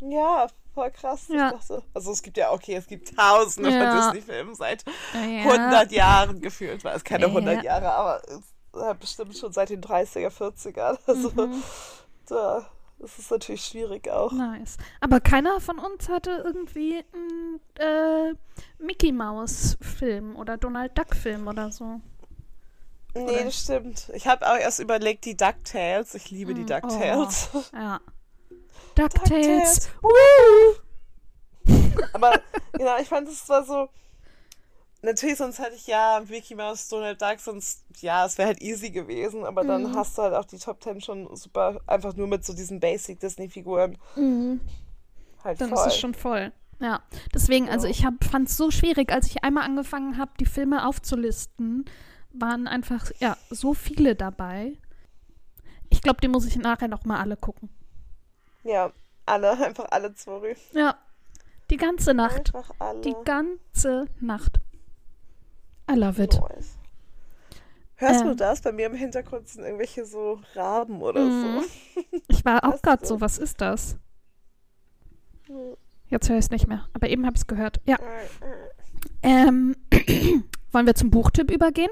Ja, 0.00 0.46
voll 0.74 0.90
krass. 0.90 1.26
Ja. 1.28 1.50
dachte, 1.52 1.82
also 1.94 2.12
es 2.12 2.22
gibt 2.22 2.36
ja, 2.36 2.52
okay, 2.52 2.74
es 2.76 2.86
gibt 2.86 3.16
tausende 3.16 3.70
Ja. 3.70 3.90
von 4.02 4.12
Disney-Filmen 4.14 4.54
seit 4.54 4.84
Ja. 5.12 5.20
100 5.20 5.92
Jahren 5.92 6.40
gefühlt. 6.40 6.84
War 6.84 6.94
es 6.94 7.04
keine 7.04 7.26
Ja. 7.26 7.32
100 7.32 7.62
Jahre, 7.64 7.92
aber 7.92 8.22
es, 8.28 8.80
äh, 8.80 8.94
bestimmt 8.94 9.36
schon 9.36 9.52
seit 9.52 9.70
den 9.70 9.80
30er, 9.80 10.30
40ern. 10.30 10.98
Also 11.06 11.30
Mhm. 11.30 11.62
da 12.26 12.66
ist 13.00 13.18
es 13.18 13.30
natürlich 13.30 13.64
schwierig 13.64 14.08
auch. 14.10 14.30
Nice. 14.32 14.76
Aber 15.00 15.20
keiner 15.20 15.58
von 15.60 15.78
uns 15.78 16.08
hatte 16.08 16.42
irgendwie 16.44 17.02
einen 17.12 17.60
äh, 17.78 18.34
Mickey 18.78 19.10
Mouse 19.12 19.76
Film 19.80 20.36
oder 20.36 20.56
Donald 20.58 20.96
Duck 20.98 21.16
Film 21.16 21.48
oder 21.48 21.72
so. 21.72 22.00
Nee, 23.14 23.22
Oder? 23.24 23.44
das 23.44 23.58
stimmt. 23.64 24.08
Ich 24.14 24.28
habe 24.28 24.46
auch 24.48 24.56
erst 24.56 24.78
überlegt, 24.78 25.24
die 25.24 25.36
DuckTales. 25.36 26.14
Ich 26.14 26.30
liebe 26.30 26.54
die 26.54 26.62
Mm, 26.62 26.66
DuckTales. 26.66 27.48
Ja. 27.74 28.00
DuckTales. 28.94 29.88
Aber 32.12 32.40
genau, 32.72 32.98
ich 33.00 33.08
fand 33.08 33.28
es 33.28 33.44
zwar 33.46 33.64
so. 33.64 33.88
Natürlich, 35.02 35.38
sonst 35.38 35.58
hätte 35.58 35.76
ich 35.76 35.86
ja 35.86 36.22
Mickey 36.28 36.54
Mouse, 36.54 36.88
Donald 36.88 37.22
Duck, 37.22 37.40
sonst, 37.40 37.84
ja, 38.00 38.26
es 38.26 38.36
wäre 38.36 38.48
halt 38.48 38.60
easy 38.60 38.90
gewesen, 38.90 39.44
aber 39.46 39.64
dann 39.64 39.84
Mhm. 39.84 39.94
hast 39.94 40.18
du 40.18 40.22
halt 40.22 40.34
auch 40.34 40.44
die 40.44 40.58
Top 40.58 40.78
Ten 40.80 41.00
schon 41.00 41.34
super, 41.36 41.80
einfach 41.86 42.14
nur 42.16 42.26
mit 42.26 42.44
so 42.44 42.52
diesen 42.52 42.80
Basic-Disney-Figuren 42.80 43.96
Mhm. 44.16 44.60
halt 45.42 45.58
Dann 45.58 45.70
voll. 45.70 45.78
ist 45.78 45.86
es 45.86 45.96
schon 45.96 46.12
voll. 46.12 46.52
Ja, 46.80 47.00
deswegen, 47.34 47.70
also 47.70 47.86
Ja. 47.86 47.92
ich 47.92 48.04
fand 48.28 48.48
es 48.50 48.58
so 48.58 48.70
schwierig, 48.70 49.10
als 49.10 49.26
ich 49.26 49.42
einmal 49.42 49.64
angefangen 49.64 50.18
habe, 50.18 50.32
die 50.38 50.44
Filme 50.46 50.86
aufzulisten, 50.86 51.86
waren 52.32 52.66
einfach, 52.68 53.10
ja, 53.20 53.38
so 53.48 53.72
viele 53.72 54.14
dabei. 54.14 54.74
Ich 55.88 56.02
glaube, 56.02 56.20
die 56.20 56.28
muss 56.28 56.44
ich 56.46 56.56
nachher 56.56 56.88
noch 56.88 57.04
mal 57.06 57.18
alle 57.20 57.38
gucken. 57.38 57.70
Ja, 58.62 58.92
alle, 59.26 59.50
einfach 59.66 59.86
alle 59.90 60.14
zwei. 60.14 60.56
Ja, 60.72 60.96
die 61.70 61.76
ganze 61.76 62.14
Nacht. 62.14 62.54
Einfach 62.54 62.70
alle. 62.78 63.00
Die 63.00 63.14
ganze 63.24 64.06
Nacht. 64.20 64.60
I 65.90 65.94
love 65.94 66.22
it. 66.22 66.40
Nice. 66.40 66.76
Hörst 67.96 68.20
Ähm. 68.22 68.28
du 68.28 68.36
das? 68.36 68.60
Bei 68.62 68.72
mir 68.72 68.86
im 68.86 68.94
Hintergrund 68.94 69.48
sind 69.48 69.64
irgendwelche 69.64 70.04
so 70.06 70.40
Raben 70.54 71.02
oder 71.02 71.20
Mhm. 71.24 71.60
so. 71.62 72.00
Ich 72.28 72.44
war 72.44 72.64
auch 72.64 72.80
gerade 72.80 73.04
so, 73.06 73.20
was 73.20 73.38
ist 73.38 73.60
das? 73.60 73.96
Mhm. 75.48 75.76
Jetzt 76.08 76.28
höre 76.28 76.38
ich 76.38 76.46
es 76.46 76.50
nicht 76.50 76.66
mehr, 76.66 76.88
aber 76.92 77.08
eben 77.08 77.24
habe 77.26 77.36
ich 77.36 77.42
es 77.42 77.46
gehört. 77.46 77.80
Ja. 77.84 77.96
Äh, 77.96 78.26
Ähm, 79.22 79.76
wollen 80.72 80.86
wir 80.86 80.94
zum 80.94 81.10
Buchtipp 81.10 81.50
übergehen? 81.50 81.90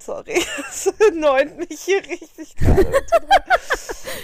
Sorry, 0.00 0.42
es 0.68 0.92
neunt 1.14 1.58
mich 1.58 1.80
hier 1.82 2.02
richtig 2.04 2.56
gerade. 2.56 2.92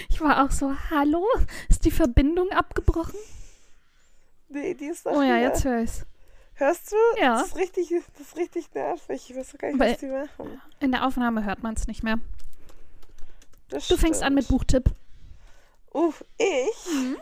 Ich 0.09 0.21
war 0.21 0.45
auch 0.45 0.51
so, 0.51 0.73
hallo? 0.91 1.27
Ist 1.69 1.85
die 1.85 1.91
Verbindung 1.91 2.51
abgebrochen? 2.51 3.19
nee, 4.49 4.75
die 4.75 4.87
ist 4.87 5.05
doch 5.07 5.13
Oh 5.13 5.23
ja, 5.23 5.35
hier. 5.37 5.41
jetzt 5.49 5.65
höre 5.65 5.83
ich's. 5.83 6.07
Hörst 6.55 6.93
du? 6.93 6.97
Ja. 7.21 7.39
Das 7.39 7.49
ist 7.49 7.57
richtig, 7.57 7.89
das 8.17 8.29
ist 8.29 8.37
richtig 8.37 8.73
nervig. 8.75 9.29
Ich 9.29 9.37
weiß 9.37 9.57
gar 9.59 9.69
nicht, 9.73 9.81
Aber- 9.81 9.91
was 9.91 9.99
die 9.99 10.07
machen. 10.07 10.61
In 10.81 10.93
der 10.93 11.05
Aufnahme 11.07 11.45
hört 11.45 11.63
man 11.65 11.75
es 11.75 11.89
nicht 11.89 12.03
mehr. 12.05 12.19
Das 13.69 13.89
Du 13.89 13.97
fängst 13.97 14.23
an 14.23 14.35
mit 14.35 14.45
stimmt. 14.45 14.61
Buchtipp. 14.61 14.91
Uff, 15.93 16.25
ich? 16.39 17.17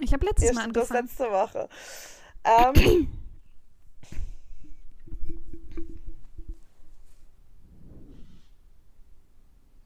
Ich 0.00 0.12
habe 0.12 0.26
letztes 0.26 0.52
Mal 0.54 0.60
stimmt, 0.62 0.76
das 0.76 0.90
angefangen. 0.92 1.06
letzte 1.08 1.30
Woche. 1.30 1.68
Ähm, 2.44 3.08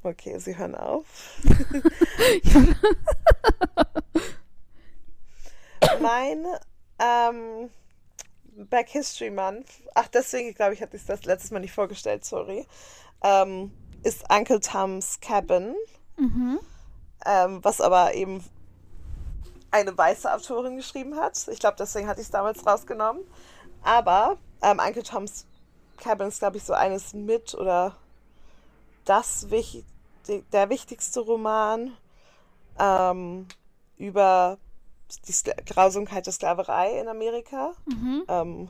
okay, 0.03 0.38
sie 0.38 0.57
hören 0.57 0.74
auf. 0.74 1.07
mein 6.00 6.46
ähm, 6.98 7.70
Back 8.68 8.90
History 8.90 9.30
Month, 9.30 9.66
ach 9.94 10.09
deswegen 10.09 10.55
glaube 10.55 10.74
ich, 10.74 10.82
hatte 10.82 10.96
ich 10.96 11.07
das 11.07 11.24
letztes 11.24 11.50
Mal 11.50 11.61
nicht 11.61 11.72
vorgestellt, 11.72 12.24
sorry, 12.24 12.66
ähm, 13.22 13.72
ist 14.03 14.24
Uncle 14.30 14.61
Tom's 14.61 15.18
Cabin, 15.20 15.74
Mhm. 16.16 16.61
ähm, 17.24 17.64
was 17.64 17.80
aber 17.80 18.14
eben 18.14 18.44
eine 19.70 19.96
weiße 19.96 20.32
Autorin 20.32 20.76
geschrieben 20.76 21.16
hat. 21.16 21.48
Ich 21.48 21.59
glaube, 21.59 21.76
deswegen 21.78 22.07
hatte 22.07 22.20
ich 22.20 22.26
es 22.26 22.30
damals 22.30 22.66
rausgenommen. 22.66 23.22
Aber 23.82 24.36
ähm, 24.61 24.78
Uncle 24.78 25.03
Tom's 25.03 25.46
Cabin 25.96 26.28
ist, 26.28 26.40
glaube 26.40 26.59
ich, 26.59 26.64
so 26.64 26.74
eines 26.74 27.14
mit 27.14 27.55
oder 27.55 27.96
das 29.05 29.50
wich 29.50 29.84
der 30.28 30.70
wichtigste 30.70 31.20
Roman 31.20 31.96
ähm, 32.78 33.46
über 33.96 34.58
die 35.26 35.32
Skla 35.32 35.54
Grausamkeit 35.66 36.26
der 36.26 36.32
Sklaverei 36.32 36.98
in 37.00 37.08
Amerika. 37.08 37.72
Mhm. 37.86 38.24
Ähm, 38.28 38.68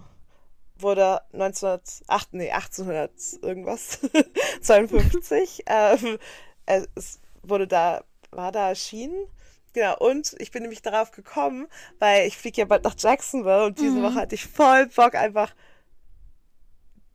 wurde 0.79 1.21
1908, 1.33 2.35
nee, 2.35 2.51
1800 2.51 3.11
irgendwas, 3.43 4.01
52, 4.63 5.63
ähm, 5.67 6.19
es 6.67 7.21
wurde 7.43 7.69
da, 7.69 8.05
war 8.31 8.53
da 8.53 8.69
erschienen. 8.69 9.27
Genau, 9.75 9.97
und 9.99 10.35
ich 10.39 10.51
bin 10.51 10.63
nämlich 10.63 10.83
darauf 10.83 11.13
gekommen, 11.13 11.67
weil 11.99 12.27
ich 12.27 12.37
fliege 12.37 12.61
ja 12.61 12.65
bald 12.67 12.85
nach 12.85 12.95
Jacksonville 12.99 13.65
und 13.65 13.81
diese 13.81 14.01
Mhm. 14.01 14.03
Woche 14.03 14.15
hatte 14.17 14.35
ich 14.35 14.47
voll 14.47 14.87
Bock, 14.87 15.15
einfach 15.15 15.55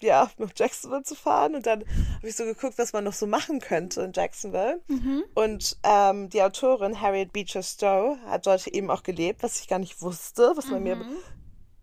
ja, 0.02 0.30
nach 0.38 0.52
Jacksonville 0.56 1.04
zu 1.04 1.16
fahren. 1.16 1.56
Und 1.56 1.66
dann 1.66 1.84
habe 2.18 2.28
ich 2.28 2.36
so 2.36 2.44
geguckt, 2.46 2.78
was 2.78 2.94
man 2.94 3.04
noch 3.04 3.14
so 3.14 3.28
machen 3.28 3.60
könnte 3.60 4.02
in 4.02 4.12
Jacksonville. 4.14 4.82
Mhm. 4.88 5.24
Und 5.36 5.78
ähm, 5.84 6.30
die 6.30 6.42
Autorin 6.44 7.00
Harriet 7.02 7.34
Beecher 7.34 7.64
Stowe 7.64 8.18
hat 8.28 8.46
dort 8.48 8.68
eben 8.68 8.90
auch 8.92 9.04
gelebt, 9.04 9.44
was 9.44 9.60
ich 9.60 9.68
gar 9.68 9.80
nicht 9.80 10.02
wusste, 10.02 10.54
was 10.56 10.68
man 10.68 10.84
mir 10.84 10.96
Mhm. 10.98 11.18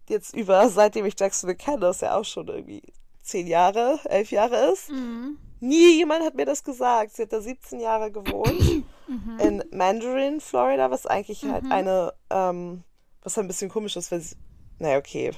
jetzt 0.08 0.34
über, 0.36 0.68
seitdem 0.68 1.06
ich 1.06 1.14
Jacksonville 1.18 1.56
kenne, 1.56 1.80
das 1.80 2.00
ja 2.00 2.16
auch 2.16 2.24
schon 2.24 2.48
irgendwie 2.48 2.82
zehn 3.22 3.46
Jahre, 3.46 3.98
elf 4.04 4.30
Jahre 4.30 4.72
ist. 4.72 4.90
Mhm. 4.90 5.38
Nie 5.60 5.96
jemand 5.96 6.24
hat 6.24 6.34
mir 6.34 6.44
das 6.44 6.62
gesagt. 6.62 7.16
Sie 7.16 7.22
hat 7.22 7.32
da 7.32 7.40
17 7.40 7.80
Jahre 7.80 8.10
gewohnt 8.12 8.84
Mhm. 9.08 9.38
in 9.38 9.64
Mandarin, 9.70 10.40
Florida, 10.40 10.90
was 10.90 11.04
eigentlich 11.06 11.44
halt 11.44 11.64
Mhm. 11.64 11.72
eine, 11.72 12.14
ähm, 12.30 12.84
was 13.22 13.36
halt 13.36 13.44
ein 13.44 13.48
bisschen 13.48 13.68
komisch 13.70 13.96
ist, 13.96 14.10
weil 14.10 14.20
sie, 14.20 14.34
naja, 14.78 14.96
okay. 14.98 15.30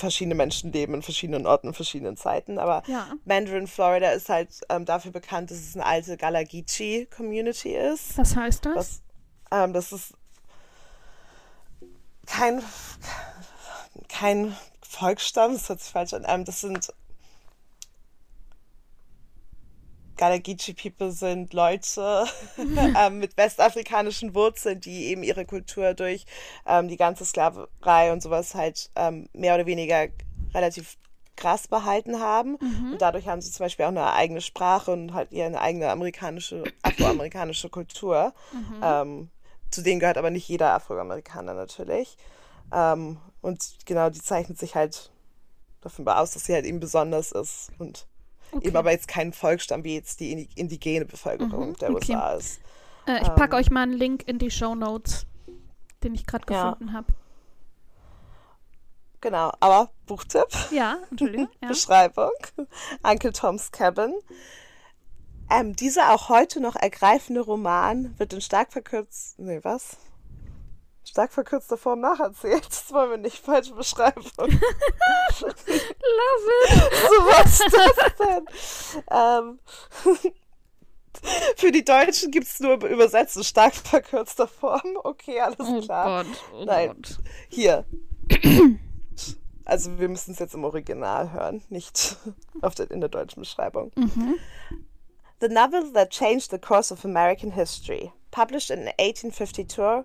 Verschiedene 0.00 0.34
Menschen 0.34 0.72
leben 0.72 0.94
in 0.94 1.02
verschiedenen 1.02 1.46
Orten, 1.46 1.68
in 1.68 1.74
verschiedenen 1.74 2.16
Zeiten. 2.16 2.58
Aber 2.58 2.82
Ja. 2.86 3.12
Mandarin, 3.24 3.66
Florida 3.66 4.10
ist 4.10 4.28
halt 4.28 4.48
ähm, 4.68 4.84
dafür 4.84 5.12
bekannt, 5.12 5.50
dass 5.50 5.58
es 5.58 5.76
eine 5.76 5.86
alte 5.86 6.16
Galagichi-Community 6.16 7.76
ist. 7.76 8.18
Was 8.18 8.34
heißt 8.34 8.66
das? 8.66 8.76
Was, 8.76 9.02
ähm, 9.52 9.72
das 9.72 9.92
ist 9.92 10.14
kein, 12.26 12.62
kein 14.08 14.56
Volksstamm, 14.82 15.52
das 15.52 15.68
hört 15.68 15.80
sich 15.80 15.92
falsch 15.92 16.14
an. 16.14 16.24
Ähm, 16.26 16.44
das 16.44 16.60
sind 16.60 16.92
Galagichi 20.20 20.74
People 20.74 21.12
sind 21.12 21.54
Leute 21.54 22.26
ähm, 22.98 23.20
mit 23.20 23.38
westafrikanischen 23.38 24.34
Wurzeln, 24.34 24.78
die 24.78 25.06
eben 25.06 25.22
ihre 25.22 25.46
Kultur 25.46 25.94
durch 25.94 26.26
ähm, 26.66 26.88
die 26.88 26.98
ganze 26.98 27.24
Sklaverei 27.24 28.12
und 28.12 28.22
sowas 28.22 28.54
halt 28.54 28.90
ähm, 28.96 29.30
mehr 29.32 29.54
oder 29.54 29.64
weniger 29.64 30.08
relativ 30.52 30.98
krass 31.36 31.68
behalten 31.68 32.20
haben. 32.20 32.56
Und 32.92 32.98
dadurch 33.00 33.28
haben 33.28 33.40
sie 33.40 33.50
zum 33.50 33.64
Beispiel 33.64 33.86
auch 33.86 33.90
eine 33.90 34.12
eigene 34.12 34.42
Sprache 34.42 34.90
und 34.90 35.14
halt 35.14 35.32
eine 35.32 35.58
eigene 35.58 35.88
amerikanische, 35.88 36.64
afroamerikanische 36.82 37.70
Kultur. 37.70 38.34
Ähm, 38.82 39.30
zu 39.70 39.80
denen 39.82 40.00
gehört 40.00 40.18
aber 40.18 40.30
nicht 40.30 40.46
jeder 40.48 40.74
Afroamerikaner 40.74 41.54
natürlich. 41.54 42.18
Ähm, 42.74 43.16
und 43.40 43.76
genau, 43.86 44.10
die 44.10 44.20
zeichnet 44.20 44.58
sich 44.58 44.74
halt 44.74 45.10
davon 45.80 46.06
aus, 46.08 46.32
dass 46.32 46.44
sie 46.44 46.52
halt 46.52 46.66
eben 46.66 46.78
besonders 46.78 47.32
ist 47.32 47.70
und 47.78 48.06
Okay. 48.52 48.66
eben 48.68 48.76
aber 48.76 48.90
jetzt 48.90 49.08
kein 49.08 49.32
Volksstamm 49.32 49.84
wie 49.84 49.94
jetzt 49.94 50.20
die 50.20 50.32
indi- 50.34 50.48
indigene 50.56 51.04
Bevölkerung 51.04 51.70
Mhm, 51.70 51.76
der 51.76 51.90
okay. 51.90 52.12
USA 52.14 52.32
ist. 52.32 52.60
Äh, 53.06 53.22
ich 53.22 53.28
packe 53.34 53.56
Ähm. 53.56 53.60
euch 53.62 53.70
mal 53.70 53.82
einen 53.82 53.92
Link 53.92 54.26
in 54.26 54.38
die 54.38 54.50
Show 54.50 54.74
Notes, 54.74 55.26
den 56.02 56.14
ich 56.14 56.26
gerade 56.26 56.52
Ja. 56.52 56.72
gefunden 56.72 56.92
habe. 56.92 57.06
Genau, 59.20 59.52
aber 59.60 59.90
Buchtipp, 60.06 60.48
Ja, 60.70 60.98
Entschuldigung. 61.10 61.48
Ja. 61.62 61.68
Beschreibung, 61.68 62.30
Uncle 63.02 63.32
Tom's 63.32 63.70
Cabin. 63.70 64.14
Ähm, 65.50 65.76
dieser 65.76 66.14
auch 66.14 66.28
heute 66.28 66.60
noch 66.60 66.74
ergreifende 66.76 67.40
Roman 67.40 68.18
wird 68.18 68.32
in 68.32 68.40
stark 68.40 68.72
verkürzt, 68.72 69.38
nee, 69.38 69.60
was? 69.62 69.96
Stark 71.10 71.32
verkürzter 71.32 71.76
Form 71.76 72.00
nacherzählt. 72.00 72.64
Das 72.68 72.92
wollen 72.92 73.10
wir 73.10 73.16
nicht, 73.18 73.38
falsche 73.44 73.74
Beschreibung. 73.74 74.24
Love 74.38 74.60
it. 76.68 76.92
so 76.94 77.16
was 77.26 77.60
ist 77.60 77.76
das 77.76 78.14
denn? 78.18 78.46
ähm, 79.10 79.58
für 81.56 81.72
die 81.72 81.84
Deutschen 81.84 82.30
gibt 82.30 82.46
es 82.46 82.60
nur 82.60 82.74
übersetzt 82.84 83.36
in 83.36 83.42
stark 83.42 83.74
verkürzter 83.74 84.46
Form. 84.46 84.98
Okay, 85.02 85.40
alles 85.40 85.56
Oh 85.58 85.80
klar. 85.80 86.22
Gott, 86.24 86.32
oh 86.54 86.64
Nein. 86.64 86.88
Gott. 86.94 87.18
Hier. 87.48 87.84
Also 89.64 89.98
wir 89.98 90.08
müssen 90.08 90.30
es 90.32 90.38
jetzt 90.38 90.54
im 90.54 90.62
Original 90.64 91.32
hören, 91.32 91.64
nicht 91.70 92.16
auf 92.62 92.76
der, 92.76 92.88
in 92.90 93.00
der 93.00 93.08
deutschen 93.08 93.40
Beschreibung. 93.40 93.90
The 95.40 95.48
novel 95.48 95.92
that 95.92 96.10
changed 96.10 96.50
the 96.52 96.58
course 96.58 96.92
of 96.94 97.04
American 97.04 97.50
history. 97.50 98.12
Published 98.30 98.70
in 98.70 98.86
1852, 98.86 100.04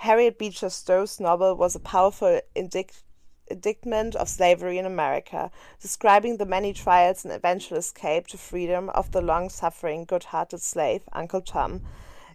Harriet 0.00 0.38
Beecher 0.38 0.68
Stowe's 0.68 1.18
novel 1.18 1.56
was 1.56 1.74
a 1.74 1.80
powerful 1.80 2.40
indict- 2.54 3.02
indictment 3.48 4.14
of 4.14 4.28
slavery 4.28 4.76
in 4.76 4.84
America, 4.84 5.50
describing 5.80 6.36
the 6.36 6.44
many 6.44 6.74
trials 6.74 7.24
and 7.24 7.32
eventual 7.32 7.78
escape 7.78 8.26
to 8.26 8.36
freedom 8.36 8.90
of 8.90 9.10
the 9.12 9.22
long 9.22 9.48
suffering, 9.48 10.04
good 10.04 10.24
hearted 10.24 10.60
slave, 10.60 11.00
Uncle 11.12 11.40
Tom. 11.40 11.80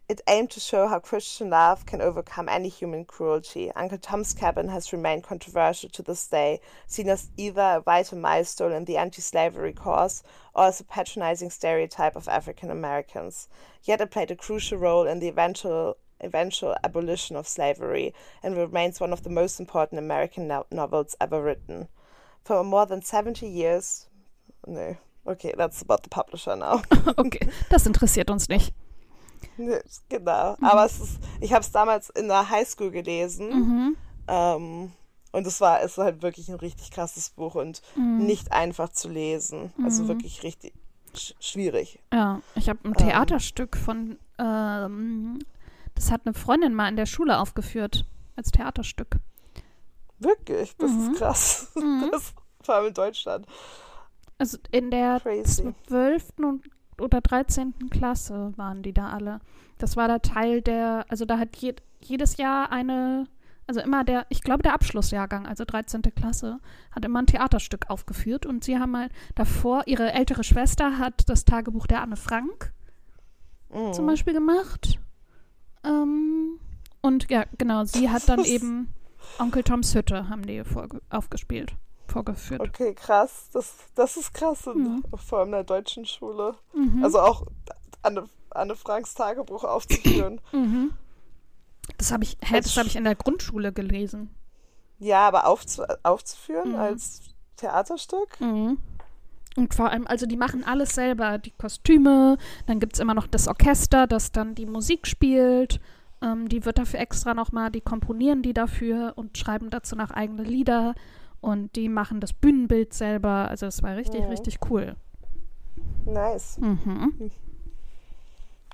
It 0.10 0.22
aimed 0.28 0.50
to 0.52 0.60
show 0.60 0.88
how 0.88 1.00
Christian 1.00 1.52
love 1.52 1.86
can 1.86 2.02
overcome 2.02 2.50
any 2.50 2.68
human 2.68 3.06
cruelty. 3.06 3.72
Uncle 3.76 4.00
Tom's 4.00 4.34
Cabin 4.34 4.68
has 4.70 4.92
remained 4.92 5.24
controversial 5.24 5.90
to 5.92 6.02
this 6.02 6.28
day, 6.28 6.60
seen 6.88 7.10
as 7.10 7.30
either 7.38 7.76
a 7.78 7.82
vital 7.82 8.18
milestone 8.18 8.74
in 8.74 8.86
the 8.86 8.98
anti 8.98 9.22
slavery 9.22 9.72
cause 9.72 10.24
or 10.56 10.66
as 10.66 10.80
a 10.82 10.84
patronizing 10.84 11.52
stereotype 11.52 12.16
of 12.16 12.28
African 12.28 12.72
Americans. 12.72 13.48
Yet 13.84 14.02
it 14.02 14.12
played 14.12 14.32
a 14.32 14.36
crucial 14.36 14.80
role 14.80 15.06
in 15.06 15.20
the 15.20 15.30
eventual 15.30 15.98
eventual 16.24 16.76
abolition 16.84 17.36
of 17.38 17.48
slavery 17.48 18.14
and 18.44 18.56
remains 18.58 19.00
one 19.02 19.14
of 19.14 19.22
the 19.24 19.30
most 19.30 19.60
important 19.60 20.00
American 20.00 20.48
no- 20.48 20.66
novels 20.72 21.16
ever 21.20 21.44
written. 21.44 21.88
For 22.44 22.64
more 22.64 22.86
than 22.88 23.02
70 23.02 23.46
years. 23.48 24.08
No. 24.66 24.96
Okay, 25.26 25.54
that's 25.56 25.82
about 25.82 26.02
the 26.04 26.10
publisher 26.10 26.56
now. 26.56 26.82
Okay, 27.18 27.48
das 27.70 27.86
interessiert 27.86 28.30
uns 28.32 28.50
nicht. 28.50 28.74
Genau. 30.10 30.56
Aber 30.62 30.86
es 30.86 31.00
ist, 31.00 31.20
ich 31.40 31.52
habe 31.54 31.62
es 31.62 31.72
damals 31.72 32.10
in 32.10 32.28
der 32.28 32.50
Highschool 32.50 32.92
gelesen. 32.92 33.50
Mhm. 33.50 33.98
Ähm, 34.28 34.92
und 35.32 35.48
es 35.48 35.62
war, 35.62 35.82
es 35.82 35.98
war 35.98 36.06
halt 36.06 36.22
wirklich 36.24 36.50
ein 36.50 36.56
richtig 36.56 36.92
krasses 36.92 37.30
Buch 37.32 37.56
und 37.56 37.82
Mhm. 37.96 38.26
nicht 38.26 38.52
einfach 38.52 38.90
zu 38.90 39.10
lesen. 39.10 39.72
Also 39.84 40.08
wirklich 40.08 40.44
richtig 40.44 40.74
sch 41.16 41.34
schwierig. 41.40 42.00
Ja, 42.14 42.42
ich 42.56 42.70
habe 42.70 42.80
ein 42.88 42.94
Theaterstück 42.94 43.78
von, 43.78 44.18
ähm, 44.40 45.40
das 45.96 46.12
hat 46.12 46.22
eine 46.26 46.34
Freundin 46.34 46.74
mal 46.74 46.90
in 46.90 46.96
der 46.96 47.06
Schule 47.06 47.40
aufgeführt 47.40 48.06
als 48.36 48.52
Theaterstück. 48.52 49.18
Wirklich, 50.20 50.76
das 50.78 50.92
Mhm. 50.92 51.12
ist 51.12 51.18
krass. 51.20 51.72
Mhm. 51.76 52.10
Das, 52.12 52.34
vor 52.64 52.76
allem 52.76 52.88
in 52.88 52.94
Deutschland. 52.94 53.46
Also 54.38 54.58
in 54.72 54.92
der 54.92 55.20
Crazy. 55.20 55.74
12. 55.88 56.26
und- 56.44 56.70
oder 57.00 57.22
13. 57.22 57.74
Klasse 57.90 58.54
waren 58.58 58.84
die 58.84 58.94
da 58.94 59.10
alle. 59.10 59.40
Das 59.80 59.98
war 59.98 60.08
der 60.08 60.22
Teil 60.22 60.62
der, 60.62 61.06
also 61.10 61.26
da 61.26 61.40
hat 61.40 61.56
je, 61.58 61.74
jedes 62.04 62.38
Jahr 62.38 62.72
eine, 62.72 63.28
also 63.66 63.80
immer 63.82 64.04
der, 64.04 64.26
ich 64.30 64.42
glaube 64.44 64.62
der 64.62 64.74
Abschlussjahrgang, 64.74 65.48
also 65.48 65.66
13. 65.66 66.02
Klasse, 66.16 66.60
hat 66.92 67.04
immer 67.06 67.20
ein 67.22 67.26
Theaterstück 67.28 67.90
aufgeführt 67.90 68.46
und 68.46 68.64
sie 68.64 68.78
haben 68.78 68.92
mal 68.92 69.10
davor, 69.34 69.84
ihre 69.88 70.12
ältere 70.14 70.44
Schwester 70.44 71.00
hat 71.00 71.28
das 71.30 71.46
Tagebuch 71.46 71.88
der 71.88 72.02
Anne 72.04 72.16
Frank 72.18 72.74
Mhm. 73.74 73.94
zum 73.94 74.06
Beispiel 74.06 74.34
gemacht. 74.34 75.00
Ähm, 75.84 76.60
und 77.02 77.30
ja, 77.30 77.46
genau, 77.58 77.84
sie 77.86 78.10
hat 78.12 78.28
dann 78.30 78.44
eben 78.46 78.94
Onkel 79.40 79.64
Toms 79.64 79.94
Hütte, 79.96 80.30
haben 80.30 80.46
die 80.46 80.62
aufgespielt, 81.10 81.74
vorgeführt. 82.08 82.62
Okay, 82.62 82.94
krass. 82.94 83.50
Das, 83.54 83.74
das 83.96 84.18
ist 84.18 84.34
krass. 84.34 84.68
in- 84.68 84.84
Mhm. 84.84 85.04
Vor 85.18 85.40
allem 85.40 85.48
in 85.50 85.52
der 85.54 85.64
deutschen 85.64 86.06
Schule. 86.06 86.56
Mhm. 86.74 87.04
Also 87.04 87.20
auch 87.20 87.46
Anne, 88.02 88.28
Anne 88.50 88.76
Franks 88.76 89.14
Tagebuch 89.14 89.64
aufzuführen. 89.64 90.42
Mhm. 90.52 90.94
Das 91.98 92.12
habe 92.12 92.24
ich, 92.24 92.38
hä, 92.42 92.56
Als 92.56 92.66
das 92.68 92.78
habe 92.78 92.88
ich 92.88 92.96
in 92.96 93.04
der 93.04 93.16
Grundschule 93.16 93.74
gelesen. 93.74 94.30
ja, 95.00 95.28
aber 95.28 95.48
aufzu 95.48 95.84
aufzuführen 96.04 96.70
Mhm. 96.70 96.76
als 96.80 97.22
Theaterstück? 97.58 98.40
Und 99.58 99.74
vor 99.74 99.90
allem, 99.90 100.08
also 100.08 100.26
die 100.26 100.38
machen 100.38 100.64
alles 100.64 100.96
selber, 100.96 101.38
die 101.38 101.52
Kostüme, 101.52 102.38
dann 102.68 102.80
gibt 102.80 102.94
es 102.94 103.00
immer 103.00 103.14
noch 103.14 103.28
das 103.28 103.48
Orchester, 103.50 104.08
das 104.08 104.32
dann 104.32 104.56
die 104.56 104.66
Musik 104.66 105.06
spielt. 105.08 105.82
Ähm, 106.22 106.48
die 106.48 106.64
wird 106.66 106.78
dafür 106.78 107.00
extra 107.02 107.34
nochmal, 107.34 107.70
die 107.72 107.82
komponieren 107.82 108.44
die 108.44 108.54
dafür 108.54 109.14
und 109.16 109.38
schreiben 109.38 109.70
dazu 109.70 109.96
noch 109.96 110.12
eigene 110.12 110.44
Lieder 110.44 110.96
und 111.42 111.76
die 111.76 111.90
machen 111.90 112.20
das 112.22 112.32
Bühnenbild 112.32 112.94
selber. 112.94 113.50
Also 113.50 113.66
es 113.66 113.82
war 113.84 113.96
richtig, 113.98 114.22
Mhm. 114.22 114.28
richtig 114.28 114.60
cool. 114.70 114.96
Nice. 116.06 116.58
Mhm. 116.60 117.32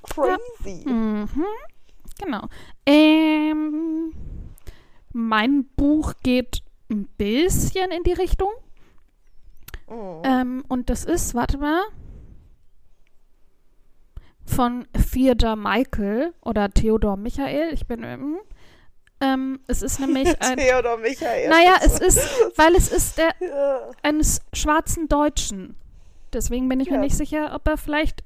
Crazy. 0.04 0.88
Mhm. 0.88 1.28
Genau. 2.24 2.48
Ähm, 2.86 4.14
mein 5.14 5.66
Buch 5.76 6.14
geht 6.24 6.62
ein 6.92 7.08
bisschen 7.18 7.92
in 7.92 8.04
die 8.04 8.14
Richtung. 8.14 8.50
Mhm. 9.90 10.22
Ähm, 10.24 10.64
und 10.68 10.90
das 10.90 11.06
ist, 11.06 11.34
warte 11.36 11.58
mal, 11.58 11.82
von 14.46 14.88
Theodor 15.12 15.56
Michael 15.56 16.34
oder 16.42 16.70
Theodor 16.70 17.18
Michael. 17.18 17.74
Ich 17.74 17.86
bin. 17.86 18.04
Ähm, 18.04 18.38
ähm, 19.20 19.60
es 19.68 19.82
ist 19.82 20.00
nämlich 20.00 20.28
ein. 20.42 20.58
Theodor 20.58 20.98
Michael. 20.98 21.50
naja, 21.50 21.76
es 21.84 22.00
ist, 22.00 22.20
weil 22.56 22.76
es 22.76 22.92
ist 22.92 23.18
der 23.18 23.34
Ja. 23.40 23.92
eines 24.04 24.42
schwarzen 24.54 25.08
Deutschen. 25.08 25.76
Deswegen 26.34 26.68
bin 26.70 26.80
ich 26.80 26.90
mir 26.90 26.96
Ja. 26.96 27.02
nicht 27.02 27.16
sicher, 27.18 27.54
ob 27.56 27.68
er 27.68 27.78
vielleicht, 27.78 28.24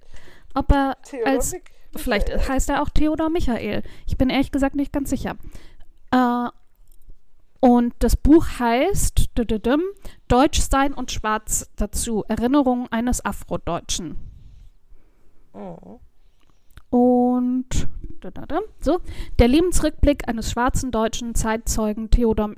ob 0.54 0.72
er 0.72 0.98
Theodor 1.04 1.28
als 1.28 1.54
Mich- 1.54 1.64
Vielleicht 1.98 2.30
Michael. 2.30 2.48
heißt 2.48 2.70
er 2.70 2.82
auch 2.82 2.90
Theodor 2.90 3.30
Michael. 3.30 3.84
Ich 4.08 4.18
bin 4.18 4.30
ehrlich 4.30 4.52
gesagt 4.52 4.76
nicht 4.76 4.94
ganz 4.94 5.10
sicher. 5.10 5.36
Äh, 6.12 6.48
und 7.62 7.94
das 8.00 8.16
Buch 8.18 8.46
heißt 8.60 9.30
Deutsch 10.28 10.60
sein 10.60 10.94
und 10.94 11.12
Schwarz 11.12 11.72
dazu. 11.76 12.24
Erinnerungen 12.28 12.88
eines 12.92 13.24
Afrodeutschen. 13.24 14.18
Mhm. 15.54 16.00
Und 16.90 17.88
so, 18.80 19.00
der 19.40 19.48
Lebensrückblick 19.48 20.28
eines 20.28 20.52
schwarzen 20.52 20.92
deutschen 20.92 21.36
Zeitzeugen 21.36 22.10
Theodor, 22.10 22.56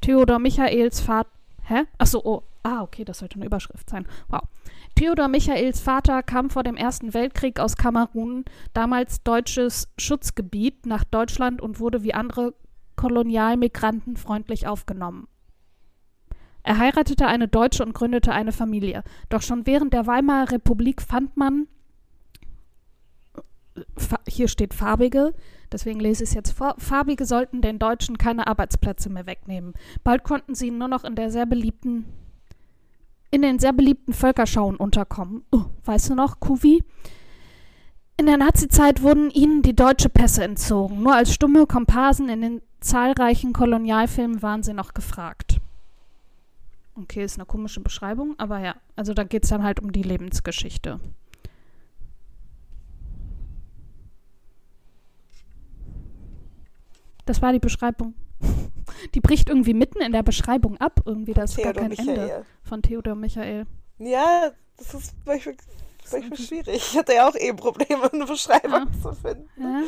Theodor 0.00 0.38
Michaels 0.38 1.00
Vater. 1.00 1.30
Hä? 1.62 1.84
Achso, 1.96 2.20
oh. 2.24 2.42
Ah, 2.64 2.82
okay, 2.82 3.04
das 3.04 3.18
sollte 3.18 3.36
eine 3.36 3.46
Überschrift 3.46 3.90
sein. 3.90 4.06
Wow. 4.28 4.42
Theodor 4.94 5.26
Michaels 5.28 5.80
Vater 5.80 6.22
kam 6.22 6.48
vor 6.48 6.62
dem 6.62 6.76
Ersten 6.76 7.12
Weltkrieg 7.12 7.58
aus 7.58 7.76
Kamerun, 7.76 8.44
damals 8.72 9.22
deutsches 9.24 9.88
Schutzgebiet, 9.98 10.86
nach 10.86 11.02
Deutschland 11.02 11.60
und 11.60 11.80
wurde 11.80 12.04
wie 12.04 12.14
andere 12.14 12.54
Kolonialmigranten 13.02 14.16
freundlich 14.16 14.68
aufgenommen. 14.68 15.26
Er 16.62 16.78
heiratete 16.78 17.26
eine 17.26 17.48
Deutsche 17.48 17.84
und 17.84 17.94
gründete 17.94 18.30
eine 18.30 18.52
Familie. 18.52 19.02
Doch 19.28 19.42
schon 19.42 19.66
während 19.66 19.92
der 19.92 20.06
Weimarer 20.06 20.52
Republik 20.52 21.02
fand 21.02 21.36
man, 21.36 21.66
fa- 23.96 24.20
hier 24.28 24.46
steht 24.46 24.72
Farbige, 24.72 25.34
deswegen 25.72 25.98
lese 25.98 26.22
ich 26.22 26.30
es 26.30 26.34
jetzt 26.34 26.52
vor, 26.52 26.76
Farbige 26.78 27.26
sollten 27.26 27.60
den 27.60 27.80
Deutschen 27.80 28.18
keine 28.18 28.46
Arbeitsplätze 28.46 29.10
mehr 29.10 29.26
wegnehmen. 29.26 29.74
Bald 30.04 30.22
konnten 30.22 30.54
sie 30.54 30.70
nur 30.70 30.86
noch 30.86 31.02
in 31.02 31.16
der 31.16 31.32
sehr 31.32 31.46
beliebten, 31.46 32.04
in 33.32 33.42
den 33.42 33.58
sehr 33.58 33.72
beliebten 33.72 34.12
Völkerschauen 34.12 34.76
unterkommen. 34.76 35.42
Oh, 35.50 35.64
weißt 35.86 36.10
du 36.10 36.14
noch, 36.14 36.38
Kuvi? 36.38 36.84
In 38.16 38.26
der 38.26 38.36
Nazizeit 38.36 39.02
wurden 39.02 39.28
ihnen 39.30 39.62
die 39.62 39.74
deutsche 39.74 40.08
Pässe 40.08 40.44
entzogen. 40.44 41.02
Nur 41.02 41.16
als 41.16 41.34
stumme 41.34 41.66
Komparsen 41.66 42.28
in 42.28 42.42
den 42.42 42.62
zahlreichen 42.82 43.52
Kolonialfilmen 43.52 44.42
waren 44.42 44.62
sie 44.62 44.74
noch 44.74 44.94
gefragt. 44.94 45.58
Okay, 46.94 47.24
ist 47.24 47.38
eine 47.38 47.46
komische 47.46 47.80
Beschreibung, 47.80 48.34
aber 48.38 48.58
ja, 48.58 48.76
also 48.96 49.14
da 49.14 49.24
geht 49.24 49.44
es 49.44 49.50
dann 49.50 49.62
halt 49.62 49.80
um 49.80 49.92
die 49.92 50.02
Lebensgeschichte. 50.02 51.00
Das 57.24 57.40
war 57.42 57.52
die 57.52 57.58
Beschreibung. 57.58 58.14
Die 59.14 59.20
bricht 59.20 59.48
irgendwie 59.48 59.74
mitten 59.74 60.00
in 60.02 60.12
der 60.12 60.22
Beschreibung 60.22 60.76
ab, 60.78 61.00
irgendwie, 61.06 61.32
da 61.32 61.44
ist 61.44 61.56
gar 61.56 61.72
kein 61.72 61.92
Ende 61.92 62.02
Michael. 62.12 62.44
von 62.62 62.82
Theodor 62.82 63.14
Michael. 63.14 63.66
Ja, 63.98 64.50
das 64.76 64.94
ist 64.94 65.14
manchmal, 65.24 65.54
manchmal 66.10 66.38
schwierig. 66.38 66.76
Ich 66.76 66.96
hatte 66.98 67.14
ja 67.14 67.28
auch 67.28 67.34
eh 67.36 67.52
Probleme, 67.52 68.12
eine 68.12 68.26
Beschreibung 68.26 68.70
Ja. 68.72 68.86
zu 69.02 69.12
finden. 69.14 69.48
Ja? 69.56 69.82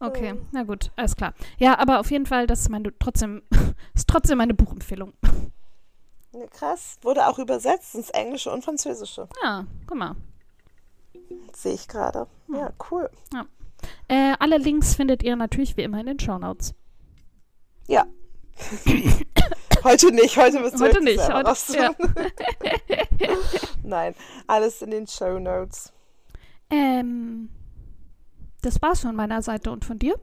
Okay, 0.00 0.28
Ähm. 0.28 0.46
na 0.52 0.62
gut, 0.62 0.90
alles 0.96 1.16
klar. 1.16 1.34
Ja, 1.58 1.78
aber 1.78 1.98
auf 2.00 2.10
jeden 2.10 2.26
Fall, 2.26 2.46
das 2.46 2.60
ist 2.60 2.68
meine 2.68 2.96
trotzdem, 2.98 3.42
ist 3.94 4.08
trotzdem 4.08 4.38
meine 4.38 4.54
Buchempfehlung. 4.54 5.12
Ja, 6.32 6.46
krass. 6.50 6.98
Wurde 7.02 7.26
auch 7.26 7.38
übersetzt 7.38 7.94
ins 7.94 8.10
Englische 8.10 8.52
und 8.52 8.64
Französische. 8.64 9.28
Ja, 9.42 9.66
guck 9.86 9.98
mal. 9.98 10.14
Sehe 11.52 11.74
ich 11.74 11.88
gerade. 11.88 12.26
Ja, 12.52 12.72
cool. 12.90 13.10
Äh, 14.08 14.34
alle 14.38 14.58
Links 14.58 14.94
findet 14.94 15.22
ihr 15.22 15.36
natürlich 15.36 15.76
wie 15.76 15.82
immer 15.82 16.00
in 16.00 16.06
den 16.06 16.18
Shownotes. 16.18 16.74
Ja. 17.86 18.06
heute 19.84 20.12
nicht, 20.12 20.36
heute 20.36 20.60
müssen 20.60 20.80
wir 20.80 20.88
Heute 20.88 21.02
nicht, 21.02 21.32
heute, 21.32 21.54
ja. 21.74 21.90
Nein, 23.82 24.14
alles 24.46 24.82
in 24.82 24.90
den 24.90 25.06
Show 25.06 25.38
Notes. 25.38 25.92
Ähm, 26.70 27.48
das 28.62 28.80
war's 28.82 29.00
von 29.00 29.14
meiner 29.16 29.42
Seite 29.42 29.70
und 29.70 29.84
von 29.84 29.98
dir. 29.98 30.14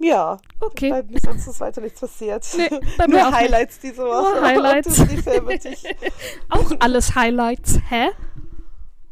Ja, 0.00 0.38
Okay. 0.60 0.90
bei 0.90 1.02
mir 1.02 1.18
sonst 1.20 1.48
ist 1.48 1.58
weiter 1.60 1.80
nichts 1.80 2.00
passiert. 2.00 2.46
Nee, 2.56 2.68
bei 2.96 3.06
mir 3.08 3.14
Nur 3.16 3.22
auch 3.26 3.30
nicht. 3.30 3.40
Highlights 3.40 3.80
diese 3.80 4.02
Woche. 4.04 4.34
Nur 4.34 4.42
Highlights. 4.42 5.00
Auch 6.50 6.70
alles 6.78 7.14
Highlights. 7.16 7.78
Hä? 7.88 8.08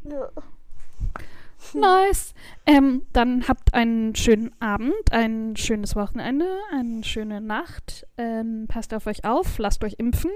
ja. 0.04 0.28
Nice. 1.74 2.32
Ähm, 2.64 3.07
dann 3.12 3.48
habt 3.48 3.74
einen 3.74 4.14
schönen 4.14 4.54
Abend, 4.61 4.94
ein 5.11 5.57
schönes 5.57 5.96
Wochenende, 5.96 6.46
eine 6.72 7.02
schöne 7.02 7.40
Nacht. 7.40 8.07
Ähm, 8.16 8.66
passt 8.68 8.94
auf 8.94 9.07
euch 9.09 9.24
auf, 9.24 9.59
lasst 9.59 9.82
euch 9.82 9.96
impfen, 9.98 10.30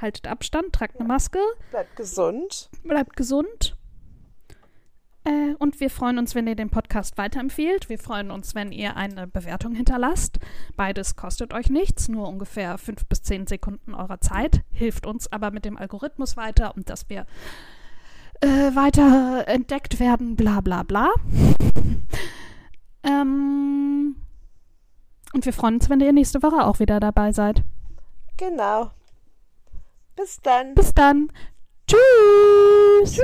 haltet 0.00 0.26
Abstand, 0.26 0.72
tragt 0.72 0.98
eine 0.98 1.06
Maske, 1.06 1.38
Bleibt 1.70 1.94
gesund. 1.96 2.70
bleibt 2.82 3.14
gesund. 3.16 3.76
Äh, 5.28 5.54
und 5.58 5.78
wir 5.80 5.90
freuen 5.90 6.18
uns, 6.18 6.34
wenn 6.34 6.46
ihr 6.46 6.56
den 6.56 6.70
Podcast 6.70 7.18
weiterempfehlt. 7.18 7.88
Wir 7.90 7.98
freuen 7.98 8.30
uns, 8.30 8.54
wenn 8.54 8.72
ihr 8.72 8.96
eine 8.96 9.26
Bewertung 9.26 9.74
hinterlasst. 9.74 10.38
Beides 10.76 11.16
kostet 11.16 11.52
euch 11.52 11.68
nichts, 11.68 12.08
nur 12.08 12.28
ungefähr 12.28 12.78
fünf 12.78 13.06
bis 13.06 13.22
zehn 13.22 13.46
Sekunden 13.46 13.94
eurer 13.94 14.20
Zeit. 14.20 14.62
Hilft 14.70 15.06
uns 15.06 15.30
aber 15.30 15.50
mit 15.50 15.66
dem 15.66 15.76
Algorithmus 15.76 16.36
weiter 16.38 16.74
und 16.74 16.88
dass 16.88 17.10
wir 17.10 17.26
äh, 18.40 18.74
weiter 18.74 19.46
entdeckt 19.46 20.00
werden, 20.00 20.34
bla 20.34 20.62
bla 20.62 20.82
bla. 20.82 21.10
ähm, 23.02 24.16
und 25.34 25.44
wir 25.44 25.52
freuen 25.52 25.74
uns, 25.74 25.90
wenn 25.90 26.00
ihr 26.00 26.12
nächste 26.12 26.42
Woche 26.42 26.64
auch 26.64 26.78
wieder 26.78 27.00
dabei 27.00 27.32
seid. 27.32 27.62
Genau. 28.38 28.92
Bis 30.16 30.40
dann. 30.40 30.74
Bis 30.74 30.94
dann. 30.94 31.30
Tschüss. 31.86 33.20